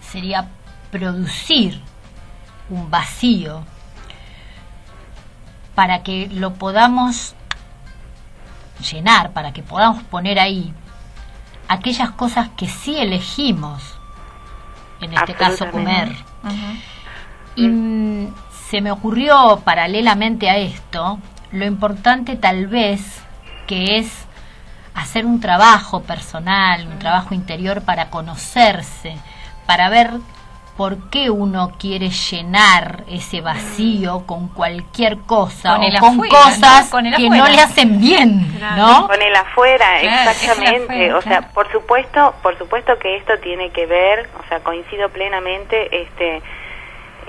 sería 0.01 0.47
producir 0.91 1.81
un 2.69 2.89
vacío 2.91 3.63
para 5.79 6.03
que 6.03 6.27
lo 6.27 6.55
podamos 6.55 7.35
llenar, 8.91 9.31
para 9.31 9.53
que 9.53 9.63
podamos 9.63 10.03
poner 10.03 10.37
ahí 10.37 10.73
aquellas 11.69 12.11
cosas 12.11 12.49
que 12.57 12.67
sí 12.67 12.97
elegimos, 12.97 13.97
en 14.99 15.13
este 15.13 15.35
caso 15.35 15.71
comer. 15.71 16.13
Y 17.55 17.69
mm, 17.69 18.33
se 18.69 18.81
me 18.81 18.91
ocurrió 18.91 19.61
paralelamente 19.63 20.49
a 20.49 20.57
esto, 20.57 21.17
lo 21.53 21.65
importante 21.65 22.35
tal 22.35 22.67
vez 22.67 23.21
que 23.65 23.99
es 23.99 24.25
hacer 24.95 25.25
un 25.25 25.39
trabajo 25.39 26.01
personal, 26.01 26.87
un 26.87 26.99
trabajo 26.99 27.33
interior 27.33 27.83
para 27.83 28.09
conocerse, 28.09 29.15
para 29.65 29.87
ver 29.87 30.11
por 30.79 31.09
qué 31.09 31.29
uno 31.29 31.73
quiere 31.77 32.09
llenar 32.09 33.03
ese 33.09 33.41
vacío 33.41 34.23
con 34.25 34.47
cualquier 34.47 35.17
cosa 35.17 35.75
Con 35.75 35.83
el 35.83 35.93
o 35.97 35.99
con 35.99 36.09
afuera, 36.13 36.35
cosas 36.45 36.85
¿no? 36.85 36.89
Con 36.91 37.05
el 37.05 37.15
que 37.17 37.25
afuera. 37.25 37.43
no 37.43 37.49
le 37.49 37.59
hacen 37.61 37.99
bien, 37.99 38.47
Claro. 38.57 38.75
¿no? 38.77 39.07
Con 39.09 39.21
el 39.21 39.35
afuera, 39.35 39.85
Claro, 39.99 40.31
es 40.31 40.43
el 40.43 40.49
exactamente. 40.51 40.83
afuera, 40.93 41.17
o 41.17 41.21
sea, 41.21 41.37
claro. 41.39 41.53
por 41.53 41.71
supuesto, 41.73 42.33
por 42.41 42.57
supuesto 42.57 42.97
que 42.97 43.17
esto 43.17 43.33
tiene 43.43 43.71
que 43.71 43.87
ver, 43.87 44.29
o 44.41 44.47
sea, 44.47 44.61
coincido 44.61 45.09
plenamente, 45.09 46.01
este, 46.03 46.41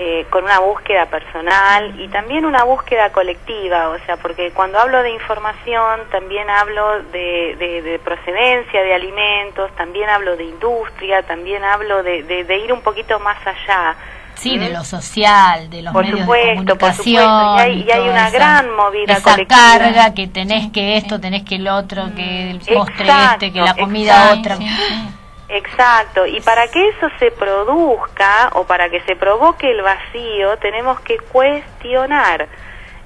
eh, 0.03 0.25
con 0.31 0.43
una 0.45 0.57
búsqueda 0.57 1.05
personal 1.05 1.93
y 2.01 2.07
también 2.07 2.43
una 2.45 2.63
búsqueda 2.63 3.11
colectiva, 3.11 3.89
o 3.89 3.99
sea, 4.05 4.17
porque 4.17 4.49
cuando 4.49 4.79
hablo 4.79 5.03
de 5.03 5.11
información 5.11 5.99
también 6.09 6.49
hablo 6.49 7.03
de, 7.11 7.55
de- 7.59 7.81
de 7.83 7.99
procedencia 7.99 8.81
de 8.81 8.95
alimentos, 8.95 9.69
también 9.75 10.09
hablo 10.09 10.35
de 10.37 10.45
industria, 10.45 11.21
también 11.21 11.63
hablo 11.63 12.01
de, 12.01 12.23
de- 12.23 12.43
de 12.45 12.57
ir 12.57 12.73
un 12.73 12.81
poquito 12.81 13.19
más 13.19 13.37
allá. 13.45 13.95
Sí, 14.33 14.57
de 14.57 14.69
¿Mm? 14.69 14.73
lo 14.73 14.83
social, 14.83 15.69
de 15.69 15.81
los 15.83 15.93
Por 15.93 16.03
medios 16.05 16.21
supuesto, 16.21 16.61
de 16.63 16.75
por 16.75 16.77
comunicación. 16.79 17.23
supuesto, 17.23 17.57
y 17.57 17.59
hay- 17.61 17.77
y 17.87 17.91
hay 17.91 17.99
toda 17.99 18.11
una 18.11 18.27
esa- 18.27 18.37
gran 18.37 18.75
movida 18.75 19.13
Esa 19.13 19.31
colectiva. 19.33 19.59
carga 19.77 20.13
que 20.15 20.27
tenés 20.29 20.71
que 20.71 20.97
esto, 20.97 21.19
tenés 21.19 21.43
que 21.43 21.55
el 21.57 21.67
otro, 21.67 22.05
que 22.15 22.49
el 22.49 22.59
postre 22.59 23.05
Exacto, 23.05 23.33
este, 23.45 23.53
que 23.53 23.61
la 23.61 23.75
comida 23.75 24.13
exacto. 24.33 24.39
otra. 24.39 24.55
Sí, 24.57 24.67
sí. 24.67 25.09
Exacto, 25.53 26.25
y 26.25 26.39
para 26.41 26.67
que 26.69 26.89
eso 26.89 27.09
se 27.19 27.29
produzca 27.31 28.49
o 28.53 28.63
para 28.65 28.89
que 28.89 29.01
se 29.01 29.15
provoque 29.17 29.69
el 29.69 29.81
vacío, 29.81 30.57
tenemos 30.57 30.99
que 31.01 31.17
cuestionar, 31.17 32.47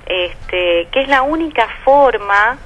este, 0.05 0.87
que 0.91 1.01
es 1.01 1.07
la 1.07 1.23
única 1.23 1.67
forma, 1.83 2.57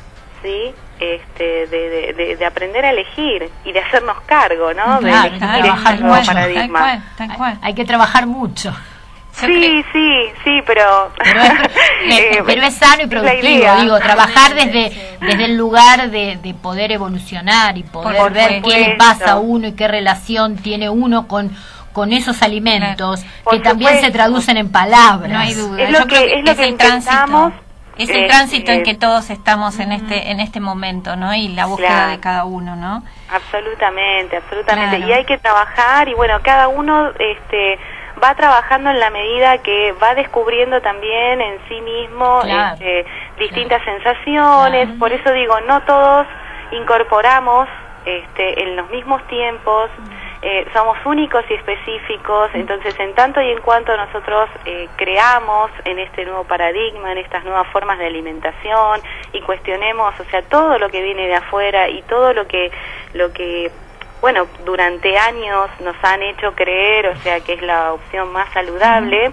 ¿sí? 0.41 0.73
Este, 0.99 1.67
de, 1.67 1.89
de- 1.89 2.13
de- 2.13 2.35
de 2.35 2.45
aprender 2.45 2.83
a 2.83 2.89
elegir 2.89 3.49
y 3.63 3.71
de 3.71 3.79
hacernos 3.79 4.19
cargo, 4.25 4.73
¿no? 4.73 4.99
De 4.99 5.09
elegir 5.21 5.39
claro, 5.39 5.73
este 5.89 6.03
nuevo. 6.03 6.15
Tal 6.25 6.25
paradigma. 6.35 6.79
cual, 6.79 7.03
tal 7.17 7.33
cual. 7.37 7.57
Hay 7.61 7.73
que 7.73 7.85
trabajar 7.85 8.25
mucho. 8.27 8.75
Yo 9.41 9.47
Sí, 9.47 9.85
sí, 9.93 10.23
sí, 10.43 10.61
pero... 10.65 11.11
Pero 11.17 11.41
es, 11.41 11.51
Eh, 12.11 12.43
pero 12.45 12.63
es 12.63 12.73
sano 12.75 13.03
y 13.03 13.07
productivo, 13.07 13.75
digo, 13.81 13.99
trabajar 13.99 14.53
desde, 14.55 14.91
desde 15.21 15.45
el 15.45 15.57
lugar 15.57 16.09
de, 16.09 16.37
de 16.41 16.53
poder 16.53 16.91
evolucionar 16.91 17.77
y 17.77 17.83
poder 17.83 18.17
Por 18.17 18.31
ver 18.33 18.61
qué 18.61 18.79
le 18.79 18.95
pasa 18.95 19.33
a 19.33 19.37
uno 19.37 19.67
y 19.67 19.73
qué 19.73 19.87
relación 19.87 20.55
tiene 20.55 20.89
uno 20.89 21.27
con, 21.27 21.51
con 21.93 22.13
esos 22.13 22.41
alimentos 22.41 23.21
Por 23.43 23.53
que 23.53 23.59
también 23.59 23.99
se 24.01 24.11
traducen 24.11 24.57
en 24.57 24.71
palabras. 24.71 25.29
No 25.31 25.39
hay 25.39 25.53
duda. 25.53 25.83
Es 25.83 25.91
lo 25.91 25.99
Yo 25.99 26.07
que- 26.07 26.15
creo 26.15 26.27
que 26.27 26.39
es 26.39 26.45
lo 26.45 26.51
es 26.51 26.57
que 26.57 26.63
el 26.65 26.77
tránsito. 26.77 27.51
Es 27.97 28.09
el 28.09 28.23
eh, 28.23 28.27
tránsito 28.27 28.71
en 28.71 28.79
eh, 28.79 28.83
que 28.83 28.95
todos 28.95 29.29
estamos 29.29 29.77
en 29.79 29.91
este 29.91 30.31
en 30.31 30.39
este 30.39 30.61
momento, 30.61 31.17
¿no? 31.17 31.35
Y 31.35 31.49
la 31.49 31.65
búsqueda 31.65 31.89
Claro. 31.89 32.11
de 32.11 32.19
cada 32.21 32.45
uno, 32.45 32.77
¿no? 32.77 33.03
Absolutamente, 33.29 34.37
absolutamente. 34.37 34.97
Claro. 34.97 35.11
Y 35.11 35.13
hay 35.13 35.25
que 35.25 35.37
trabajar 35.37 36.07
y 36.07 36.13
bueno, 36.13 36.39
cada 36.41 36.69
uno 36.69 37.09
este 37.19 37.77
va 38.23 38.35
trabajando 38.35 38.89
en 38.89 38.99
la 38.99 39.09
medida 39.09 39.57
que 39.59 39.93
va 39.93 40.13
descubriendo 40.15 40.81
también 40.81 41.41
en 41.41 41.57
sí 41.67 41.81
mismo 41.81 42.41
Claro. 42.43 42.73
este, 42.73 43.05
distintas 43.37 43.83
sensaciones. 43.83 44.89
Por 44.99 45.11
eso 45.11 45.31
digo, 45.31 45.59
no 45.61 45.81
todos 45.83 46.27
incorporamos 46.71 47.67
este, 48.05 48.63
en 48.63 48.75
los 48.75 48.89
mismos 48.89 49.21
tiempos. 49.27 49.89
eh, 50.41 50.65
somos 50.71 50.97
únicos 51.05 51.43
y 51.49 51.53
específicos, 51.53 52.49
entonces 52.53 52.97
en 52.97 53.13
tanto 53.13 53.41
y 53.41 53.51
en 53.51 53.59
cuanto 53.59 53.95
nosotros 53.97 54.47
eh, 54.65 54.87
creamos 54.95 55.69
en 55.83 55.99
este 55.99 56.23
nuevo 56.23 56.45
paradigma, 56.45 57.11
en 57.11 57.17
estas 57.17 57.43
nuevas 57.43 57.67
formas 57.67 57.97
de 57.99 58.05
alimentación 58.07 59.01
y 59.33 59.41
cuestionemos, 59.41 60.17
o 60.17 60.23
sea, 60.31 60.41
todo 60.43 60.79
lo 60.79 60.87
que 60.89 61.01
viene 61.03 61.27
de 61.27 61.35
afuera 61.35 61.89
y 61.89 62.01
todo 62.03 62.31
lo 62.33 62.47
que 62.47 62.71
lo 63.13 63.33
que 63.33 63.69
bueno, 64.21 64.47
durante 64.65 65.17
años 65.17 65.69
nos 65.79 65.95
han 66.03 66.21
hecho 66.23 66.53
creer, 66.53 67.07
o 67.07 67.15
sea, 67.21 67.39
que 67.39 67.53
es 67.53 67.61
la 67.61 67.93
opción 67.93 68.31
más 68.33 68.51
saludable, 68.53 69.31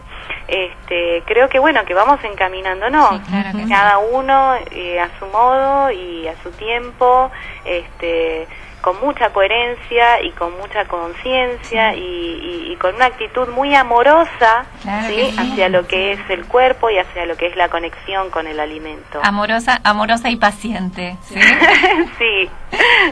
este, 0.48 1.22
creo 1.26 1.48
que 1.48 1.58
bueno, 1.58 1.84
que 1.84 1.94
vamos 1.94 2.22
encaminándonos, 2.22 3.10
Sí, 3.16 3.20
claro 3.28 3.50
que 3.58 3.64
sí. 3.64 3.68
cada 3.70 3.98
uno 3.98 4.54
eh, 4.70 5.00
a 5.00 5.08
su 5.18 5.26
modo 5.26 5.90
y 5.90 6.28
a 6.28 6.34
su 6.42 6.50
tiempo, 6.52 7.30
este, 7.64 8.46
con 8.86 9.00
mucha 9.00 9.30
coherencia 9.30 10.22
y 10.22 10.30
con 10.30 10.56
mucha 10.58 10.84
conciencia 10.84 11.92
y, 11.96 11.98
y- 11.98 12.72
y 12.72 12.76
con 12.76 12.94
una 12.94 13.06
actitud 13.06 13.48
muy 13.48 13.74
amorosa 13.74 14.64
Claro 14.82 15.08
¿sí? 15.08 15.16
que 15.16 15.32
sí. 15.32 15.36
hacia 15.40 15.68
lo 15.68 15.88
que 15.88 16.12
es 16.12 16.20
el 16.30 16.44
cuerpo 16.46 16.88
y 16.88 16.96
hacia 16.98 17.26
lo 17.26 17.36
que 17.36 17.46
es 17.48 17.56
la 17.56 17.68
conexión 17.68 18.30
con 18.30 18.46
el 18.46 18.60
alimento. 18.60 19.18
Amorosa, 19.24 19.80
amorosa 19.82 20.30
y 20.30 20.36
paciente. 20.36 21.16
¿sí? 21.24 21.34
sí, 22.18 22.48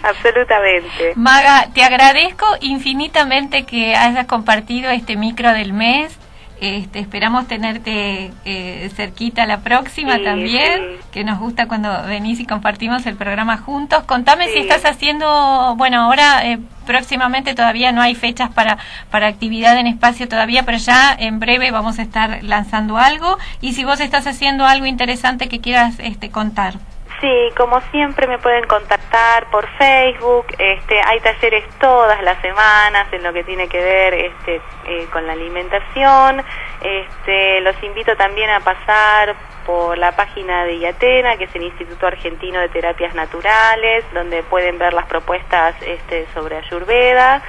absolutamente. 0.05 1.12
Maga, 1.16 1.66
te 1.75 1.83
agradezco 1.83 2.47
infinitamente 2.61 3.64
que 3.66 3.97
hayas 3.97 4.27
compartido 4.27 4.91
este 4.93 5.16
micro 5.16 5.51
del 5.53 5.72
mes. 5.72 6.16
Este, 6.61 7.00
esperamos 7.00 7.48
tenerte 7.48 8.30
eh, 8.44 8.90
cerquita 8.94 9.44
la 9.44 9.59
próxima 9.61 10.16
Sí, 10.16 10.24
también, 10.24 10.80
sí. 10.80 11.05
que 11.12 11.24
nos 11.24 11.38
gusta 11.38 11.66
cuando 11.66 11.90
venís 12.05 12.40
y 12.40 12.46
compartimos 12.46 13.07
el 13.07 13.16
programa 13.16 13.59
juntos. 13.59 14.05
Contame 14.05 14.48
si 14.48 14.59
estás 14.61 14.84
haciendo, 14.84 15.74
bueno, 15.76 16.02
ahora 16.02 16.46
eh, 16.46 16.59
próximamente 16.86 17.55
todavía 17.55 17.92
no 17.92 18.00
hay 18.00 18.14
fechas 18.14 18.50
para, 18.52 18.78
para 19.11 19.26
actividad 19.26 19.76
en 19.78 19.86
espacio 19.88 20.28
todavía, 20.28 20.62
pero 20.64 20.78
ya 20.78 21.14
en 21.18 21.40
breve 21.40 21.70
vamos 21.70 21.98
a 21.98 22.02
estar 22.02 22.42
lanzando 22.44 22.98
algo. 22.98 23.36
Y 23.61 23.72
si 23.72 23.84
vos 23.84 24.00
estás 24.00 24.26
haciendo 24.26 24.64
algo 24.64 24.86
interesante 24.86 25.48
que 25.48 25.61
quieras 25.61 25.96
este, 25.98 26.30
contar. 26.30 26.74
Sí, 27.25 27.55
como 27.57 27.81
siempre 27.91 28.27
me 28.27 28.39
pueden 28.39 28.66
contactar 28.66 29.49
por 29.51 29.66
Facebook. 29.79 30.45
Este, 30.59 31.01
hay 31.01 31.20
talleres 31.20 31.64
todas 31.81 32.22
las 32.22 32.39
semanas 32.43 33.11
en 33.12 33.22
lo 33.22 33.33
que 33.33 33.43
tiene 33.45 33.66
que 33.66 33.83
ver 33.83 34.12
este, 34.12 34.61
eh, 34.85 35.07
con 35.11 35.27
la 35.27 35.33
alimentación. 35.33 36.43
Este, 36.83 37.62
los 37.62 37.83
invito 37.83 38.14
también 38.16 38.51
a 38.51 38.61
pasar 38.61 39.37
por 39.64 39.97
la 39.97 40.14
página 40.14 40.66
de 40.66 40.77
IATENA, 40.77 41.39
que 41.39 41.45
es 41.45 41.55
el 41.55 41.62
Instituto 41.62 42.07
Argentino 42.07 42.61
de 42.61 42.68
Terapias 42.68 43.14
Naturales, 43.14 44.05
donde 44.12 44.43
pueden 44.43 44.77
ver 44.77 44.93
las 44.93 45.07
propuestas 45.07 45.77
este, 45.81 46.27
sobre 46.35 46.59
Ayurveda. 46.59 47.41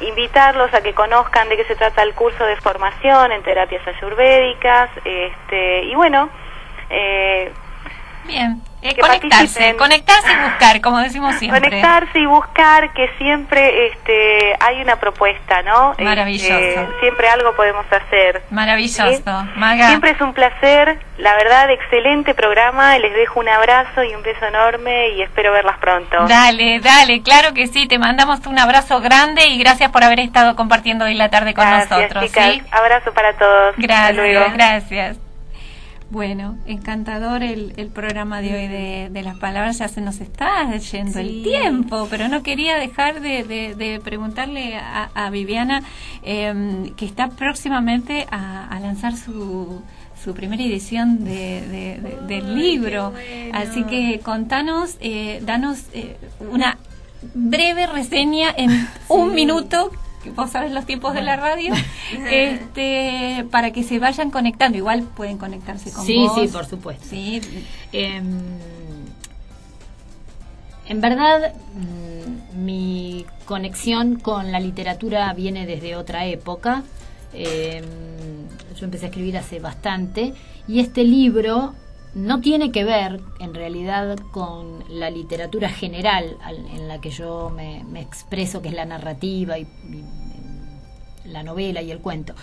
Invitarlos 0.00 0.74
a 0.74 0.82
que 0.82 0.92
conozcan 0.92 1.48
de 1.48 1.56
qué 1.56 1.64
se 1.64 1.76
trata 1.76 2.02
el 2.02 2.12
curso 2.12 2.44
de 2.44 2.56
formación 2.56 3.32
en 3.32 3.42
terapias 3.42 3.86
ayurvédicas. 3.88 4.90
Este, 5.02 5.84
y 5.84 5.94
bueno, 5.94 6.28
eh, 6.90 7.50
Bien, 8.26 8.62
eh, 8.84 8.94
Que 8.94 9.00
conectarse, 9.00 9.28
participen. 9.36 9.76
conectarse 9.76 10.32
y 10.32 10.36
buscar, 10.50 10.80
como 10.80 10.98
decimos 11.00 11.34
siempre. 11.36 11.60
Conectarse 11.60 12.18
y 12.18 12.26
buscar 12.26 12.92
que 12.92 13.08
siempre 13.18 13.86
este, 13.88 14.54
hay 14.60 14.80
una 14.82 14.96
propuesta, 14.96 15.62
¿no? 15.62 15.94
Maravilloso. 15.98 16.54
Este, 16.58 16.86
siempre 17.00 17.28
algo 17.28 17.54
podemos 17.56 17.86
hacer. 17.90 18.42
Maravilloso. 18.50 19.10
¿sí? 19.16 19.22
Maga, 19.56 19.88
Siempre 19.88 20.10
es 20.10 20.20
un 20.20 20.34
placer, 20.34 20.98
la 21.18 21.34
verdad, 21.34 21.70
excelente 21.70 22.34
programa. 22.34 22.98
Les 22.98 23.14
dejo 23.14 23.40
un 23.40 23.48
abrazo 23.48 24.02
y 24.04 24.14
un 24.14 24.22
beso 24.22 24.44
enorme 24.46 25.08
y 25.16 25.22
espero 25.22 25.52
verlas 25.52 25.78
pronto. 25.78 26.26
dale, 26.28 26.80
dale, 26.80 27.22
claro 27.22 27.54
que 27.54 27.66
sí, 27.66 27.86
te 27.88 27.98
mandamos 27.98 28.46
un 28.46 28.58
abrazo 28.58 29.00
grande 29.00 29.46
y 29.46 29.58
gracias 29.58 29.90
por 29.90 30.04
haber 30.04 30.20
estado 30.20 30.54
compartiendo 30.56 31.06
hoy 31.06 31.14
la 31.14 31.30
tarde 31.30 31.54
con 31.54 31.64
Gracias, 31.64 31.90
nosotros. 31.90 32.24
chicas. 32.26 32.52
¿sí? 32.54 32.62
Abrazo 32.70 33.12
para 33.14 33.32
todos. 33.34 33.74
Gracias, 33.78 34.52
gracias. 34.54 35.23
Bueno, 36.14 36.56
encantador 36.64 37.42
el, 37.42 37.72
el 37.76 37.88
programa 37.88 38.40
de 38.40 38.54
hoy 38.54 38.68
de, 38.68 39.08
de, 39.10 39.22
las 39.24 39.36
palabras. 39.36 39.78
Ya 39.78 39.88
se 39.88 40.00
nos 40.00 40.20
está 40.20 40.72
yendo 40.76 41.18
el 41.18 41.42
tiempo, 41.42 42.06
pero 42.08 42.28
no 42.28 42.44
quería 42.44 42.76
dejar 42.76 43.20
de, 43.20 43.42
de, 43.42 44.00
preguntarle 44.04 44.76
a, 44.76 45.10
a 45.12 45.30
Viviana, 45.30 45.82
eh, 46.22 46.92
que 46.96 47.04
está 47.04 47.30
próximamente 47.30 48.28
a, 48.30 48.68
a 48.68 48.78
lanzar 48.78 49.16
su, 49.16 49.82
su 50.22 50.34
primera 50.34 50.62
edición 50.62 51.24
de, 51.24 51.98
del 52.28 52.54
libro. 52.54 53.12
Así 53.52 53.82
que 53.82 54.20
contanos, 54.20 54.96
eh, 55.00 55.42
danos 55.44 55.80
eh, 55.94 56.16
una 56.48 56.78
breve 57.34 57.88
reseña 57.88 58.54
en 58.56 58.86
un 59.08 59.34
minuto 59.34 59.90
vos 60.30 60.50
sabes 60.50 60.72
los 60.72 60.86
tiempos 60.86 61.14
de 61.14 61.22
la 61.22 61.36
radio, 61.36 61.74
este, 62.30 63.46
para 63.50 63.72
que 63.72 63.82
se 63.82 63.98
vayan 63.98 64.30
conectando. 64.30 64.78
Igual 64.78 65.02
pueden 65.02 65.38
conectarse 65.38 65.92
con 65.92 66.04
sí, 66.04 66.26
Sí, 66.34 66.48
por 66.48 66.66
supuesto. 66.66 67.06
Sí. 67.08 67.40
Em, 67.92 68.24
en 70.86 71.00
verdad, 71.00 71.54
mm, 71.74 72.64
mi 72.64 73.26
conexión 73.44 74.16
con 74.16 74.52
la 74.52 74.60
literatura 74.60 75.32
viene 75.32 75.66
desde 75.66 75.96
otra 75.96 76.26
época. 76.26 76.82
Em, 77.32 77.84
yo 78.76 78.84
empecé 78.84 79.06
a 79.06 79.08
escribir 79.08 79.36
hace 79.36 79.58
bastante 79.58 80.34
y 80.68 80.80
este 80.80 81.04
libro 81.04 81.74
no 82.14 82.40
tiene 82.40 82.70
que 82.70 82.84
ver 82.84 83.20
en 83.40 83.54
realidad 83.54 84.16
con 84.30 84.84
la 84.88 85.10
literatura 85.10 85.68
general 85.68 86.36
en 86.72 86.88
la 86.88 87.00
que 87.00 87.10
yo 87.10 87.50
me, 87.50 88.00
expreso, 88.00 88.62
que 88.62 88.68
es 88.68 88.74
la 88.74 88.84
narrativa 88.84 89.58
y, 89.58 89.66
la 91.24 91.42
novela 91.42 91.82
y 91.82 91.90
el 91.90 91.98
cuento. 91.98 92.34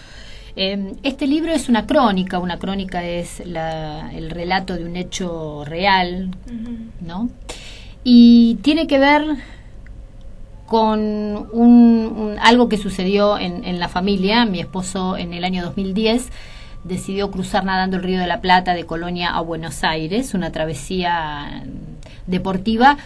Eh, 0.55 0.95
este 1.03 1.28
libro 1.28 1.53
es 1.53 1.69
una 1.69 1.86
crónica, 1.86 2.39
una 2.39 2.59
crónica 2.59 3.03
es 3.05 3.39
el 3.39 4.30
relato 4.30 4.76
de 4.76 4.84
un 4.84 4.97
hecho 4.97 5.63
real, 5.63 6.36
¿no? 6.99 7.30
Y 8.03 8.55
tiene 8.63 8.88
que 8.88 8.99
ver 8.99 9.24
con 10.65 10.99
un, 11.53 12.36
algo 12.41 12.67
que 12.67 12.78
sucedió 12.78 13.38
en, 13.38 13.63
en 13.63 13.80
la 13.80 13.88
familia. 13.88 14.45
Mi 14.45 14.59
esposo 14.59 15.15
en 15.15 15.34
el 15.34 15.43
año 15.45 15.63
2010 15.63 16.30
decidió 16.84 17.32
cruzar 17.32 17.64
nadando 17.64 17.98
el 17.98 18.04
Río 18.04 18.20
de 18.20 18.28
la 18.28 18.42
Plata 18.42 18.74
de 18.74 18.86
Colonia 18.86 19.32
a 19.32 19.42
Buenos 19.42 19.84
Aires, 19.84 20.34
una 20.34 20.52
travesía 20.52 21.64
deportiva 22.28 22.98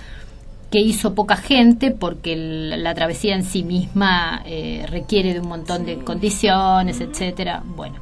que 0.71 0.79
hizo 0.79 1.13
poca 1.13 1.37
gente 1.37 1.91
porque 1.91 2.35
la 2.35 2.93
travesía 2.93 3.35
en 3.35 3.43
sí 3.43 3.63
misma 3.63 4.41
eh, 4.45 4.85
requiere 4.89 5.33
de 5.33 5.39
un 5.39 5.47
montón 5.47 5.85
de 5.85 5.99
condiciones, 5.99 6.99
etcétera. 7.01 7.63
Bueno, 7.65 7.95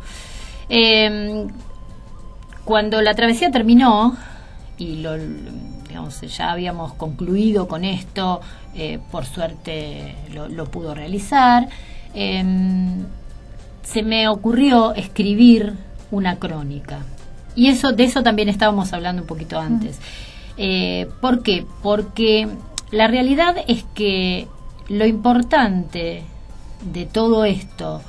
em, 0.70 1.50
cuando 2.64 3.02
la 3.02 3.14
travesía 3.14 3.52
terminó 3.52 4.16
y 4.78 5.02
lo, 5.02 5.16
digamos, 5.88 6.22
ya 6.22 6.52
habíamos 6.52 6.94
concluido 6.94 7.68
con 7.68 7.84
esto, 7.84 8.42
eh, 8.76 9.00
por 9.12 9.26
suerte 9.26 10.16
lo, 10.34 10.48
lo 10.50 10.66
pudo 10.66 10.96
realizar. 10.96 11.68
Se 13.84 14.04
me 14.04 14.28
ocurrió 14.28 14.94
escribir 14.94 15.74
una 16.12 16.38
crónica. 16.38 17.00
Y 17.56 17.68
eso, 17.68 17.92
de 17.92 18.06
eso 18.06 18.24
también 18.24 18.50
estábamos 18.50 18.94
hablando 18.94 19.22
un 19.22 19.28
poquito 19.28 19.60
antes. 19.60 20.00
Eh, 20.58 21.08
¿Por 21.22 21.44
qué? 21.44 21.66
Porque 21.82 22.48
la 22.92 23.08
realidad 23.08 23.56
es 23.68 23.86
que 23.94 24.48
lo 24.90 25.06
importante 25.06 26.24
de 26.92 27.06
todo 27.06 27.46
esto 27.46 28.02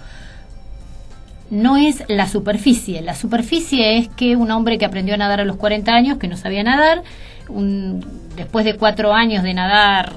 no 1.50 1.76
es 1.76 2.04
la 2.08 2.26
superficie. 2.26 3.02
La 3.02 3.14
superficie 3.14 3.98
es 3.98 4.08
que 4.08 4.36
un 4.36 4.50
hombre 4.50 4.78
que 4.78 4.84
aprendió 4.84 5.14
a 5.14 5.18
nadar 5.18 5.40
a 5.40 5.44
los 5.44 5.56
40 5.56 5.92
años, 5.92 6.18
que 6.18 6.28
no 6.28 6.36
sabía 6.36 6.62
nadar, 6.62 7.02
un, 7.48 8.04
después 8.36 8.64
de 8.64 8.76
cuatro 8.76 9.12
años 9.12 9.42
de 9.42 9.54
nadar 9.54 10.12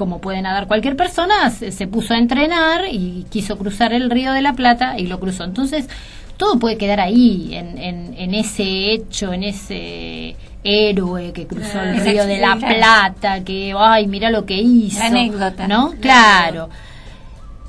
como 0.00 0.18
puede 0.18 0.40
nadar 0.40 0.66
cualquier 0.66 0.96
persona, 0.96 1.50
se, 1.50 1.86
puso 1.86 2.14
a 2.14 2.16
entrenar 2.16 2.86
y 2.90 3.26
quiso 3.28 3.58
cruzar 3.58 3.92
el 3.92 4.10
río 4.10 4.32
de 4.32 4.40
la 4.40 4.54
Plata 4.54 4.98
y 4.98 5.06
lo 5.06 5.20
cruzó. 5.20 5.44
Entonces, 5.44 5.90
todo 6.38 6.58
puede 6.58 6.78
quedar 6.78 7.00
ahí, 7.00 7.50
en, 7.52 7.76
en, 8.16 8.34
ese 8.34 8.92
hecho, 8.92 9.34
en 9.34 9.42
ese 9.42 10.36
héroe 10.64 11.34
que 11.34 11.46
cruzó 11.46 11.82
el 11.82 12.00
río 12.00 12.24
de 12.24 12.38
la 12.38 12.56
Plata, 12.56 13.44
que, 13.44 13.74
ay, 13.76 14.06
mira 14.06 14.30
lo 14.30 14.46
que 14.46 14.56
hizo. 14.56 15.02
anécdota. 15.02 15.68
¿No? 15.68 15.92
Claro. 16.00 16.70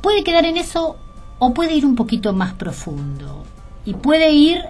Puede 0.02 0.24
quedar 0.24 0.46
en 0.46 0.56
eso 0.56 0.96
o 1.38 1.54
puede 1.54 1.74
ir 1.74 1.86
un 1.86 1.98
poquito 1.98 2.32
más 2.32 2.54
profundo. 2.54 3.44
Y 3.86 3.94
puede 3.96 4.32
ir 4.32 4.62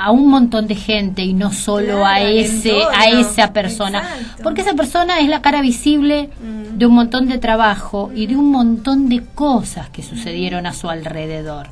a 0.00 0.10
un 0.10 0.28
montón 0.28 0.66
de 0.66 0.74
gente 0.74 1.22
y 1.22 1.34
no 1.34 1.52
solo 1.52 2.06
a 2.06 2.22
ese 2.22 2.72
a 2.94 3.10
esa 3.10 3.52
persona. 3.52 4.02
Porque 4.42 4.62
esa 4.62 4.74
persona 4.74 5.20
es 5.20 5.28
la 5.28 5.42
cara 5.42 5.60
visible 5.60 6.30
mm. 6.40 6.78
de 6.78 6.86
un 6.86 6.94
montón 6.94 7.28
de 7.28 7.38
trabajo 7.38 8.10
y 8.14 8.26
de 8.26 8.36
un 8.36 8.50
montón 8.50 9.10
de 9.10 9.22
cosas 9.34 9.90
que 9.90 10.02
sucedieron 10.02 10.66
a 10.66 10.72
su 10.72 10.88
alrededor. 10.88 11.68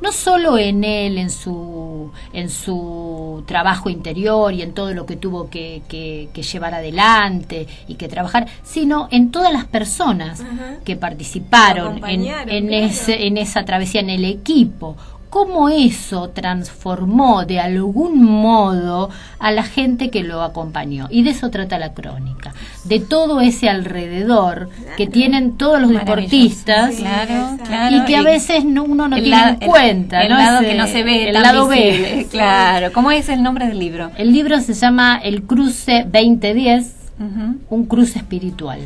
No 0.00 0.12
solo 0.12 0.58
en 0.58 0.84
él, 0.84 1.18
en 1.18 1.30
su, 1.30 2.10
en 2.32 2.50
su 2.50 3.42
trabajo 3.46 3.88
interior 3.88 4.52
y 4.52 4.60
en 4.60 4.74
todo 4.74 4.92
lo 4.92 5.06
que 5.06 5.16
tuvo 5.16 5.48
que, 5.48 5.82
que, 5.88 6.42
llevar 6.42 6.74
adelante 6.74 7.66
y 7.88 7.94
que 7.94 8.08
trabajar, 8.08 8.46
sino 8.62 9.08
en 9.10 9.30
todas 9.30 9.52
las 9.52 9.64
personas 9.64 10.44
que 10.84 10.96
participaron 10.96 12.04
en, 12.04 12.26
en, 12.26 12.72
ese, 12.72 13.26
en 13.26 13.38
esa 13.38 13.64
travesía, 13.64 14.00
en 14.00 14.10
el 14.10 14.24
equipo 14.24 14.96
cómo 15.34 15.68
eso 15.68 16.30
transformó 16.30 17.44
de 17.44 17.58
algún 17.58 18.22
modo 18.22 19.10
a 19.40 19.50
la 19.50 19.64
gente 19.64 20.08
que 20.08 20.22
lo 20.22 20.42
acompañó. 20.42 21.08
Y 21.10 21.24
de 21.24 21.30
eso 21.30 21.50
trata 21.50 21.76
la 21.76 21.92
crónica, 21.92 22.54
de 22.84 23.00
todo 23.00 23.40
ese 23.40 23.68
alrededor 23.68 24.68
que 24.96 25.08
tienen 25.08 25.56
todos 25.56 25.80
los 25.80 25.90
deportistas 25.90 27.00
y 27.00 28.04
que 28.04 28.14
a 28.14 28.22
veces 28.22 28.62
uno 28.64 29.08
no 29.08 29.16
tiene 29.16 29.48
en 29.48 29.56
cuenta. 29.56 30.22
El, 30.22 30.28
lado 30.28 30.60
que 30.60 30.74
no 30.76 30.86
se 30.86 31.02
ve, 31.02 31.30
el 31.30 31.34
lado 31.34 31.66
B. 31.66 32.28
Claro, 32.30 32.92
¿cómo 32.92 33.10
es 33.10 33.28
el 33.28 33.42
nombre 33.42 33.66
del 33.66 33.80
libro? 33.80 34.12
El 34.16 34.32
libro 34.32 34.60
se 34.60 34.72
llama 34.72 35.20
El 35.20 35.42
Cruce 35.42 36.06
2010, 36.08 36.94
un 37.70 37.86
cruce 37.86 38.20
espiritual 38.20 38.78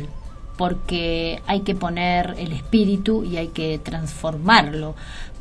porque 0.59 1.41
hay 1.47 1.61
que 1.61 1.73
poner 1.73 2.35
el 2.37 2.51
espíritu 2.51 3.23
y 3.23 3.37
hay 3.37 3.47
que 3.47 3.79
transformarlo 3.81 4.93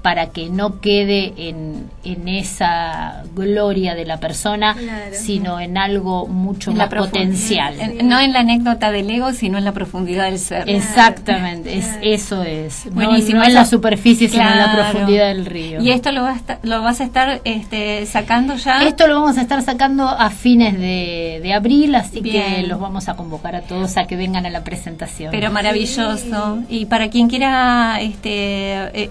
para 0.03 0.31
que 0.31 0.49
no 0.49 0.81
quede 0.81 1.33
en, 1.37 1.91
en 2.05 2.29
esa 2.29 3.25
gloria 3.35 3.95
de 3.95 4.05
la 4.05 4.19
persona, 4.19 4.77
sino 5.13 5.61
en 5.61 5.77
algo 5.77 6.27
mucho 6.27 6.73
más 6.73 6.89
potencial. 6.89 7.75
no 8.05 8.21
en 8.21 8.33
la 8.33 8.41
anécdota 8.41 8.91
del 8.91 9.11
ego, 9.11 9.33
sino 9.33 9.59
en 9.59 9.65
la 9.65 9.73
profundidad 9.73 10.25
del 10.25 10.39
ser. 10.39 10.69
Exactamente, 10.69 11.77
es, 11.77 11.99
eso 12.03 12.43
es. 12.43 12.87
no, 12.93 13.15
en 13.15 13.55
la 13.55 13.65
superficie, 13.65 14.29
sino 14.29 14.49
en 14.49 14.59
la 14.59 14.73
profundidad 14.73 15.29
del 15.29 15.47
río. 15.47 15.83
¿Y 15.83 15.91
esto 15.91 16.13
lo, 16.13 16.23
vas, 16.23 16.43
lo 16.63 16.83
vas 16.83 17.01
a 17.01 17.05
estar 17.05 17.41
este, 17.45 18.07
sacando 18.07 18.57
ya? 18.57 18.85
Esto 18.85 19.07
lo 19.07 19.21
vamos 19.21 19.37
a 19.37 19.43
estar 19.43 19.63
sacando 19.63 20.09
a 20.09 20.31
fines 20.31 20.79
de, 20.79 21.41
de 21.43 21.53
abril, 21.53 21.95
así 21.95 22.23
que 22.23 22.65
los 22.67 22.79
vamos 22.81 23.09
a 23.09 23.17
convocar 23.17 23.57
a 23.57 23.63
todos 23.63 23.97
a 23.97 24.07
que 24.07 24.17
vengan 24.17 24.47
a 24.47 24.51
la 24.51 24.63
presentación. 24.63 25.31
Pero 25.31 25.51
maravilloso. 25.51 26.59
Y 26.69 26.87
para 26.87 27.11
quien 27.11 27.29
quiera 27.29 28.01
este, 28.01 28.75
e, 28.95 29.09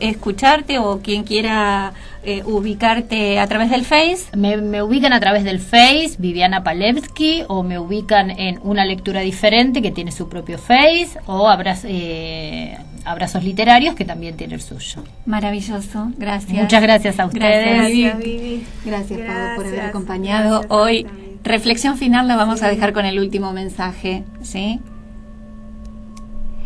o 0.77 0.99
quien 0.99 1.23
quiera 1.23 1.93
eh, 2.23 2.43
ubicarte 2.45 3.39
a 3.39 3.47
través 3.47 3.69
del 3.69 3.85
Face. 3.85 4.35
Me, 4.35 4.81
ubican 4.81 5.13
a 5.13 5.19
través 5.19 5.43
del 5.43 5.59
Face, 5.59 6.11
Viviana 6.17 6.63
Palevsky, 6.63 7.43
o 7.47 7.63
me 7.63 7.79
ubican 7.79 8.31
en 8.31 8.59
Una 8.63 8.85
Lectura 8.85 9.21
Diferente, 9.21 9.81
que 9.81 9.91
tiene 9.91 10.11
su 10.11 10.27
propio 10.27 10.57
Face, 10.57 11.19
o 11.25 11.49
eh, 11.85 12.77
Abrazos 13.05 13.43
Literarios, 13.43 13.95
que 13.95 14.03
también 14.03 14.35
tiene 14.35 14.55
el 14.55 14.61
suyo. 14.61 15.03
Maravilloso, 15.25 16.11
gracias. 16.17 16.61
Muchas 16.61 16.81
gracias 16.81 17.19
a 17.19 17.25
ustedes. 17.27 17.77
Gracias, 17.77 18.17
Vivi. 18.19 18.65
Gracias, 18.83 19.19
por 19.55 19.65
haber 19.65 19.81
acompañado 19.81 20.63
hoy. 20.69 21.07
Reflexión 21.43 21.97
final 21.97 22.27
la 22.27 22.35
vamos 22.35 22.61
a 22.61 22.67
dejar 22.67 22.91
con 22.91 23.05
el 23.05 23.19
último 23.19 23.53
mensaje, 23.53 24.23
¿sí? 24.41 24.81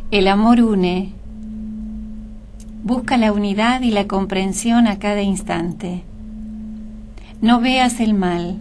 El 0.09 0.27
amor 0.27 0.59
une, 0.61 1.13
Busca 2.83 3.15
la 3.15 3.31
unidad 3.31 3.81
y 3.81 3.91
la 3.91 4.07
comprensión 4.07 4.87
a 4.87 4.97
cada 4.97 5.21
instante. 5.21 6.01
No 7.39 7.61
veas 7.61 7.99
el 7.99 8.15
mal, 8.15 8.57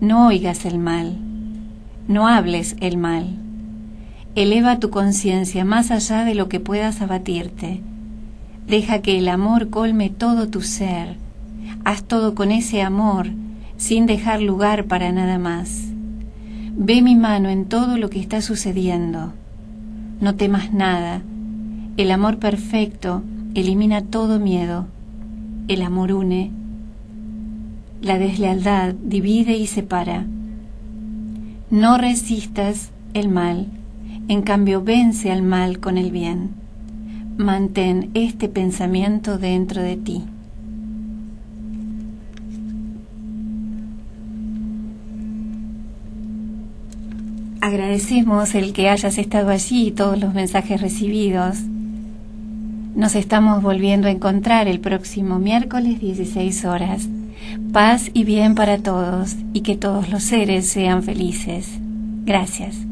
no 0.00 0.26
oigas 0.26 0.64
el 0.64 0.80
mal, 0.80 1.16
no 2.08 2.26
hables 2.26 2.74
el 2.80 2.96
mal. 2.96 3.36
Eleva 4.34 4.80
tu 4.80 4.90
conciencia 4.90 5.64
más 5.64 5.92
allá 5.92 6.24
de 6.24 6.34
lo 6.34 6.48
que 6.48 6.58
puedas 6.58 7.00
abatirte. 7.00 7.80
Deja 8.66 9.00
que 9.00 9.16
el 9.16 9.28
amor 9.28 9.70
colme 9.70 10.10
todo 10.10 10.48
tu 10.48 10.62
ser. 10.62 11.16
Haz 11.84 12.02
todo 12.02 12.34
con 12.34 12.50
ese 12.50 12.82
amor, 12.82 13.28
sin 13.76 14.06
dejar 14.06 14.42
lugar 14.42 14.86
para 14.86 15.12
nada 15.12 15.38
más. 15.38 15.84
Ve 16.74 17.00
mi 17.00 17.14
mano 17.14 17.48
en 17.48 17.66
todo 17.66 17.96
lo 17.96 18.10
que 18.10 18.18
está 18.18 18.42
sucediendo. 18.42 19.34
No 20.20 20.34
temas 20.34 20.72
nada. 20.72 21.22
El 21.96 22.10
amor 22.10 22.38
perfecto 22.38 23.22
elimina 23.60 24.02
todo 24.02 24.38
miedo. 24.38 24.86
El 25.68 25.82
amor 25.82 26.12
une. 26.12 26.50
La 28.02 28.18
deslealtad 28.18 28.94
divide 28.94 29.56
y 29.56 29.66
separa. 29.66 30.26
No 31.70 31.98
resistas 31.98 32.90
el 33.14 33.28
mal, 33.28 33.66
en 34.28 34.42
cambio 34.42 34.82
vence 34.82 35.32
al 35.32 35.42
mal 35.42 35.80
con 35.80 35.98
el 35.98 36.10
bien. 36.10 36.50
Mantén 37.38 38.10
este 38.14 38.48
pensamiento 38.48 39.38
dentro 39.38 39.82
de 39.82 39.96
ti. 39.96 40.22
Agradecemos 47.60 48.54
el 48.54 48.72
que 48.72 48.88
hayas 48.88 49.18
estado 49.18 49.50
allí 49.50 49.88
y 49.88 49.90
todos 49.90 50.20
los 50.20 50.32
mensajes 50.34 50.80
recibidos. 50.80 51.58
Nos 52.96 53.14
estamos 53.14 53.62
volviendo 53.62 54.08
a 54.08 54.10
encontrar 54.10 54.68
el 54.68 54.80
próximo 54.80 55.38
miércoles 55.38 56.00
16 56.00 56.64
horas. 56.64 57.06
Paz 57.70 58.10
y 58.14 58.24
bien 58.24 58.54
para 58.54 58.78
todos 58.78 59.36
y 59.52 59.60
que 59.60 59.76
todos 59.76 60.08
los 60.08 60.22
seres 60.22 60.66
sean 60.66 61.02
felices. 61.02 61.78
Gracias. 62.24 62.86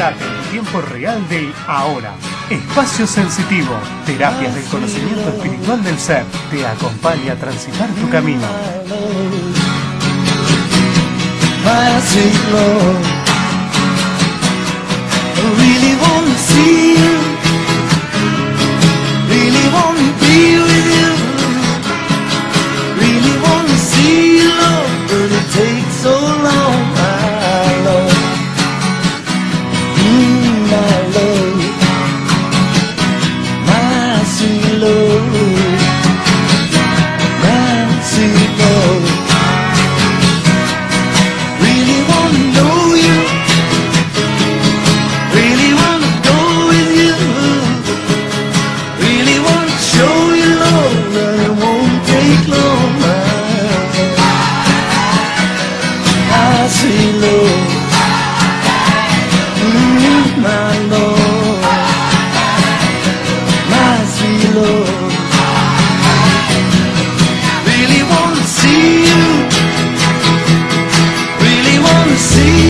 En 0.00 0.50
tiempo 0.50 0.80
real 0.80 1.28
del 1.28 1.52
ahora. 1.66 2.14
Espacio 2.48 3.06
sensitivo, 3.06 3.74
terapias 4.06 4.54
del 4.54 4.64
conocimiento 4.64 5.28
espiritual 5.28 5.84
del 5.84 5.98
ser, 5.98 6.24
te 6.50 6.66
acompaña 6.66 7.34
a 7.34 7.36
transitar 7.36 7.86
tu 7.90 8.08
camino. 8.08 8.46